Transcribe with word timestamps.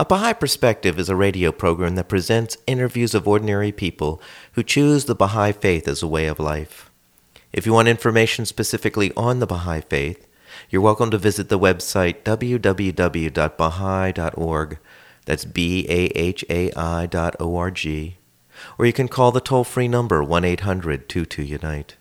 A 0.00 0.04
Baha'i 0.06 0.32
Perspective 0.32 0.98
is 0.98 1.10
a 1.10 1.14
radio 1.14 1.52
program 1.52 1.94
that 1.96 2.08
presents 2.08 2.56
interviews 2.66 3.14
of 3.14 3.28
ordinary 3.28 3.70
people 3.70 4.22
who 4.52 4.62
choose 4.62 5.04
the 5.04 5.14
Baha'i 5.14 5.52
faith 5.52 5.86
as 5.86 6.02
a 6.02 6.08
way 6.08 6.26
of 6.26 6.40
life. 6.40 6.90
If 7.52 7.66
you 7.66 7.74
want 7.74 7.86
information 7.86 8.46
specifically 8.46 9.12
on 9.14 9.40
the 9.40 9.46
Baha'i 9.46 9.82
faith, 9.82 10.26
you're 10.70 10.80
welcome 10.80 11.10
to 11.10 11.18
visit 11.18 11.50
the 11.50 11.58
website 11.58 12.22
www.baha'i.org. 12.22 14.78
That's 15.26 15.44
B 15.44 15.86
A 15.90 16.04
H 16.18 16.46
A 16.48 16.72
I 16.72 17.04
dot 17.04 17.36
O 17.38 17.56
R 17.56 17.70
G. 17.70 18.16
Or 18.78 18.86
you 18.86 18.94
can 18.94 19.06
call 19.06 19.32
the 19.32 19.40
toll 19.42 19.64
free 19.64 19.86
number 19.86 20.24
1 20.24 20.46
800 20.46 21.10
22 21.10 21.42
Unite. 21.42 21.96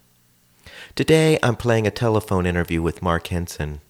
Today 0.96 1.38
I'm 1.44 1.58
playing 1.58 1.86
a 1.86 1.92
telephone 1.92 2.46
interview 2.46 2.82
with 2.82 3.02
Marc 3.02 3.28
Hensen, 3.28 3.82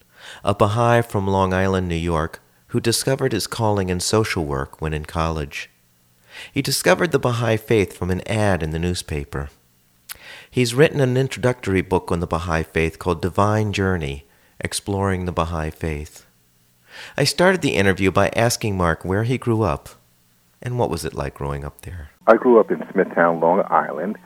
a 0.42 0.52
Baha'i 0.52 1.00
from 1.00 1.28
Long 1.28 1.54
Island, 1.54 1.88
New 1.88 1.94
York 1.94 2.40
who 2.70 2.80
discovered 2.80 3.32
his 3.32 3.48
calling 3.48 3.88
in 3.88 3.98
social 3.98 4.44
work 4.44 4.80
when 4.80 4.92
in 4.92 5.04
college. 5.04 5.68
He 6.52 6.62
discovered 6.62 7.10
the 7.10 7.18
Baha'i 7.18 7.56
faith 7.56 7.96
from 7.96 8.10
an 8.10 8.26
ad 8.28 8.62
in 8.62 8.70
the 8.70 8.78
newspaper. 8.78 9.50
He's 10.48 10.74
written 10.74 11.00
an 11.00 11.16
introductory 11.16 11.82
book 11.82 12.12
on 12.12 12.20
the 12.20 12.28
Baha'i 12.28 12.62
faith 12.62 12.98
called 12.98 13.22
Divine 13.22 13.72
Journey 13.72 14.24
Exploring 14.60 15.24
the 15.24 15.32
Baha'i 15.32 15.70
Faith. 15.70 16.26
I 17.16 17.24
started 17.24 17.60
the 17.60 17.74
interview 17.74 18.12
by 18.12 18.30
asking 18.36 18.76
Marc 18.76 19.04
where 19.04 19.24
he 19.24 19.36
grew 19.36 19.62
up 19.62 19.88
and 20.62 20.78
what 20.78 20.90
was 20.90 21.04
it 21.04 21.14
like 21.14 21.34
growing 21.34 21.64
up 21.64 21.80
there. 21.82 22.10
I 22.28 22.36
grew 22.36 22.60
up 22.60 22.70
in 22.70 22.84
Smithtown, 22.92 23.40
Long 23.40 23.64
Island, 23.68 24.16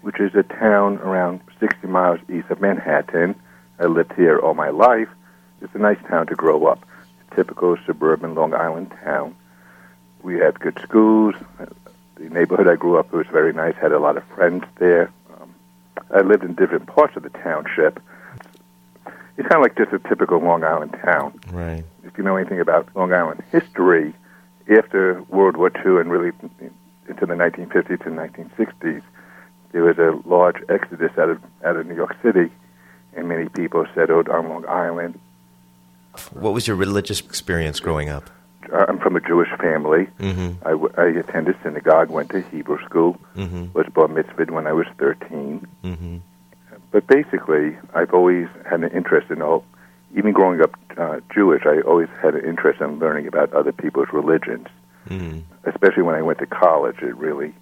which 0.00 0.18
is 0.18 0.34
a 0.34 0.42
town 0.42 0.98
around 0.98 1.40
60 1.60 1.86
miles 1.86 2.18
east 2.28 2.50
of 2.50 2.60
Manhattan. 2.60 3.36
I 3.78 3.86
lived 3.86 4.12
here 4.14 4.40
all 4.40 4.54
my 4.54 4.70
life. 4.70 5.08
It's 5.60 5.74
a 5.74 5.78
nice 5.78 5.98
town 6.08 6.26
to 6.26 6.34
grow 6.34 6.66
up 6.66 6.84
typical 7.34 7.76
suburban 7.86 8.34
Long 8.34 8.54
Island 8.54 8.92
town. 9.04 9.34
We 10.22 10.38
had 10.38 10.60
good 10.60 10.78
schools. 10.82 11.34
The 12.16 12.28
neighborhood 12.28 12.68
I 12.68 12.76
grew 12.76 12.98
up 12.98 13.12
in 13.12 13.18
was 13.18 13.26
very 13.26 13.52
nice. 13.52 13.74
Had 13.76 13.92
a 13.92 13.98
lot 13.98 14.16
of 14.16 14.24
friends 14.24 14.64
there. 14.76 15.12
Um, 15.34 15.54
I 16.14 16.20
lived 16.20 16.44
in 16.44 16.54
different 16.54 16.86
parts 16.86 17.16
of 17.16 17.22
the 17.22 17.30
township. 17.30 18.00
It's 19.36 19.48
kind 19.48 19.54
of 19.54 19.62
like 19.62 19.76
just 19.76 19.92
a 19.92 19.98
typical 20.08 20.38
Long 20.38 20.62
Island 20.62 20.96
town. 21.04 21.40
Right. 21.50 21.84
If 22.04 22.16
you 22.18 22.24
know 22.24 22.36
anything 22.36 22.60
about 22.60 22.88
Long 22.94 23.12
Island 23.12 23.42
history, 23.50 24.14
after 24.70 25.22
World 25.24 25.56
War 25.56 25.70
II 25.74 26.00
and 26.00 26.10
really 26.10 26.32
into 27.08 27.26
the 27.26 27.34
1950s 27.34 28.06
and 28.06 28.16
1960s, 28.16 29.02
there 29.72 29.82
was 29.82 29.98
a 29.98 30.20
large 30.28 30.62
exodus 30.68 31.10
out 31.18 31.30
of 31.30 31.42
out 31.64 31.76
of 31.76 31.86
New 31.86 31.94
York 31.94 32.16
City, 32.22 32.50
and 33.14 33.28
many 33.28 33.48
people 33.48 33.86
settled 33.94 34.28
on 34.28 34.48
Long 34.48 34.66
Island 34.68 35.18
what 36.32 36.52
was 36.52 36.66
your 36.66 36.76
religious 36.76 37.20
experience 37.20 37.80
growing 37.80 38.08
up? 38.08 38.30
Uh, 38.72 38.86
I'm 38.88 38.98
from 38.98 39.16
a 39.16 39.20
Jewish 39.20 39.48
family. 39.58 40.06
Mm-hmm. 40.18 40.66
I, 40.66 40.70
w- 40.70 40.92
I 40.96 41.06
attended 41.06 41.56
synagogue, 41.62 42.10
went 42.10 42.30
to 42.30 42.42
Hebrew 42.42 42.82
school, 42.84 43.18
mm-hmm. 43.36 43.72
was 43.72 43.86
bar 43.92 44.08
mitzvahed 44.08 44.50
when 44.50 44.66
I 44.66 44.72
was 44.72 44.86
13. 44.98 45.66
Mm-hmm. 45.82 46.18
But 46.90 47.06
basically, 47.06 47.76
I've 47.94 48.12
always 48.12 48.48
had 48.68 48.84
an 48.84 48.92
interest 48.92 49.30
in 49.30 49.42
all, 49.42 49.64
even 50.14 50.32
growing 50.32 50.60
up 50.60 50.78
uh, 50.96 51.20
Jewish, 51.34 51.62
I 51.64 51.80
always 51.80 52.08
had 52.20 52.34
an 52.34 52.44
interest 52.44 52.80
in 52.80 52.98
learning 52.98 53.26
about 53.26 53.52
other 53.52 53.72
people's 53.72 54.08
religions. 54.12 54.68
Mm-hmm. 55.08 55.40
Especially 55.64 56.02
when 56.02 56.14
I 56.14 56.22
went 56.22 56.38
to 56.38 56.46
college, 56.46 56.98
it 57.02 57.16
really 57.16 57.54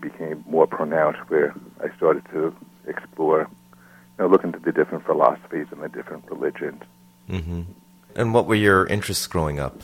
became 0.00 0.44
more 0.48 0.66
pronounced 0.66 1.20
where 1.28 1.54
I 1.82 1.94
started 1.96 2.24
to 2.32 2.54
explore, 2.86 3.40
you 3.40 3.78
know, 4.18 4.28
look 4.28 4.44
into 4.44 4.58
the 4.58 4.72
different 4.72 5.04
philosophies 5.04 5.66
and 5.70 5.82
the 5.82 5.88
different 5.88 6.24
religions. 6.30 6.82
And 8.16 8.32
what 8.32 8.46
were 8.46 8.54
your 8.54 8.86
interests 8.86 9.26
growing 9.26 9.60
up? 9.60 9.82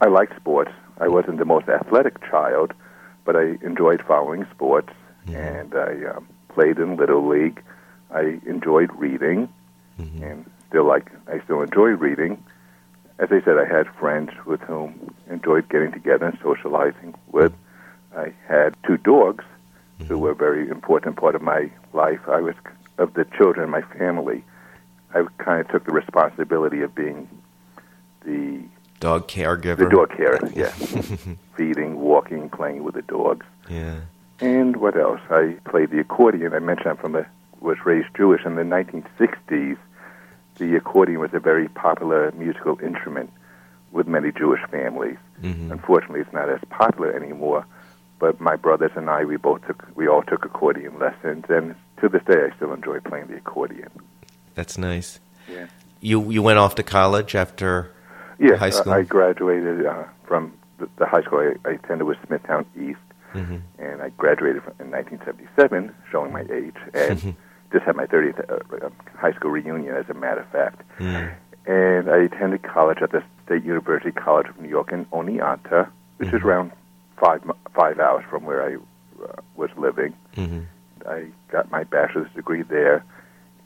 I 0.00 0.06
liked 0.06 0.36
sports. 0.36 0.70
I 1.00 1.08
wasn't 1.08 1.38
the 1.38 1.44
most 1.44 1.68
athletic 1.68 2.20
child, 2.30 2.72
but 3.24 3.34
I 3.34 3.58
enjoyed 3.62 4.02
following 4.06 4.46
sports, 4.54 4.90
mm-hmm. 5.26 5.34
and 5.34 5.74
I 5.74 6.16
um, 6.16 6.28
played 6.48 6.78
in 6.78 6.96
little 6.96 7.26
league. 7.26 7.62
I 8.12 8.40
enjoyed 8.46 8.90
reading, 8.94 9.48
mm-hmm. 10.00 10.22
and 10.22 10.50
still 10.68 10.84
like 10.84 11.10
I 11.26 11.40
still 11.44 11.60
enjoy 11.60 11.88
reading. 11.88 12.42
As 13.18 13.30
I 13.32 13.42
said, 13.44 13.58
I 13.58 13.64
had 13.64 13.88
friends 13.98 14.30
with 14.46 14.60
whom 14.60 15.12
enjoyed 15.28 15.68
getting 15.68 15.90
together 15.90 16.26
and 16.26 16.38
socializing 16.40 17.14
with. 17.32 17.52
I 18.16 18.32
had 18.46 18.76
two 18.86 18.96
dogs 18.96 19.44
mm-hmm. 19.98 20.04
who 20.04 20.18
were 20.18 20.30
a 20.30 20.36
very 20.36 20.68
important 20.68 21.16
part 21.16 21.34
of 21.34 21.42
my 21.42 21.70
life. 21.92 22.20
I 22.28 22.40
was 22.40 22.54
of 22.96 23.14
the 23.14 23.24
children 23.36 23.64
in 23.64 23.70
my 23.70 23.82
family. 23.82 24.44
I 25.14 25.24
kind 25.38 25.60
of 25.60 25.68
took 25.68 25.84
the 25.84 25.92
responsibility 25.92 26.82
of 26.82 26.94
being 26.94 27.28
the 28.24 28.62
dog 29.00 29.28
caregiver. 29.28 29.78
The 29.78 29.88
dog 29.88 30.10
carer, 30.16 30.38
yeah. 30.54 30.70
Feeding, 31.56 31.98
walking, 32.00 32.50
playing 32.50 32.84
with 32.84 32.94
the 32.94 33.02
dogs. 33.02 33.46
Yeah. 33.68 34.00
And 34.40 34.76
what 34.76 34.96
else? 34.96 35.20
I 35.30 35.56
played 35.68 35.90
the 35.90 36.00
accordion. 36.00 36.54
I 36.54 36.58
mentioned 36.58 36.88
I'm 36.90 36.96
from 36.96 37.16
a 37.16 37.26
was 37.60 37.78
raised 37.84 38.08
Jewish 38.16 38.44
in 38.44 38.54
the 38.54 38.62
1960s. 38.62 39.76
The 40.58 40.76
accordion 40.76 41.18
was 41.20 41.30
a 41.32 41.40
very 41.40 41.68
popular 41.68 42.30
musical 42.32 42.78
instrument 42.80 43.32
with 43.90 44.06
many 44.06 44.30
Jewish 44.32 44.60
families. 44.70 45.16
Mm-hmm. 45.42 45.72
Unfortunately, 45.72 46.20
it's 46.20 46.32
not 46.32 46.48
as 46.48 46.60
popular 46.70 47.12
anymore. 47.12 47.66
But 48.18 48.40
my 48.40 48.56
brothers 48.56 48.90
and 48.96 49.08
I, 49.08 49.24
we 49.24 49.36
both 49.36 49.66
took, 49.66 49.86
we 49.94 50.08
all 50.08 50.22
took 50.22 50.44
accordion 50.44 50.98
lessons, 50.98 51.44
and 51.48 51.76
to 52.00 52.08
this 52.08 52.22
day, 52.24 52.48
I 52.50 52.56
still 52.56 52.72
enjoy 52.72 52.98
playing 53.00 53.28
the 53.28 53.36
accordion. 53.36 53.90
That's 54.58 54.76
nice. 54.76 55.20
Yeah. 55.48 55.68
You 56.00 56.32
you 56.32 56.42
went 56.42 56.58
off 56.58 56.74
to 56.74 56.82
college 56.82 57.36
after 57.36 57.92
yeah, 58.40 58.56
high 58.56 58.70
school. 58.70 58.92
I 58.92 59.02
graduated 59.02 59.86
uh, 59.86 60.02
from 60.26 60.52
the, 60.78 60.88
the, 60.96 61.06
high 61.06 61.22
school 61.22 61.38
I, 61.38 61.68
I, 61.68 61.74
attended 61.74 62.08
was 62.08 62.16
Smithtown 62.26 62.66
East, 62.76 62.98
mm-hmm. 63.34 63.58
and 63.78 64.02
I 64.02 64.08
graduated 64.10 64.62
in 64.80 64.90
1977, 64.90 65.94
showing 66.10 66.32
my 66.32 66.40
age, 66.52 66.74
and 66.92 67.36
just 67.72 67.84
had 67.84 67.94
my 67.94 68.06
30th 68.06 68.50
uh, 68.50 68.88
high 69.14 69.32
school 69.34 69.52
reunion, 69.52 69.94
as 69.94 70.08
a 70.08 70.14
matter 70.14 70.40
of 70.40 70.48
fact. 70.48 70.82
Mm. 70.98 71.34
And 71.66 72.10
I 72.10 72.24
attended 72.24 72.64
college 72.64 72.98
at 73.00 73.12
the 73.12 73.22
State 73.46 73.62
University 73.62 74.10
College 74.10 74.48
of 74.48 74.58
New 74.60 74.68
York 74.68 74.90
in 74.90 75.04
Oneonta, 75.06 75.88
which 76.16 76.30
mm-hmm. 76.30 76.36
is 76.36 76.42
around 76.42 76.72
five 77.16 77.48
five 77.76 78.00
hours 78.00 78.24
from 78.28 78.44
where 78.44 78.64
I 78.64 78.74
uh, 79.22 79.40
was 79.54 79.70
living. 79.76 80.14
Mm-hmm. 80.34 80.62
I 81.08 81.26
got 81.52 81.70
my 81.70 81.84
bachelor's 81.84 82.32
degree 82.34 82.62
there. 82.62 83.04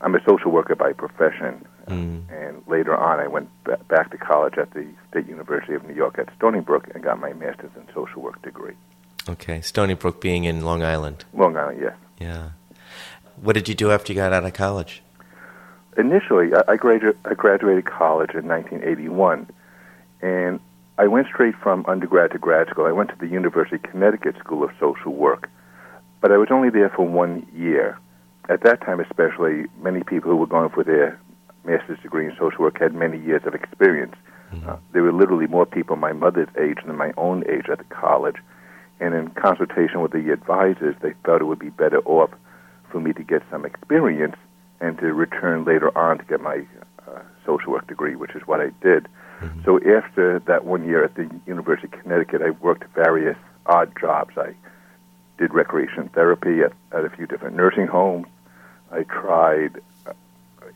I'm 0.03 0.15
a 0.15 0.23
social 0.29 0.51
worker 0.51 0.75
by 0.75 0.93
profession, 0.93 1.65
mm. 1.87 2.23
and 2.29 2.63
later 2.67 2.97
on, 2.97 3.21
I 3.21 3.29
went 3.29 3.49
b- 3.65 3.73
back 3.89 4.11
to 4.11 4.19
college 4.19 4.59
at 4.59 4.73
the 4.73 4.87
State 5.11 5.29
University 5.29 5.75
of 5.75 5.87
New 5.87 5.95
York 5.95 6.19
at 6.19 6.29
Stony 6.37 6.61
Brook 6.61 6.89
and 6.93 7.05
got 7.05 7.21
my 7.21 7.33
master's 7.33 7.71
in 7.77 7.87
social 7.95 8.21
work 8.21 8.43
degree. 8.43 8.75
Okay, 9.29 9.61
Stony 9.61 9.95
Brook 9.95 10.21
being 10.21 10.43
in 10.45 10.65
Long 10.65 10.83
Island. 10.83 11.25
Long 11.33 11.57
Island, 11.57 11.79
yes. 11.81 11.95
Yeah. 12.21 12.51
What 13.41 13.55
did 13.55 13.69
you 13.69 13.75
do 13.75 13.93
after 13.93 14.13
you 14.13 14.17
got 14.19 14.33
out 14.33 14.45
of 14.45 14.53
college? 14.55 15.03
Initially, 15.97 16.53
I, 16.55 16.73
I, 16.73 16.77
gradu- 16.77 17.17
I 17.25 17.35
graduated 17.35 17.87
college 17.87 18.31
in 18.31 18.49
1981, 18.49 19.49
and 20.21 20.59
I 20.99 21.07
went 21.07 21.29
straight 21.29 21.55
from 21.57 21.85
undergrad 21.87 22.33
to 22.33 22.39
grad 22.39 22.69
school. 22.69 22.87
I 22.87 22.93
went 22.93 23.11
to 23.11 23.17
the 23.17 23.29
University 23.29 23.77
of 23.77 23.83
Connecticut 23.83 24.37
School 24.39 24.65
of 24.65 24.71
Social 24.81 25.13
Work, 25.13 25.49
but 26.21 26.33
I 26.33 26.39
was 26.39 26.49
only 26.51 26.71
there 26.71 26.89
for 26.91 27.07
one 27.07 27.47
year. 27.55 27.99
At 28.53 28.61
that 28.65 28.83
time, 28.83 29.01
especially, 29.01 29.65
many 29.81 30.03
people 30.03 30.31
who 30.31 30.37
were 30.37 30.47
going 30.47 30.69
for 30.69 30.85
their 30.85 31.19
master's 31.65 31.99
degree 32.01 32.27
in 32.27 32.33
social 32.33 32.59
work 32.59 32.79
had 32.79 32.93
many 32.93 33.19
years 33.19 33.41
of 33.47 33.55
experience. 33.55 34.15
Mm-hmm. 34.53 34.69
Uh, 34.69 34.77
there 34.93 35.03
were 35.03 35.13
literally 35.13 35.47
more 35.47 35.65
people 35.65 35.97
my 35.97 36.13
mother's 36.13 36.51
age 36.61 36.77
than 36.85 36.97
my 36.97 37.15
own 37.17 37.45
age 37.49 37.71
at 37.71 37.79
the 37.79 37.85
college. 37.85 38.37
And 39.01 39.15
in 39.15 39.31
consultation 39.31 40.03
with 40.03 40.13
the 40.13 40.31
advisors, 40.31 40.95
they 41.01 41.15
felt 41.25 41.41
it 41.41 41.45
would 41.45 41.59
be 41.59 41.71
better 41.71 42.01
off 42.01 42.31
for 42.91 43.01
me 43.01 43.15
to 43.15 43.23
get 43.23 43.43
some 43.51 43.65
experience 43.65 44.37
and 44.83 44.99
to 44.99 45.15
return 45.15 45.65
later 45.65 45.97
on 45.97 46.19
to 46.19 46.25
get 46.25 46.43
my 46.43 46.67
uh, 47.09 47.21
social 47.47 47.73
work 47.73 47.87
degree, 47.87 48.17
which 48.17 48.35
is 48.35 48.43
what 48.45 48.61
I 48.61 48.69
did. 48.83 49.09
Mm-hmm. 49.41 49.65
So 49.65 49.79
after 49.79 50.41
that 50.41 50.67
one 50.67 50.85
year 50.85 51.03
at 51.05 51.15
the 51.15 51.31
University 51.47 51.87
of 51.87 52.03
Connecticut, 52.03 52.43
I 52.43 52.51
worked 52.51 52.85
various 52.95 53.39
odd 53.65 53.93
jobs. 53.99 54.37
I 54.37 54.55
did 55.39 55.55
recreation 55.55 56.11
therapy 56.11 56.61
at, 56.61 56.73
at 56.93 57.07
a 57.07 57.11
few 57.17 57.27
different 57.27 57.57
nursing 57.57 57.87
homes. 57.87 58.27
I 58.93 59.05
tried, 59.05 59.81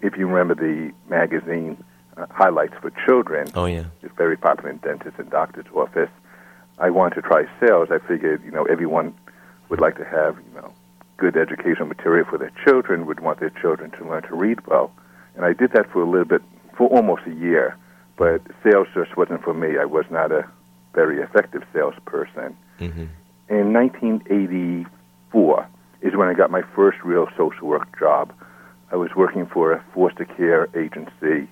if 0.01 0.17
you 0.17 0.27
remember 0.27 0.55
the 0.55 0.93
magazine 1.09 1.83
uh, 2.17 2.27
highlights 2.31 2.75
for 2.81 2.91
children. 3.05 3.49
Oh 3.55 3.67
yeah. 3.67 3.85
It's 4.03 4.15
very 4.17 4.37
popular 4.37 4.71
in 4.71 4.79
dentists 4.79 5.19
and 5.19 5.31
doctors' 5.31 5.67
office. 5.75 6.11
I 6.79 6.91
wanted 6.91 7.17
to 7.17 7.23
try 7.23 7.45
sales. 7.61 7.89
I 7.91 7.99
figured, 7.99 8.43
you 8.45 8.51
know, 8.51 8.65
everyone 8.65 9.15
would 9.69 9.81
like 9.81 9.97
to 9.99 10.05
have, 10.05 10.37
you 10.37 10.61
know, 10.61 10.73
good 11.17 11.37
educational 11.37 11.87
material 11.87 12.27
for 12.29 12.39
their 12.39 12.53
children, 12.65 13.07
would 13.07 13.21
want 13.21 13.41
their 13.41 13.51
children 13.51 13.91
to 13.93 14.05
learn 14.09 14.23
to 14.25 14.35
read 14.35 14.67
well. 14.67 14.93
And 15.35 15.45
I 15.45 15.53
did 15.53 15.73
that 15.73 15.91
for 15.91 16.03
a 16.03 16.09
little 16.09 16.27
bit, 16.27 16.43
for 16.77 16.89
almost 16.89 17.23
a 17.27 17.33
year. 17.33 17.77
But 18.17 18.43
sales 18.63 18.89
just 18.95 19.17
wasn't 19.17 19.43
for 19.43 19.55
me. 19.55 19.79
I 19.79 19.85
was 19.85 20.07
not 20.11 20.33
a 20.33 20.49
very 20.95 21.21
effective 21.21 21.65
salesperson. 21.73 22.57
Mm-hmm. 22.81 23.07
In 23.49 23.73
1984 23.73 25.69
is 26.07 26.15
when 26.17 26.29
I 26.29 26.35
got 26.35 26.51
my 26.51 26.63
first 26.75 26.99
real 27.05 27.29
social 27.37 27.67
work 27.67 27.99
job. 27.99 28.33
I 28.93 28.97
was 28.97 29.11
working 29.17 29.47
for 29.47 29.73
a 29.73 29.83
foster 29.93 30.25
care 30.25 30.69
agency 30.77 31.49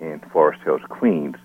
in 0.00 0.20
Forest 0.32 0.62
Hills, 0.62 0.82
Queens. 0.88 1.36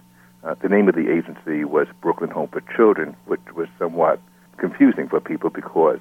Uh, 0.43 0.55
the 0.61 0.69
name 0.69 0.87
of 0.87 0.95
the 0.95 1.09
agency 1.11 1.63
was 1.65 1.87
Brooklyn 2.01 2.29
Home 2.29 2.49
for 2.49 2.61
Children, 2.75 3.15
which 3.25 3.41
was 3.55 3.67
somewhat 3.79 4.19
confusing 4.57 5.07
for 5.09 5.19
people 5.19 5.49
because 5.49 5.99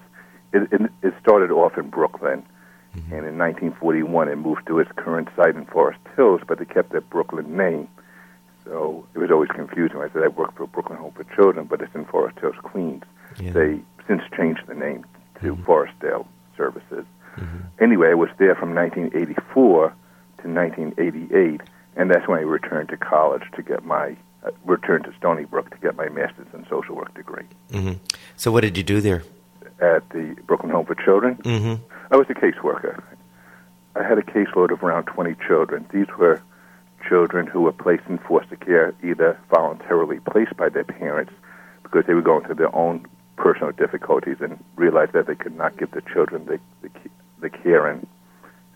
it, 0.53 0.69
it, 0.73 0.91
it 1.03 1.15
started 1.21 1.51
off 1.51 1.77
in 1.79 1.89
Brooklyn, 1.91 2.45
Mm-hmm. 2.95 3.15
and 3.15 3.27
in 3.27 3.39
1941 3.39 4.29
it 4.29 4.37
moved 4.37 4.67
to 4.67 4.79
its 4.79 4.91
current 4.97 5.27
site 5.35 5.57
in 5.57 5.65
Forest 5.65 5.99
Hills, 6.15 6.43
but 6.47 6.59
they 6.59 6.67
kept 6.67 6.93
that 6.93 7.09
Brooklyn 7.09 7.57
name. 7.57 7.89
So 8.67 9.07
it 9.15 9.19
was 9.19 9.31
always 9.31 9.49
confusing. 9.49 9.97
I 9.97 10.11
said 10.13 10.23
I 10.23 10.29
work 10.29 10.55
for 10.55 10.67
Brooklyn 10.67 10.99
Home 10.99 11.13
for 11.13 11.25
Children, 11.35 11.69
but 11.71 11.81
it's 11.81 11.95
in 11.95 12.05
Forest 12.05 12.39
Hills, 12.41 12.55
Queens. 12.63 13.03
Yeah. 13.41 13.53
They 13.53 13.81
since 14.07 14.21
changed 14.37 14.67
the 14.67 14.75
name 14.75 15.07
to 15.41 15.57
Mhm. 15.57 15.65
Forestdale 15.65 16.27
Services. 16.57 17.05
Mhm. 17.37 17.63
Anyway, 17.81 18.11
I 18.11 18.15
was 18.15 18.31
there 18.39 18.55
from 18.55 18.75
1984 18.75 19.93
to 20.43 20.49
1988, 20.49 21.61
and 21.97 22.11
that's 22.11 22.27
when 22.29 22.39
I 22.39 22.43
returned 22.43 22.89
to 22.91 22.97
college 22.97 23.43
to 23.57 23.63
get 23.63 23.85
my 23.85 24.17
uh, 24.45 24.51
returned 24.65 25.05
to 25.05 25.13
Stony 25.19 25.45
Brook 25.45 25.71
to 25.71 25.77
get 25.79 25.97
my 25.97 26.09
master's 26.09 26.47
in 26.53 26.67
social 26.69 26.97
work 26.97 27.15
degree 27.15 27.45
hmm 27.71 27.93
So 28.37 28.51
what 28.51 28.63
did 28.63 28.77
you 28.77 28.83
do 28.83 29.01
there? 29.01 29.23
at 29.81 30.09
the 30.11 30.37
Brooklyn 30.47 30.71
Home 30.71 30.87
for 30.87 30.95
Children. 30.95 31.37
Mm-hmm. 31.43 31.75
I 32.13 32.17
was 32.17 32.27
a 32.31 32.35
caseworker. 32.35 33.03
I 33.97 34.03
had 34.05 34.17
a 34.17 34.23
caseload 34.23 34.71
of 34.73 34.83
around 34.85 35.05
20 35.07 35.35
children. 35.47 35.87
These 35.93 36.07
were 36.19 36.41
children 37.09 37.47
who 37.49 37.63
were 37.63 37.73
placed 37.73 38.05
in 38.09 38.19
foster 38.19 38.55
care, 38.57 38.95
either 39.03 39.37
voluntarily 39.51 40.21
placed 40.21 40.57
by 40.57 40.69
their 40.69 40.85
parents 40.85 41.33
because 41.83 42.05
they 42.07 42.15
were 42.15 42.23
going 42.23 42.45
through 42.45 42.55
their 42.57 42.75
own 42.75 43.07
personal 43.37 43.73
difficulties 43.73 44.37
and 44.41 44.63
realized 44.77 45.13
that 45.13 45.27
they 45.27 45.35
could 45.35 45.57
not 45.57 45.77
give 45.77 45.91
the 45.93 46.03
children 46.13 46.45
the, 46.47 46.59
the, 46.83 46.91
the 47.41 47.51
care 47.51 47.87
and 47.87 48.07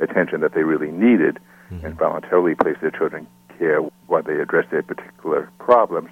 attention 0.00 0.40
that 0.40 0.54
they 0.54 0.62
really 0.62 0.90
needed, 0.90 1.38
and 1.70 1.96
voluntarily 1.98 2.54
placed 2.54 2.80
their 2.80 2.90
children 2.92 3.26
care 3.58 3.80
while 4.06 4.22
they 4.22 4.38
addressed 4.40 4.70
their 4.70 4.82
particular 4.82 5.50
problems, 5.58 6.10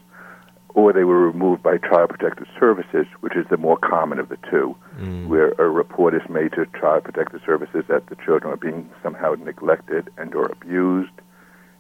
or 0.71 0.93
they 0.93 1.05
were 1.05 1.21
removed 1.21 1.63
by 1.63 1.79
Child 1.79 2.11
Protective 2.11 2.49
Services, 2.59 3.07
which 3.21 3.37
is 3.37 3.47
the 3.51 3.57
more 3.57 3.77
common 3.77 4.19
of 4.19 4.29
the 4.29 4.39
two 4.51 4.75
Mm. 4.99 5.27
where 5.27 5.49
a 5.59 5.69
report 5.69 6.15
is 6.15 6.23
made 6.29 6.53
to 6.53 6.67
Child 6.81 7.05
Protective 7.05 7.41
Services 7.45 7.85
that 7.89 8.07
the 8.07 8.17
children 8.25 8.53
are 8.53 8.57
being 8.57 8.89
somehow 9.03 9.35
neglected 9.35 10.09
and 10.17 10.35
or 10.35 10.47
abused, 10.47 11.11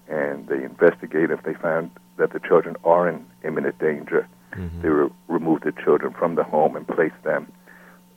and 0.08 0.46
they 0.48 0.62
investigate 0.64 1.30
if 1.30 1.42
they 1.44 1.54
find 1.54 1.90
that 2.16 2.32
the 2.32 2.40
children 2.40 2.76
are 2.84 3.08
in 3.08 3.24
imminent 3.44 3.78
danger. 3.78 4.26
Mhm. 4.56 4.82
They 4.82 4.88
re- 4.88 5.10
remove 5.28 5.60
the 5.62 5.72
children 5.72 6.12
from 6.12 6.34
the 6.34 6.44
home 6.44 6.76
and 6.76 6.86
place 6.86 7.12
them 7.22 7.46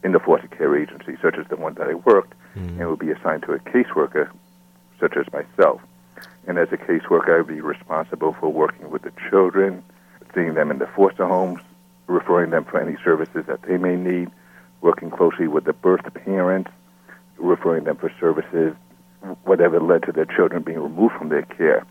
in 0.03 0.11
the 0.11 0.19
foster 0.19 0.47
care 0.47 0.75
agency, 0.75 1.17
such 1.21 1.37
as 1.37 1.47
the 1.47 1.55
one 1.55 1.73
that 1.75 1.87
I 1.89 1.95
worked, 1.95 2.33
Mhm. 2.55 2.79
and 2.79 2.89
would 2.89 2.99
be 2.99 3.11
assigned 3.11 3.43
to 3.43 3.53
a 3.53 3.59
caseworker, 3.59 4.29
such 4.99 5.17
as 5.17 5.25
myself. 5.33 5.81
And 6.47 6.57
as 6.57 6.71
a 6.71 6.77
caseworker, 6.77 7.33
I 7.33 7.37
would 7.37 7.47
be 7.47 7.61
responsible 7.61 8.33
for 8.33 8.51
working 8.51 8.89
with 8.89 9.01
the 9.01 9.11
children, 9.29 9.83
seeing 10.33 10.53
them 10.53 10.71
in 10.71 10.77
the 10.79 10.87
foster 10.87 11.25
homes, 11.25 11.59
referring 12.07 12.51
them 12.51 12.63
for 12.63 12.79
any 12.79 12.95
services 13.03 13.45
that 13.47 13.63
they 13.63 13.77
may 13.77 13.95
need, 13.95 14.29
working 14.81 15.09
closely 15.09 15.47
with 15.47 15.65
the 15.65 15.73
birth 15.73 16.13
parents, 16.13 16.71
referring 17.37 17.83
them 17.83 17.97
for 17.97 18.09
services, 18.19 18.73
whatever 19.43 19.79
led 19.79 20.03
to 20.03 20.11
their 20.11 20.25
children 20.25 20.61
being 20.61 20.81
removed 20.81 21.15
from 21.15 21.29
their 21.29 21.41
care. 21.41 21.83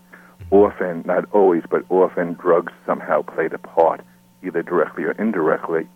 Often, 0.49 1.03
not 1.05 1.25
always, 1.33 1.63
but 1.69 1.83
often 1.89 2.33
drugs 2.33 2.71
somehow 2.85 3.21
played 3.21 3.53
a 3.53 3.57
part, 3.57 4.01
either 4.43 4.63
directly 4.63 5.03
or 5.03 5.11
indirectly, 5.11 5.87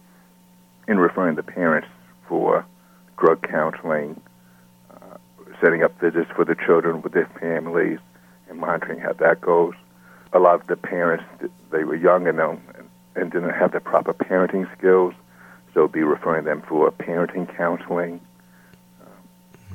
in 0.87 0.99
referring 0.99 1.35
the 1.35 1.43
parents 1.43 1.87
for 2.27 2.65
drug 3.17 3.47
counseling, 3.47 4.19
uh, 4.89 5.17
setting 5.61 5.83
up 5.83 5.99
visits 5.99 6.29
for 6.35 6.45
the 6.45 6.55
children 6.55 7.01
with 7.01 7.13
their 7.13 7.29
families, 7.39 7.99
and 8.49 8.59
monitoring 8.59 8.99
how 8.99 9.13
that 9.13 9.39
goes. 9.41 9.73
A 10.33 10.39
lot 10.39 10.59
of 10.59 10.67
the 10.67 10.75
parents, 10.75 11.23
they 11.71 11.83
were 11.83 11.95
young 11.95 12.27
and, 12.27 12.39
um, 12.39 12.61
and 13.15 13.31
didn't 13.31 13.51
have 13.51 13.71
the 13.71 13.79
proper 13.79 14.13
parenting 14.13 14.65
skills, 14.77 15.13
so 15.73 15.87
be 15.87 16.03
referring 16.03 16.45
them 16.45 16.61
for 16.67 16.91
parenting 16.91 17.53
counseling 17.55 18.19
uh, 19.01 19.05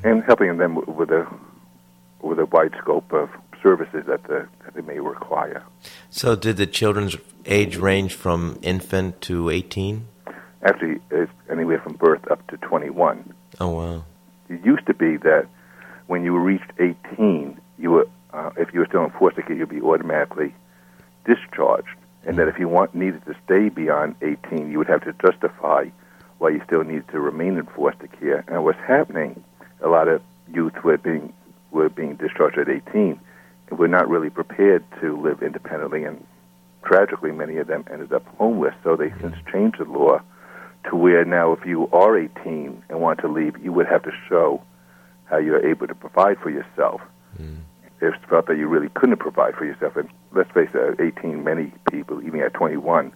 and 0.03 0.23
helping 0.23 0.57
them 0.57 0.75
with 0.95 1.09
a 1.09 1.27
with 2.21 2.39
a 2.39 2.45
wide 2.47 2.73
scope 2.81 3.13
of 3.13 3.29
services 3.61 4.05
that, 4.07 4.23
the, 4.23 4.47
that 4.63 4.73
they 4.73 4.81
may 4.81 4.99
require. 4.99 5.63
So 6.09 6.35
did 6.35 6.57
the 6.57 6.67
children's 6.67 7.17
age 7.45 7.77
range 7.77 8.13
from 8.13 8.59
infant 8.61 9.21
to 9.21 9.49
18? 9.49 10.07
Actually, 10.63 10.99
it's 11.11 11.31
anywhere 11.49 11.79
from 11.79 11.93
birth 11.93 12.29
up 12.31 12.45
to 12.47 12.57
21. 12.57 13.33
Oh 13.59 13.69
wow. 13.69 14.03
It 14.49 14.65
used 14.65 14.85
to 14.87 14.93
be 14.93 15.17
that 15.17 15.47
when 16.07 16.23
you 16.23 16.37
reached 16.37 16.71
18, 16.79 17.59
you 17.77 17.91
were, 17.91 18.07
uh, 18.33 18.51
if 18.57 18.73
you 18.73 18.79
were 18.79 18.85
still 18.87 19.03
in 19.03 19.11
foster 19.11 19.41
care, 19.41 19.55
you'd 19.55 19.69
be 19.69 19.81
automatically 19.81 20.53
discharged, 21.25 21.89
and 22.25 22.37
that 22.37 22.47
if 22.47 22.57
you 22.57 22.67
want 22.67 22.95
needed 22.95 23.25
to 23.25 23.35
stay 23.45 23.69
beyond 23.69 24.15
18, 24.21 24.71
you 24.71 24.77
would 24.77 24.87
have 24.87 25.03
to 25.03 25.13
justify 25.13 25.85
why 26.37 26.49
you 26.49 26.61
still 26.65 26.83
needed 26.83 27.07
to 27.09 27.19
remain 27.19 27.57
in 27.57 27.65
foster 27.65 28.07
care. 28.07 28.45
And 28.47 28.63
what's 28.63 28.79
happening, 28.79 29.43
a 29.81 29.89
lot 29.89 30.07
of 30.07 30.21
youth 30.53 30.83
were 30.83 30.97
being 30.97 31.33
were 31.71 31.89
being 31.89 32.15
discharged 32.15 32.57
at 32.57 32.69
18, 32.69 33.01
and 33.01 33.19
were 33.71 33.87
not 33.87 34.09
really 34.09 34.29
prepared 34.29 34.83
to 35.01 35.19
live 35.21 35.41
independently, 35.41 36.03
and 36.03 36.25
tragically, 36.83 37.31
many 37.31 37.57
of 37.57 37.67
them 37.67 37.85
ended 37.91 38.13
up 38.13 38.25
homeless. 38.37 38.73
So 38.83 38.95
they 38.95 39.11
since 39.21 39.35
changed 39.51 39.79
the 39.79 39.85
law 39.85 40.21
to 40.89 40.95
where 40.95 41.25
now, 41.25 41.51
if 41.53 41.65
you 41.65 41.87
are 41.89 42.17
18 42.17 42.83
and 42.89 43.01
want 43.01 43.19
to 43.21 43.27
leave, 43.27 43.57
you 43.63 43.73
would 43.73 43.87
have 43.87 44.03
to 44.03 44.11
show 44.29 44.61
how 45.25 45.37
you're 45.37 45.65
able 45.65 45.87
to 45.87 45.95
provide 45.95 46.37
for 46.39 46.49
yourself. 46.49 47.01
Mm. 47.39 47.59
It's 47.99 48.15
felt 48.29 48.45
that 48.47 48.57
you 48.57 48.67
really 48.67 48.89
couldn't 48.89 49.17
provide 49.17 49.55
for 49.55 49.65
yourself. 49.65 49.95
And 49.97 50.09
let's 50.31 50.51
face 50.51 50.69
it, 50.73 50.99
at 50.99 50.99
18, 50.99 51.43
many 51.43 51.73
people, 51.91 52.21
even 52.23 52.39
at 52.41 52.53
21, 52.53 53.11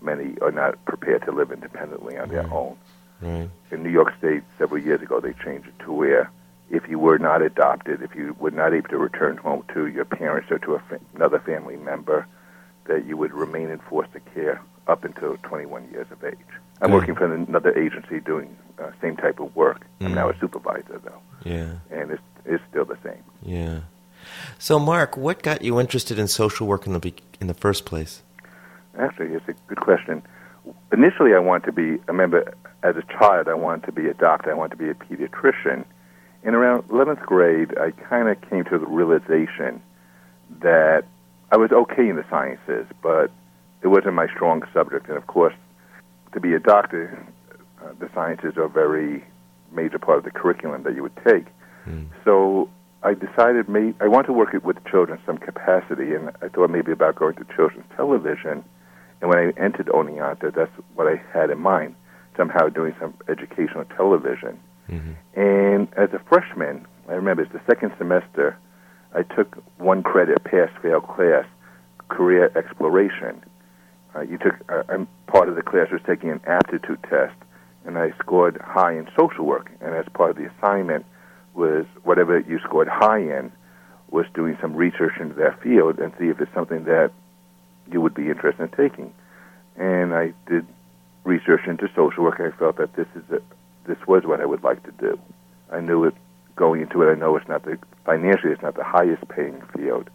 many 0.00 0.36
are 0.40 0.52
not 0.52 0.82
prepared 0.84 1.22
to 1.24 1.32
live 1.32 1.50
independently 1.52 2.16
on 2.16 2.28
their 2.28 2.50
own. 2.52 2.76
Right. 3.20 3.50
In 3.70 3.82
New 3.82 3.90
York 3.90 4.14
State, 4.18 4.42
several 4.58 4.82
years 4.82 5.02
ago, 5.02 5.20
they 5.20 5.32
changed 5.32 5.68
it 5.68 5.78
to 5.84 5.92
where 5.92 6.30
if 6.72 6.88
you 6.88 6.98
were 6.98 7.18
not 7.18 7.42
adopted, 7.42 8.02
if 8.02 8.14
you 8.16 8.34
were 8.40 8.50
not 8.50 8.72
able 8.72 8.88
to 8.88 8.98
return 8.98 9.36
home 9.36 9.62
to 9.74 9.86
your 9.86 10.06
parents 10.06 10.50
or 10.50 10.58
to 10.60 10.74
a 10.74 10.78
fa- 10.88 10.98
another 11.14 11.38
family 11.38 11.76
member, 11.76 12.26
that 12.86 13.04
you 13.06 13.16
would 13.16 13.32
remain 13.32 13.68
in 13.70 13.78
foster 13.90 14.20
care 14.34 14.60
up 14.88 15.04
until 15.04 15.36
21 15.44 15.88
years 15.92 16.06
of 16.10 16.24
age. 16.24 16.34
I'm 16.80 16.90
Good. 16.90 16.96
working 16.96 17.14
for 17.14 17.32
another 17.32 17.76
agency 17.78 18.18
doing 18.18 18.56
uh, 18.82 18.90
same 19.00 19.16
type 19.16 19.38
of 19.38 19.54
work. 19.54 19.82
I'm 20.00 20.12
Mm. 20.12 20.14
now 20.14 20.30
a 20.30 20.38
supervisor, 20.40 20.98
though, 21.04 21.20
Yeah. 21.44 21.74
and 21.90 22.10
it's, 22.10 22.22
it's 22.46 22.64
still 22.70 22.86
the 22.86 22.96
same. 23.04 23.22
Yeah. 23.42 23.80
So 24.58 24.78
Marc, 24.78 25.16
what 25.16 25.42
got 25.42 25.62
you 25.62 25.78
interested 25.78 26.18
in 26.18 26.26
social 26.26 26.66
work 26.66 26.86
in 26.86 26.92
the 26.94 26.98
be- 27.00 27.22
in 27.40 27.46
the 27.48 27.54
first 27.54 27.84
place? 27.84 28.22
Actually, 28.98 29.34
it's 29.34 29.46
a 29.48 29.54
good 29.68 29.80
question. 29.80 30.22
Initially, 30.92 31.34
I 31.34 31.38
wanted 31.38 31.66
to 31.66 31.72
be, 31.72 32.00
I 32.08 32.10
remember 32.10 32.54
as 32.82 32.96
a 32.96 33.02
child, 33.18 33.46
I 33.48 33.54
wanted 33.54 33.84
to 33.86 33.92
be 33.92 34.08
a 34.08 34.14
doctor. 34.14 34.50
I 34.50 34.54
wanted 34.54 34.76
to 34.78 34.82
be 34.84 34.90
a 34.90 34.94
pediatrician. 34.94 35.84
In 36.44 36.54
around 36.54 36.88
11th 36.88 37.20
grade, 37.20 37.78
I 37.78 37.92
kind 37.92 38.28
of 38.28 38.40
came 38.50 38.64
to 38.64 38.78
the 38.78 38.86
realization 38.86 39.80
that 40.60 41.04
I 41.52 41.56
was 41.56 41.70
okay 41.70 42.08
in 42.08 42.16
the 42.16 42.24
sciences, 42.28 42.86
but 43.02 43.30
it 43.82 43.88
wasn't 43.88 44.14
my 44.14 44.26
strong 44.28 44.62
subject. 44.72 45.08
And 45.08 45.16
of 45.16 45.26
course, 45.26 45.54
to 46.32 46.40
be 46.40 46.54
a 46.54 46.58
doctor, 46.58 47.24
uh, 47.80 47.92
the 47.98 48.08
sciences 48.14 48.56
are 48.56 48.64
a 48.64 48.68
very 48.68 49.24
major 49.70 49.98
part 49.98 50.18
of 50.18 50.24
the 50.24 50.30
curriculum 50.30 50.82
that 50.82 50.94
you 50.94 51.02
would 51.02 51.16
take. 51.26 51.46
Mm. 51.86 52.08
So 52.24 52.68
I 53.02 53.14
decided 53.14 53.68
may 53.68 53.94
I 54.00 54.08
want 54.08 54.26
to 54.26 54.32
work 54.32 54.52
with 54.64 54.84
children 54.86 55.18
in 55.18 55.26
some 55.26 55.38
capacity, 55.38 56.14
and 56.14 56.30
I 56.40 56.48
thought 56.48 56.70
maybe 56.70 56.92
about 56.92 57.16
going 57.16 57.34
to 57.36 57.44
children's 57.54 57.86
television. 57.96 58.64
And 59.20 59.30
when 59.30 59.38
I 59.38 59.52
entered 59.60 59.86
Oneonta, 59.86 60.54
that's 60.54 60.72
what 60.94 61.06
I 61.06 61.22
had 61.32 61.50
in 61.50 61.60
mind, 61.60 61.94
somehow 62.36 62.68
doing 62.68 62.94
some 62.98 63.14
educational 63.28 63.84
television. 63.96 64.58
Hmm 64.92 65.12
And 65.34 65.88
as 65.96 66.12
a 66.12 66.18
freshman, 66.28 66.86
I 67.08 67.14
remember 67.14 67.42
it's 67.42 67.52
the 67.52 67.60
second 67.66 67.92
semester, 67.98 68.56
I 69.14 69.22
took 69.22 69.56
one 69.78 70.02
credit 70.02 70.42
pass-fail 70.44 71.00
class, 71.00 71.46
career 72.08 72.50
exploration. 72.56 73.42
Uh, 74.14 74.20
you 74.20 74.38
took, 74.38 74.54
uh, 74.68 74.82
I'm 74.88 75.08
part 75.26 75.48
of 75.48 75.56
the 75.56 75.62
class 75.62 75.90
was 75.90 76.00
taking 76.06 76.30
an 76.30 76.40
aptitude 76.46 77.02
test, 77.08 77.34
and 77.84 77.98
I 77.98 78.12
scored 78.18 78.60
high 78.60 78.92
in 78.92 79.08
social 79.18 79.44
work. 79.44 79.70
And 79.80 79.94
as 79.94 80.06
part 80.12 80.30
of 80.30 80.36
the 80.36 80.50
assignment 80.56 81.04
was 81.54 81.86
whatever 82.04 82.38
you 82.38 82.58
scored 82.60 82.88
high 82.88 83.20
in 83.20 83.52
was 84.10 84.26
doing 84.34 84.58
some 84.60 84.74
research 84.74 85.14
into 85.18 85.34
that 85.36 85.60
field 85.62 85.98
and 85.98 86.12
see 86.18 86.28
if 86.28 86.40
it's 86.40 86.52
something 86.52 86.84
that 86.84 87.10
you 87.90 88.00
would 88.00 88.14
be 88.14 88.28
interested 88.28 88.62
in 88.62 88.68
taking. 88.68 89.12
And 89.76 90.14
I 90.14 90.32
did 90.46 90.66
research 91.24 91.66
into 91.66 91.88
social 91.94 92.24
work. 92.24 92.40
I 92.40 92.50
felt 92.56 92.76
that 92.76 92.94
this 92.94 93.08
is 93.14 93.22
a, 93.30 93.40
this 93.86 93.98
was 94.06 94.24
what 94.24 94.40
I 94.40 94.46
would 94.46 94.62
like 94.62 94.82
to 94.84 94.92
do. 94.92 95.18
I 95.70 95.80
knew 95.80 96.04
it 96.04 96.14
going 96.56 96.82
into 96.82 97.02
it. 97.02 97.10
I 97.10 97.14
know 97.14 97.36
it's 97.36 97.48
not 97.48 97.64
the 97.64 97.78
financially 98.04 98.52
it's 98.52 98.62
not 98.62 98.74
the 98.74 98.84
highest 98.84 99.26
paying 99.28 99.62
field, 99.74 100.10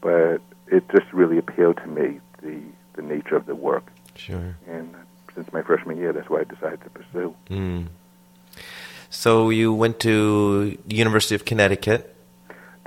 but 0.00 0.40
it 0.66 0.88
just 0.90 1.12
really 1.12 1.38
appealed 1.38 1.76
to 1.78 1.86
me 1.86 2.20
the 2.42 2.60
the 2.94 3.02
nature 3.02 3.36
of 3.36 3.46
the 3.46 3.54
work. 3.54 3.84
Sure. 4.14 4.56
And 4.66 4.94
since 5.34 5.52
my 5.52 5.62
freshman 5.62 5.96
year, 5.96 6.12
that's 6.12 6.28
what 6.28 6.40
I 6.42 6.44
decided 6.44 6.80
to 6.82 6.90
pursue. 6.90 7.34
Mm. 7.48 7.86
So 9.08 9.50
you 9.50 9.72
went 9.72 10.00
to 10.00 10.76
University 10.88 11.34
of 11.34 11.44
Connecticut. 11.44 12.14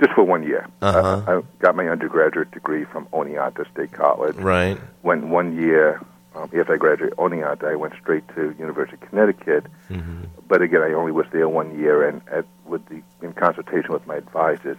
Just 0.00 0.12
for 0.12 0.24
one 0.24 0.42
year. 0.42 0.66
Uh-huh. 0.82 1.22
I, 1.26 1.36
I 1.36 1.42
got 1.60 1.74
my 1.74 1.88
undergraduate 1.88 2.50
degree 2.50 2.84
from 2.84 3.06
Oneonta 3.06 3.70
State 3.72 3.92
College. 3.92 4.36
Right. 4.36 4.78
Went 5.02 5.26
one 5.26 5.56
year 5.56 6.00
um, 6.36 6.44
after 6.44 6.74
I 6.74 6.76
graduated 6.76 7.16
Oneonta, 7.16 7.64
I 7.64 7.76
went 7.76 7.94
straight 8.00 8.26
to 8.34 8.54
University 8.58 8.98
of 9.02 9.08
Connecticut. 9.08 9.64
Mm-hmm. 9.88 10.24
But 10.46 10.62
again, 10.62 10.82
I 10.82 10.92
only 10.92 11.12
was 11.12 11.26
there 11.32 11.48
one 11.48 11.78
year, 11.78 12.06
and 12.06 12.20
at, 12.30 12.44
with 12.66 12.86
the 12.86 13.02
in 13.22 13.32
consultation 13.32 13.92
with 13.92 14.06
my 14.06 14.16
advisors, 14.16 14.76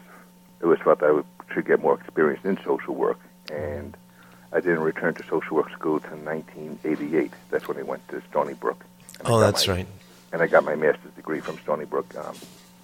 it 0.62 0.66
was 0.66 0.80
felt 0.80 1.00
that 1.00 1.08
I 1.08 1.12
would, 1.12 1.26
should 1.54 1.66
get 1.66 1.82
more 1.82 2.00
experience 2.00 2.46
in 2.46 2.58
social 2.64 2.94
work, 2.94 3.20
and 3.52 3.98
I 4.54 4.60
didn't 4.60 4.80
return 4.82 5.16
to 5.16 5.24
social 5.24 5.58
work 5.58 5.72
school 5.72 5.96
until 5.96 6.18
1988. 6.20 7.32
That's 7.50 7.68
when 7.68 7.78
I 7.78 7.84
went 7.84 8.08
to 8.10 8.22
Stony 8.30 8.54
Brook. 8.54 8.86
Oh, 9.26 9.40
that's 9.40 9.68
my- 9.68 9.74
right. 9.74 9.88
And 10.32 10.42
I 10.42 10.48
got 10.48 10.66
my 10.66 10.76
master's 10.76 11.14
degree 11.14 11.40
from 11.40 11.58
Stony 11.60 11.86
Brook, 11.86 12.14
um, 12.18 12.36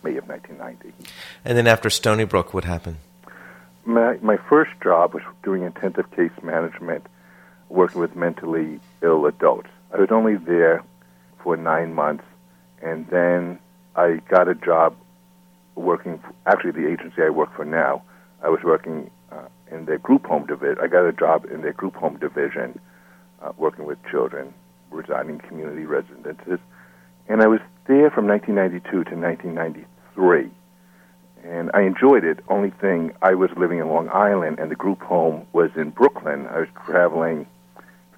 May 0.02 0.16
of 0.16 0.28
1990. 0.28 0.94
And 1.44 1.58
then 1.58 1.68
after 1.68 1.90
Stony 1.90 2.24
Brook, 2.24 2.54
what 2.54 2.64
happened? 2.64 2.98
My, 3.86 4.18
my 4.22 4.38
first 4.38 4.72
job 4.82 5.14
was 5.14 5.24
doing 5.44 5.64
intensive 5.64 6.10
case 6.12 6.32
management, 6.42 7.06
working 7.74 8.00
with 8.00 8.16
mentally 8.16 8.80
ill 9.02 9.26
adults. 9.26 9.70
I 9.92 9.98
was 9.98 10.10
only 10.12 10.36
there 10.36 10.84
for 11.42 11.58
nine 11.58 11.94
months, 11.94 12.24
and 12.82 13.08
then 13.08 13.60
I 13.96 14.22
got 14.30 14.48
a 14.48 14.56
job 14.56 14.96
working. 15.76 16.20
For, 16.20 16.34
actually, 16.46 16.72
the 16.72 16.88
agency 16.88 17.22
I 17.22 17.30
work 17.30 17.54
for 17.56 17.66
now, 17.66 18.04
I 18.42 18.50
was 18.50 18.62
working 18.64 19.10
uh, 19.32 19.48
in 19.72 19.86
their 19.86 19.98
group 19.98 20.26
home 20.28 20.46
division. 20.46 20.78
I 20.82 20.88
got 20.88 21.06
a 21.06 21.12
job 21.12 21.46
in 21.46 21.62
their 21.62 21.74
group 21.74 21.96
home 21.96 22.18
division, 22.18 22.80
uh, 23.42 23.52
working 23.58 23.86
with 23.86 23.98
children 24.10 24.54
residing 24.92 25.32
in 25.32 25.40
community 25.40 25.86
residences, 25.86 26.60
and 27.28 27.42
I 27.42 27.48
was 27.48 27.60
there 27.88 28.12
from 28.12 28.28
1992 28.28 28.90
to 28.92 29.16
1993 29.16 30.52
and 31.44 31.70
I 31.74 31.82
enjoyed 31.82 32.24
it. 32.24 32.40
Only 32.48 32.70
thing, 32.70 33.12
I 33.22 33.34
was 33.34 33.50
living 33.58 33.80
in 33.80 33.90
Long 33.90 34.08
Island, 34.10 34.60
and 34.60 34.72
the 34.72 34.76
group 34.76 35.02
home 35.02 35.46
was 35.52 35.72
in 35.76 35.90
Brooklyn. 35.90 36.48
I 36.48 36.60
was 36.60 36.70
traveling 36.86 37.46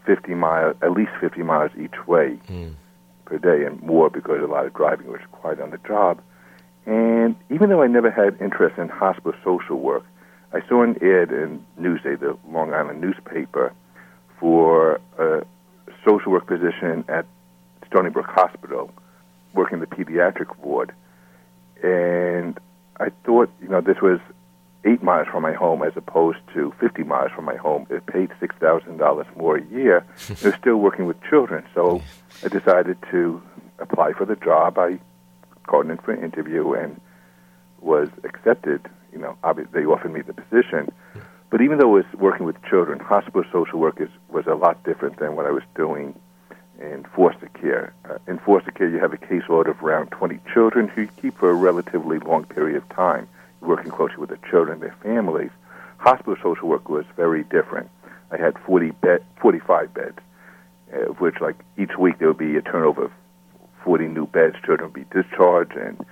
50 0.06 0.34
miles, 0.36 0.76
at 0.82 0.92
least 0.92 1.12
50 1.20 1.44
miles 1.44 1.72
each 1.78 2.08
way 2.08 2.38
Mm. 2.50 2.74
per 3.26 3.38
day, 3.38 3.66
and 3.66 3.82
more 3.82 4.10
because 4.10 4.42
a 4.42 4.48
lot 4.48 4.66
of 4.66 4.74
driving 4.74 5.08
was 5.08 5.22
required 5.22 5.60
on 5.60 5.72
the 5.72 5.80
job. 5.80 6.20
And 6.86 7.36
even 7.50 7.70
though 7.70 7.82
I 7.82 7.88
never 7.88 8.12
had 8.12 8.40
interest 8.40 8.78
in 8.78 8.90
hospital 8.90 9.34
social 9.44 9.80
work, 9.80 10.04
I 10.54 10.62
saw 10.70 10.84
an 10.84 10.96
ad 10.98 11.32
in 11.32 11.66
Newsday, 11.80 12.20
the 12.20 12.38
Long 12.50 12.74
Island 12.74 13.02
newspaper, 13.02 13.74
for 14.40 15.00
a 15.18 15.44
social 16.06 16.32
work 16.32 16.46
position 16.46 17.04
at 17.08 17.26
Stony 17.88 18.10
Brook 18.10 18.28
Hospital, 18.28 18.92
working 19.54 19.80
the 19.80 19.88
pediatric 19.88 20.56
ward. 20.60 20.92
And 21.82 22.60
I 23.00 23.10
thought, 23.26 23.50
you 23.62 23.68
know, 23.68 23.82
this 23.82 24.02
was 24.02 24.20
eight 24.86 25.01
miles 25.01 25.27
from 25.27 25.44
my 25.44 25.54
home 25.54 25.82
as 25.84 25.94
opposed 25.96 26.39
to 26.54 26.74
50 26.80 27.04
miles 27.04 27.32
from 27.32 27.46
my 27.46 27.56
home. 27.56 27.88
It 27.89 28.06
paid 28.06 28.30
$6,000 28.42 29.36
more 29.36 29.58
a 29.58 29.63
year. 29.65 30.06
was 30.30 30.54
still 30.60 30.77
working 30.77 31.06
with 31.06 31.22
children. 31.24 31.65
So 31.74 32.01
I 32.44 32.48
decided 32.48 32.98
to 33.12 33.42
apply 33.80 34.13
for 34.13 34.25
the 34.25 34.36
job. 34.36 34.77
I 34.77 35.00
called 35.65 35.89
in 35.89 35.98
for 35.98 36.12
an 36.13 36.24
interview 36.24 36.74
and 36.74 37.00
was 37.80 38.10
accepted. 38.24 38.88
You 39.12 39.20
know, 39.20 39.38
obviously 39.44 39.82
they 39.82 39.86
offered 39.86 40.13
me 40.13 40.22
the 40.22 40.34
position. 40.34 40.92
But 41.50 41.62
even 41.62 41.77
though 41.77 41.98
it 41.98 42.06
was 42.06 42.20
working 42.20 42.46
with 42.46 42.62
children, 42.63 43.00
hospital 43.00 43.44
social 43.51 43.80
work 43.80 44.01
is, 44.01 44.10
was 44.30 44.46
a 44.48 44.56
lot 44.56 44.84
different 44.84 45.20
than 45.20 45.36
what 45.36 45.46
I 45.46 45.51
was 45.51 45.63
doing 45.75 46.13
in 46.80 47.06
foster 47.15 47.48
care. 47.60 47.94
Uh, 48.10 48.18
in 48.27 48.39
foster 48.39 48.72
care, 48.72 48.89
you 48.89 49.00
have 49.00 49.13
a 49.13 49.18
caseload 49.18 49.70
of 49.70 49.82
around 49.82 50.08
20 50.08 50.39
children 50.54 50.88
who 50.88 51.04
you 51.04 51.10
keep 51.22 51.38
for 51.38 51.50
a 51.50 51.54
relatively 51.54 52.20
long 52.20 52.46
period 52.46 52.75
of 52.75 52.88
time, 52.89 53.27
working 53.65 53.91
closely 53.91 54.17
with 54.17 54.29
the 54.29 54.39
children 54.50 54.74
and 54.74 54.81
their 54.81 54.95
families. 55.01 55.51
Hospital 55.98 56.36
social 56.41 56.67
work 56.67 56.89
was 56.89 57.05
very 57.15 57.43
different. 57.43 57.89
I 58.31 58.38
had 58.38 58.57
40 58.60 58.91
bed, 58.91 59.24
45 59.41 59.93
beds, 59.93 60.19
uh, 60.93 61.10
of 61.10 61.19
which, 61.19 61.36
like, 61.41 61.55
each 61.77 61.98
week 61.98 62.19
there 62.19 62.27
would 62.27 62.38
be 62.38 62.55
a 62.57 62.62
turnover 62.62 63.05
of 63.05 63.12
40 63.84 64.07
new 64.07 64.27
beds. 64.27 64.55
Children 64.65 64.91
would 64.91 64.93
be 64.93 65.22
discharged, 65.22 65.74
and 65.74 66.03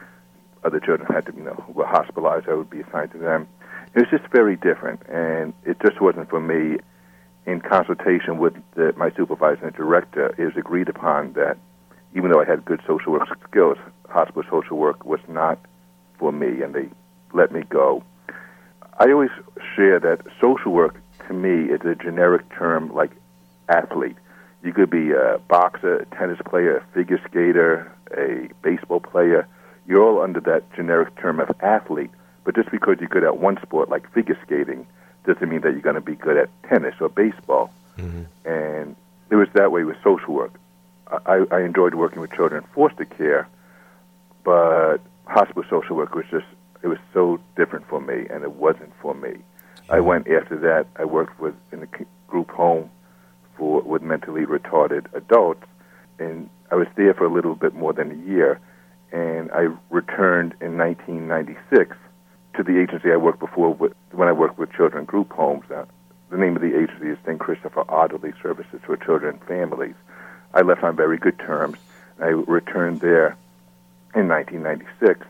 other 0.64 0.80
children 0.80 1.12
had 1.12 1.26
to, 1.26 1.34
you 1.36 1.44
know, 1.44 1.64
were 1.68 1.86
hospitalized. 1.86 2.48
I 2.48 2.54
would 2.54 2.70
be 2.70 2.82
assigned 2.82 3.12
to 3.12 3.18
them. 3.18 3.48
It 3.94 4.02
was 4.02 4.10
just 4.10 4.32
very 4.32 4.56
different, 4.56 5.02
and 5.08 5.54
it 5.66 5.78
just 5.82 6.02
wasn't 6.02 6.30
for 6.30 6.40
me 6.40 6.80
in 7.46 7.62
consultation 7.62 8.38
with 8.38 8.54
the, 8.76 8.94
my 8.96 9.12
supervisor 9.12 9.66
and 9.66 9.76
director, 9.76 10.34
it 10.38 10.46
was 10.46 10.56
agreed 10.56 10.90
upon 10.90 11.34
that 11.34 11.58
even 12.16 12.32
though 12.32 12.42
I 12.42 12.46
had 12.46 12.64
good 12.64 12.82
social 12.88 13.12
work 13.12 13.28
skills, 13.48 13.78
hospital 14.10 14.44
social 14.50 14.78
work 14.78 15.06
was 15.06 15.20
not 15.28 15.60
for 16.20 16.32
me, 16.32 16.62
and 16.62 16.74
they 16.74 16.88
let 17.34 17.52
me 17.52 17.64
go. 17.70 18.04
I 19.00 19.12
always 19.12 19.32
share 19.76 20.00
that 20.00 20.22
social 20.40 20.72
work 20.72 20.96
to 21.28 21.34
me 21.34 21.74
is 21.74 21.82
a 21.82 21.96
generic 21.96 22.48
term 22.50 22.94
like 22.94 23.12
athlete. 23.70 24.18
You 24.64 24.72
could 24.72 24.90
be 24.90 25.12
a 25.12 25.40
boxer, 25.48 25.98
a 25.98 26.06
tennis 26.16 26.40
player, 26.46 26.78
a 26.78 26.94
figure 26.94 27.20
skater, 27.28 27.92
a 28.16 28.50
baseball 28.62 29.00
player. 29.00 29.48
You're 29.88 30.02
all 30.02 30.22
under 30.22 30.40
that 30.42 30.72
generic 30.74 31.16
term 31.18 31.40
of 31.40 31.52
athlete. 31.62 32.12
But 32.46 32.56
just 32.56 32.72
because 32.72 32.98
you're 33.00 33.10
good 33.10 33.24
at 33.24 33.38
one 33.38 33.58
sport, 33.62 33.90
like 33.90 34.12
figure 34.14 34.38
skating, 34.46 34.86
doesn't 35.26 35.50
mean 35.50 35.62
that 35.62 35.72
you're 35.72 35.82
going 35.82 35.96
to 35.96 36.02
be 36.02 36.16
good 36.16 36.38
at 36.38 36.50
tennis 36.70 36.96
or 37.00 37.10
baseball. 37.10 37.74
Mm-hmm. 37.98 38.24
And 38.46 38.96
it 39.30 39.36
was 39.36 39.48
that 39.54 39.72
way 39.72 39.84
with 39.84 39.98
social 40.04 40.34
work. 40.34 40.54
I, 41.26 41.46
I 41.52 41.62
enjoyed 41.62 41.96
working 41.96 42.22
with 42.22 42.32
children 42.34 42.64
in 42.64 42.70
foster 42.74 43.06
care, 43.06 43.48
but 44.44 44.98
hospital 45.26 45.64
social 45.70 45.96
work 45.96 46.16
was 46.16 46.26
just, 46.32 46.46
it 46.84 46.88
was 46.88 47.00
so 47.14 47.40
different 47.56 47.88
for 47.88 48.00
me, 48.00 48.28
and 48.30 48.44
it 48.44 48.52
wasn't 48.52 48.92
for 49.02 49.16
me. 49.16 49.38
I 49.90 50.02
went 50.02 50.28
after 50.28 50.58
that, 50.60 50.86
I 50.96 51.06
worked 51.06 51.40
with 51.40 51.56
in 51.72 51.82
a 51.82 51.88
group 52.28 52.52
home 52.52 52.90
for 53.58 53.82
with 53.82 54.02
mentally 54.02 54.46
retarded 54.46 55.06
adults, 55.14 55.66
and 56.20 56.50
I 56.72 56.76
was 56.76 56.88
there 56.96 57.14
for 57.14 57.26
a 57.26 57.34
little 57.34 57.56
bit 57.56 57.74
more 57.74 57.94
than 57.94 58.12
a 58.12 58.30
year, 58.30 58.60
and 59.12 59.52
I 59.52 59.70
returned 59.90 60.56
in 60.62 60.78
1996 60.78 61.96
to 62.56 62.64
the 62.64 62.80
agency 62.80 63.12
I 63.12 63.18
worked 63.18 63.40
before 63.40 63.74
with, 63.74 63.94
when 64.12 64.28
I 64.28 64.32
worked 64.32 64.58
with 64.58 64.72
children 64.74 65.06
group 65.06 65.32
homes. 65.32 65.70
Uh, 65.72 65.86
the 66.30 66.38
name 66.38 66.56
of 66.56 66.62
the 66.62 66.76
agency 66.76 67.10
is 67.10 67.18
St. 67.26 67.40
Christopher 67.40 67.84
Ottilie 67.90 68.34
Services 68.42 68.82
for 68.86 68.98
Children 68.98 69.36
and 69.36 69.48
Families. 69.48 69.96
I 70.54 70.62
left 70.62 70.84
on 70.84 70.96
very 70.96 71.18
good 71.18 71.40
terms. 71.40 71.78
I 72.20 72.28
returned 72.28 73.02
there 73.02 73.38
in 74.16 74.28
1996, 74.28 75.26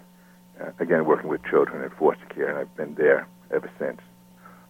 uh, 0.62 0.72
again 0.80 1.06
working 1.06 1.30
with 1.30 1.44
children 1.44 1.84
in 1.84 1.90
foster 1.92 2.26
care, 2.34 2.50
and 2.50 2.58
I've 2.58 2.76
been 2.76 2.96
there 2.96 3.28
ever 3.52 3.70
since. 3.80 4.00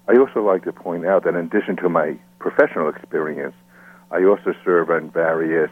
I 0.07 0.17
also 0.17 0.41
like 0.43 0.63
to 0.65 0.73
point 0.73 1.05
out 1.05 1.23
that 1.23 1.35
in 1.35 1.45
addition 1.45 1.77
to 1.77 1.89
my 1.89 2.17
professional 2.39 2.89
experience, 2.89 3.55
I 4.11 4.25
also 4.25 4.53
serve 4.65 4.89
on 4.89 5.09
various 5.11 5.71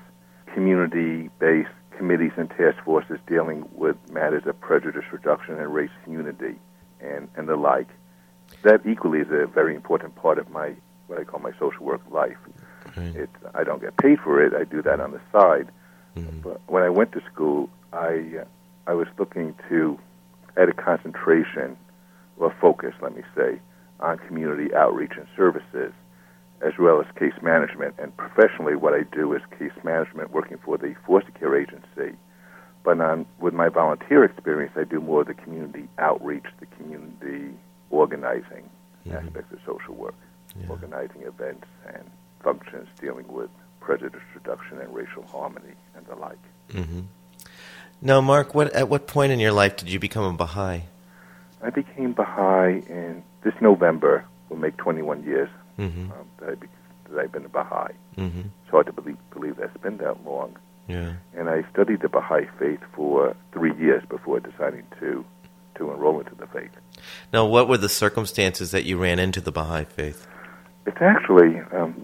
community-based 0.53 1.69
committees 1.97 2.31
and 2.37 2.49
task 2.49 2.83
forces 2.83 3.19
dealing 3.27 3.67
with 3.73 3.95
matters 4.09 4.43
of 4.45 4.59
prejudice 4.59 5.03
reduction 5.11 5.59
and 5.59 5.73
race 5.73 5.91
unity 6.07 6.55
and, 6.99 7.27
and 7.35 7.47
the 7.47 7.55
like. 7.55 7.87
That 8.63 8.85
equally 8.85 9.19
is 9.19 9.29
a 9.31 9.47
very 9.47 9.75
important 9.75 10.15
part 10.15 10.37
of 10.37 10.49
my 10.49 10.73
what 11.07 11.19
I 11.19 11.23
call 11.23 11.39
my 11.39 11.51
social 11.59 11.85
work 11.85 12.01
life. 12.09 12.37
Right. 12.95 13.15
It's 13.15 13.37
I 13.53 13.63
don't 13.63 13.81
get 13.81 13.97
paid 13.97 14.19
for 14.19 14.43
it. 14.43 14.53
I 14.53 14.63
do 14.63 14.81
that 14.81 14.99
on 14.99 15.11
the 15.11 15.21
side. 15.31 15.67
Mhm. 16.15 16.41
But 16.41 16.61
when 16.67 16.83
I 16.83 16.89
went 16.89 17.11
to 17.13 17.21
school, 17.31 17.69
I 17.93 18.39
uh, 18.41 18.45
I 18.91 18.93
was 18.93 19.07
looking 19.17 19.55
to 19.69 19.97
add 20.57 20.67
a 20.67 20.73
concentration 20.73 21.77
or 22.35 22.53
focus, 22.59 22.93
let 23.01 23.15
me 23.15 23.23
say, 23.33 23.57
on 24.01 24.17
community 24.17 24.75
outreach 24.75 25.13
and 25.15 25.25
services, 25.33 25.93
as 26.59 26.73
well 26.77 26.99
as 26.99 27.07
case 27.17 27.41
management. 27.41 27.95
And 27.99 28.15
professionally, 28.17 28.75
what 28.75 28.93
I 28.93 29.03
do 29.03 29.33
is 29.33 29.41
case 29.57 29.71
management, 29.85 30.31
working 30.31 30.57
for 30.57 30.77
the 30.77 30.93
foster 31.07 31.31
care 31.39 31.55
agency. 31.55 32.17
But 32.83 32.99
on, 32.99 33.25
with 33.39 33.53
my 33.53 33.69
volunteer 33.69 34.25
experience, 34.25 34.73
I 34.75 34.83
do 34.83 34.99
more 34.99 35.21
of 35.21 35.27
the 35.27 35.35
community 35.35 35.87
outreach, 35.97 36.47
the 36.59 36.65
community 36.65 37.57
organizing 37.91 38.69
Mhm. 39.07 39.23
aspects 39.25 39.53
of 39.53 39.59
social 39.65 39.95
work, 39.95 40.15
Yeah. 40.59 40.67
organizing 40.69 41.21
events 41.21 41.67
and 41.95 42.03
functions 42.41 42.89
dealing 42.99 43.27
with 43.29 43.49
prejudice 43.79 44.21
reduction 44.35 44.79
and 44.81 44.93
racial 44.93 45.23
harmony 45.23 45.75
and 45.95 46.05
the 46.07 46.15
like. 46.15 46.43
hmm 46.73 47.01
Now, 48.01 48.19
Marc, 48.21 48.55
what 48.55 48.73
at 48.73 48.89
what 48.89 49.07
point 49.07 49.31
in 49.31 49.39
your 49.39 49.51
life 49.51 49.77
did 49.77 49.89
you 49.89 49.99
become 49.99 50.23
a 50.23 50.33
Baha'i? 50.33 50.81
I 51.61 51.69
became 51.69 52.13
Baha'i 52.13 52.81
in 52.89 53.23
this 53.43 53.53
November 53.61 54.25
will 54.49 54.57
make 54.57 54.75
21 54.77 55.23
years 55.23 55.49
Mm-hmm. 55.81 56.11
um, 56.11 56.27
that, 56.39 56.49
I 56.49 56.55
be, 56.55 56.67
that 57.09 57.19
I've 57.19 57.31
been 57.31 57.45
a 57.45 57.49
Baha'i. 57.49 57.93
Mm-hmm. 58.17 58.39
It's 58.39 58.69
hard 58.69 58.85
to 58.85 58.93
believe, 58.93 59.17
believe 59.31 59.57
that's 59.57 59.75
been 59.77 59.97
that 59.97 60.23
long. 60.25 60.55
Yeah. 60.87 61.13
And 61.35 61.49
I 61.49 61.63
studied 61.71 62.01
the 62.01 62.09
Baha'i 62.09 62.45
faith 62.59 62.79
for 62.93 63.35
three 63.51 63.75
years 63.77 64.03
before 64.07 64.39
deciding 64.39 64.83
to, 64.99 65.25
to 65.75 65.91
enroll 65.91 66.19
into 66.19 66.35
the 66.35 66.47
faith. 66.47 66.71
Now, 67.33 67.45
what 67.45 67.67
were 67.67 67.77
the 67.77 67.89
circumstances 67.89 68.71
that 68.71 68.83
you 68.83 68.97
ran 68.97 69.17
into 69.17 69.41
the 69.41 69.51
Baha'i 69.51 69.85
faith? 69.85 70.27
It's 70.85 71.01
actually, 71.01 71.59
um, 71.71 71.95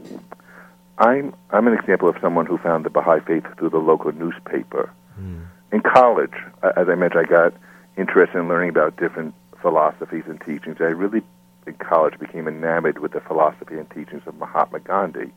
I'm, 0.97 1.35
I'm 1.51 1.67
an 1.67 1.73
example 1.73 2.09
of 2.09 2.15
someone 2.21 2.45
who 2.45 2.57
found 2.57 2.85
the 2.85 2.89
Baha'i 2.89 3.19
faith 3.19 3.43
through 3.57 3.69
the 3.69 3.77
local 3.77 4.11
newspaper. 4.11 4.91
Mm. 5.19 5.45
In 5.71 5.81
college, 5.81 6.33
uh, 6.63 6.71
as 6.77 6.87
I 6.89 6.95
mentioned, 6.95 7.25
I 7.25 7.29
got 7.29 7.53
interested 7.97 8.37
in 8.37 8.47
learning 8.47 8.69
about 8.69 8.95
different 8.97 9.33
philosophies 9.61 10.23
and 10.27 10.39
teachings. 10.39 10.77
I 10.79 10.85
really, 10.85 11.21
in 11.65 11.73
college, 11.73 12.17
became 12.19 12.47
enamored 12.47 12.99
with 12.99 13.11
the 13.11 13.19
philosophy 13.19 13.77
and 13.77 13.89
teachings 13.89 14.23
of 14.25 14.35
Mahatma 14.35 14.79
Gandhi. 14.79 15.33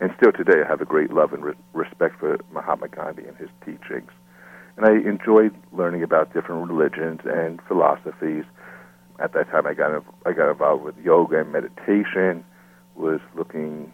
And 0.00 0.12
still 0.16 0.32
today, 0.32 0.62
I 0.64 0.68
have 0.68 0.80
a 0.80 0.84
great 0.84 1.12
love 1.12 1.32
and 1.32 1.44
re- 1.44 1.54
respect 1.72 2.18
for 2.20 2.38
Mahatma 2.52 2.88
Gandhi 2.88 3.26
and 3.26 3.36
his 3.36 3.48
teachings. 3.64 4.10
And 4.76 4.86
I 4.86 4.92
enjoyed 4.92 5.54
learning 5.72 6.02
about 6.02 6.32
different 6.32 6.68
religions 6.70 7.20
and 7.24 7.60
philosophies. 7.62 8.44
At 9.18 9.32
that 9.34 9.50
time, 9.50 9.66
I 9.66 9.74
got 9.74 10.04
I 10.24 10.32
got 10.32 10.50
involved 10.50 10.84
with 10.84 10.98
yoga 10.98 11.40
and 11.40 11.52
meditation. 11.52 12.44
Was 12.94 13.20
looking 13.34 13.92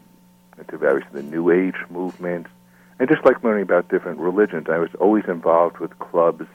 into 0.58 0.76
various 0.76 1.06
the 1.12 1.22
New 1.22 1.50
Age 1.50 1.76
movements, 1.88 2.50
and 2.98 3.08
just 3.08 3.24
like 3.24 3.42
learning 3.44 3.62
about 3.62 3.88
different 3.88 4.18
religions, 4.18 4.66
I 4.70 4.78
was 4.78 4.90
always 5.00 5.24
involved 5.28 5.78
with 5.78 5.98
clubs 5.98 6.46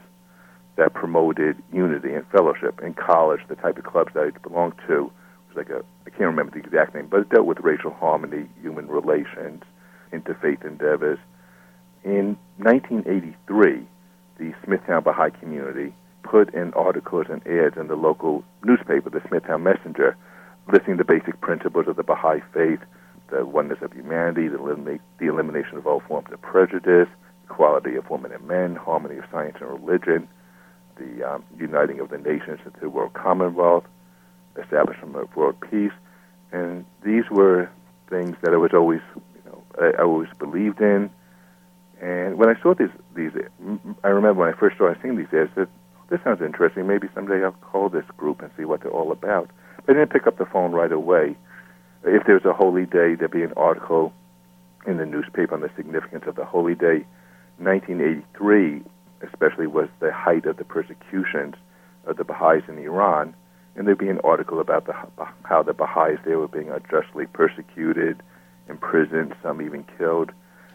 that 0.75 0.93
promoted 0.93 1.61
unity 1.71 2.13
and 2.13 2.25
fellowship. 2.27 2.81
In 2.81 2.93
college, 2.93 3.41
the 3.47 3.55
type 3.55 3.77
of 3.77 3.83
clubs 3.83 4.13
that 4.13 4.23
I 4.23 4.39
belonged 4.39 4.73
to 4.87 5.11
was 5.47 5.55
like 5.55 5.69
a 5.69 5.83
I 6.05 6.09
can't 6.09 6.21
remember 6.21 6.51
the 6.51 6.59
exact 6.59 6.95
name, 6.95 7.07
but 7.09 7.21
it 7.21 7.29
dealt 7.29 7.45
with 7.45 7.59
racial 7.61 7.91
harmony, 7.91 8.47
human 8.61 8.87
relations, 8.87 9.63
interfaith 10.11 10.65
endeavors. 10.65 11.17
In 12.03 12.37
1983, 12.57 13.87
the 14.37 14.53
Smithtown 14.65 15.03
Baha'i 15.03 15.31
community 15.31 15.93
put 16.23 16.53
in 16.53 16.73
articles 16.73 17.27
and 17.29 17.45
ads 17.47 17.77
in 17.77 17.87
the 17.87 17.95
local 17.95 18.43
newspaper, 18.63 19.09
the 19.09 19.21
Smithtown 19.27 19.63
Messenger, 19.63 20.17
listing 20.71 20.97
the 20.97 21.05
basic 21.05 21.39
principles 21.41 21.87
of 21.87 21.95
the 21.95 22.03
Baha'i 22.03 22.41
faith, 22.53 22.79
the 23.33 23.45
oneness 23.45 23.79
of 23.81 23.91
humanity, 23.93 24.47
the, 24.47 24.99
the 25.17 25.25
elimination 25.25 25.77
of 25.77 25.87
all 25.87 26.01
forms 26.01 26.31
of 26.31 26.41
prejudice, 26.41 27.07
equality 27.45 27.95
of 27.95 28.09
women 28.09 28.31
and 28.31 28.47
men, 28.47 28.75
harmony 28.75 29.17
of 29.17 29.25
science 29.31 29.57
and 29.59 29.69
religion, 29.69 30.27
the 30.97 31.23
um, 31.27 31.43
uniting 31.57 31.99
of 31.99 32.09
the 32.09 32.17
nations 32.17 32.59
into 32.65 32.79
the 32.79 32.89
world 32.89 33.13
commonwealth, 33.13 33.85
establishment 34.61 35.15
of 35.15 35.35
world 35.35 35.55
peace, 35.71 35.91
and 36.51 36.85
these 37.03 37.23
were 37.31 37.69
things 38.09 38.35
that 38.43 38.53
I 38.53 38.57
was 38.57 38.71
always, 38.73 39.01
you 39.15 39.51
know, 39.51 39.63
I, 39.81 39.99
I 39.99 40.03
always 40.03 40.29
believed 40.37 40.79
in. 40.79 41.09
And 41.99 42.37
when 42.37 42.49
I 42.49 42.61
saw 42.61 42.75
these, 42.75 42.89
these, 43.15 43.31
I 44.03 44.09
remember 44.09 44.41
when 44.41 44.53
I 44.53 44.57
first 44.57 44.75
started 44.75 45.01
seeing 45.01 45.15
these 45.15 45.33
ads, 45.33 45.49
that 45.55 45.69
this 46.09 46.19
sounds 46.23 46.41
interesting. 46.41 46.85
Maybe 46.85 47.07
someday 47.15 47.43
I'll 47.43 47.53
call 47.53 47.89
this 47.89 48.05
group 48.15 48.43
and 48.43 48.51
see 48.55 48.65
what 48.65 48.81
they're 48.81 48.91
all 48.91 49.11
about. 49.11 49.49
But 49.85 49.95
I 49.95 49.99
didn't 49.99 50.11
pick 50.11 50.27
up 50.27 50.37
the 50.37 50.45
phone 50.45 50.73
right 50.73 50.91
away. 50.91 51.35
If 52.05 52.25
there 52.25 52.35
was 52.35 52.45
a 52.45 52.53
holy 52.53 52.85
day, 52.85 53.15
there'd 53.15 53.31
be 53.31 53.43
an 53.43 53.53
article 53.55 54.13
in 54.85 54.97
the 54.97 55.05
newspaper 55.05 55.53
on 55.53 55.61
the 55.61 55.71
significance 55.75 56.25
of 56.27 56.35
the 56.35 56.45
holy 56.45 56.75
day. 56.75 57.05
1983, 57.57 58.81
especially, 59.21 59.67
was 59.67 59.87
the 59.99 60.11
height 60.11 60.45
of 60.45 60.57
the 60.57 60.65
persecutions 60.65 61.55
of 62.05 62.17
the 62.17 62.23
Baha'is 62.23 62.63
in 62.67 62.77
Iran, 62.79 63.33
and 63.75 63.87
there'd 63.87 63.97
be 63.97 64.09
an 64.09 64.19
article 64.23 64.59
about 64.59 64.85
the, 64.85 64.93
how 65.43 65.63
the 65.63 65.73
Baha'is 65.73 66.19
there 66.25 66.39
were 66.39 66.47
being 66.47 66.69
unjustly 66.69 67.25
persecuted, 67.27 68.21
imprisoned, 68.67 69.33
some 69.41 69.61
even 69.61 69.85
killed. 69.97 70.31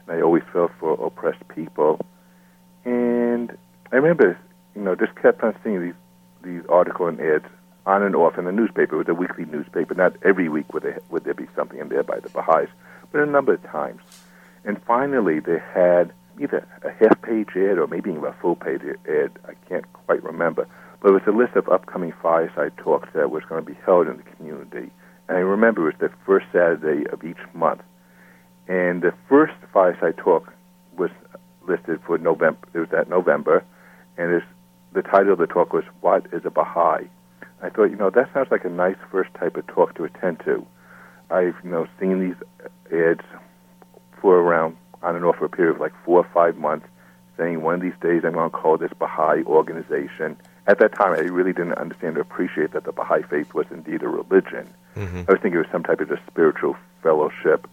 And 0.07 0.17
I 0.17 0.23
always 0.23 0.43
felt 0.53 0.73
for 0.81 0.93
oppressed 1.05 1.47
people. 1.49 2.01
And 2.85 3.57
I 3.93 3.97
remember, 3.97 4.39
you 4.75 4.83
know, 4.83 4.95
just 4.95 5.15
kept 5.17 5.43
on 5.43 5.55
seeing 5.63 5.83
these 5.83 5.95
these 6.43 6.63
articles 6.69 7.11
and 7.11 7.21
ads 7.21 7.45
on 7.89 8.03
and 8.03 8.15
off 8.15 8.37
in 8.37 8.45
the 8.45 8.53
newspaper. 8.53 8.95
It 8.95 8.99
was 8.99 9.09
a 9.09 9.15
weekly 9.15 9.47
newspaper. 9.47 9.95
Not 9.95 10.15
every 10.23 10.49
week 10.49 10.73
would 10.75 10.83
there, 10.83 11.01
would 11.11 11.25
there 11.25 11.35
be 11.35 11.49
something 11.57 11.81
in 11.81 11.89
there 11.89 12.03
by 12.03 12.21
the 12.21 12.29
Baha'is, 12.29 12.69
but 13.11 13.23
a 13.23 13.27
number 13.27 13.55
of 13.55 13.63
times. 13.65 14.03
And 14.65 14.81
finally, 14.83 15.41
they 15.41 15.59
had 15.59 16.13
either 16.39 16.67
a 16.83 16.91
half-page 16.91 17.49
ad 17.57 17.79
or 17.79 17.87
maybe 17.87 18.11
even 18.11 18.25
a 18.25 18.33
full-page 18.35 18.83
ad. 19.09 19.31
I 19.47 19.55
can't 19.69 19.91
quite 19.93 20.23
remember. 20.23 20.69
But 21.01 21.11
it 21.11 21.13
was 21.13 21.27
a 21.27 21.37
list 21.37 21.57
of 21.57 21.69
upcoming 21.69 22.13
fireside 22.23 22.77
talks 22.77 23.09
that 23.15 23.31
was 23.31 23.45
going 23.45 23.65
to 23.65 23.71
be 23.71 23.79
held 23.87 24.07
in 24.09 24.19
the 24.19 24.23
community. 24.23 24.91
And 25.29 25.37
I 25.37 25.41
remember 25.41 25.89
it 25.89 25.99
was 25.99 26.11
the 26.11 26.17
first 26.27 26.47
Saturday 26.53 27.09
of 27.09 27.25
each 27.25 27.43
month. 27.55 27.83
And 28.67 29.01
the 29.01 29.15
first 29.29 29.55
fireside 29.73 30.19
talk 30.19 30.53
was 30.97 31.11
listed 31.67 32.01
for 32.07 32.19
November. 32.19 32.59
It 32.75 32.81
was 32.81 32.91
that 32.91 33.09
November, 33.09 33.65
and 34.19 34.43
the 34.93 35.03
title 35.03 35.33
of 35.33 35.39
the 35.39 35.47
talk 35.47 35.73
was 35.73 35.85
"What 36.01 36.27
is 36.33 36.45
a 36.45 36.51
Baha'i?" 36.51 37.09
I 37.63 37.71
thought, 37.71 37.91
you 37.91 37.97
know, 37.97 38.11
that 38.11 38.33
sounds 38.33 38.49
like 38.51 38.65
a 38.65 38.71
nice 38.71 38.97
first 39.11 39.33
type 39.35 39.57
of 39.57 39.67
talk 39.67 39.95
to 39.97 40.05
attend 40.05 40.41
to. 40.41 40.67
I've, 41.31 41.57
you 41.65 41.71
know, 41.71 41.87
seen 41.99 42.21
these 42.21 42.37
ads 42.93 43.25
for 44.21 44.37
around 44.37 44.77
on 45.03 45.17
and 45.17 45.25
off 45.25 45.37
for 45.37 45.45
a 45.45 45.49
period 45.49 45.75
of 45.75 45.81
like 45.81 45.93
four 46.05 46.19
or 46.19 46.31
five 46.33 46.57
months, 46.57 46.87
saying 47.37 47.63
one 47.63 47.75
of 47.75 47.81
these 47.81 47.99
days 48.01 48.23
I'm 48.25 48.33
going 48.33 48.51
to 48.51 48.57
call 48.57 48.79
this 48.79 48.93
Baha'i 48.99 49.43
organization. 49.45 50.37
At 50.67 50.79
that 50.81 50.95
time, 50.95 51.13
I 51.13 51.21
really 51.21 51.53
didn't 51.53 51.75
understand 51.75 52.17
or 52.17 52.21
appreciate 52.21 52.73
that 52.73 52.85
the 52.85 52.93
Baha'i 52.93 53.23
faith 53.23 53.55
was 53.55 53.67
indeed 53.71 54.03
a 54.03 54.09
religion. 54.09 54.69
Mm-hmm. 54.97 55.23
I 55.29 55.33
was 55.33 55.41
thinking 55.41 55.55
it 55.55 55.59
was 55.59 55.73
some 55.73 55.85
type 55.85 56.01
of 56.01 56.11
a 56.11 56.21
spiritual 56.27 56.77
fellowship 57.03 57.69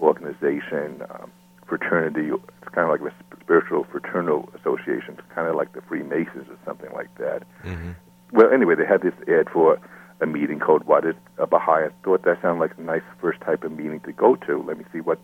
organization, 0.00 1.02
um, 1.10 1.30
fraternity. 1.66 2.30
It's 2.30 2.74
kind 2.74 2.90
of 2.90 3.00
like 3.00 3.12
a 3.12 3.14
spiritual 3.40 3.84
fraternal 3.84 4.48
association. 4.58 5.16
It's 5.18 5.34
kind 5.34 5.48
of 5.48 5.54
like 5.54 5.72
the 5.72 5.82
Freemasons 5.82 6.48
or 6.48 6.58
something 6.64 6.92
like 6.92 7.14
that. 7.18 7.42
Mm-hmm. 7.62 7.92
Well, 8.34 8.52
anyway, 8.52 8.74
they 8.74 8.84
had 8.84 9.02
this 9.02 9.14
ad 9.28 9.48
for 9.48 9.78
a 10.20 10.26
meeting 10.26 10.58
called 10.58 10.82
What 10.84 11.04
is 11.04 11.14
a 11.38 11.46
Baha'i? 11.46 11.86
I 11.86 11.90
thought 12.02 12.24
that 12.24 12.42
sounded 12.42 12.60
like 12.60 12.76
a 12.76 12.80
nice 12.80 13.04
first 13.20 13.40
type 13.40 13.62
of 13.62 13.70
meeting 13.70 14.00
to 14.00 14.12
go 14.12 14.34
to. 14.34 14.60
Let 14.60 14.76
me 14.76 14.84
see 14.92 15.00
what 15.00 15.20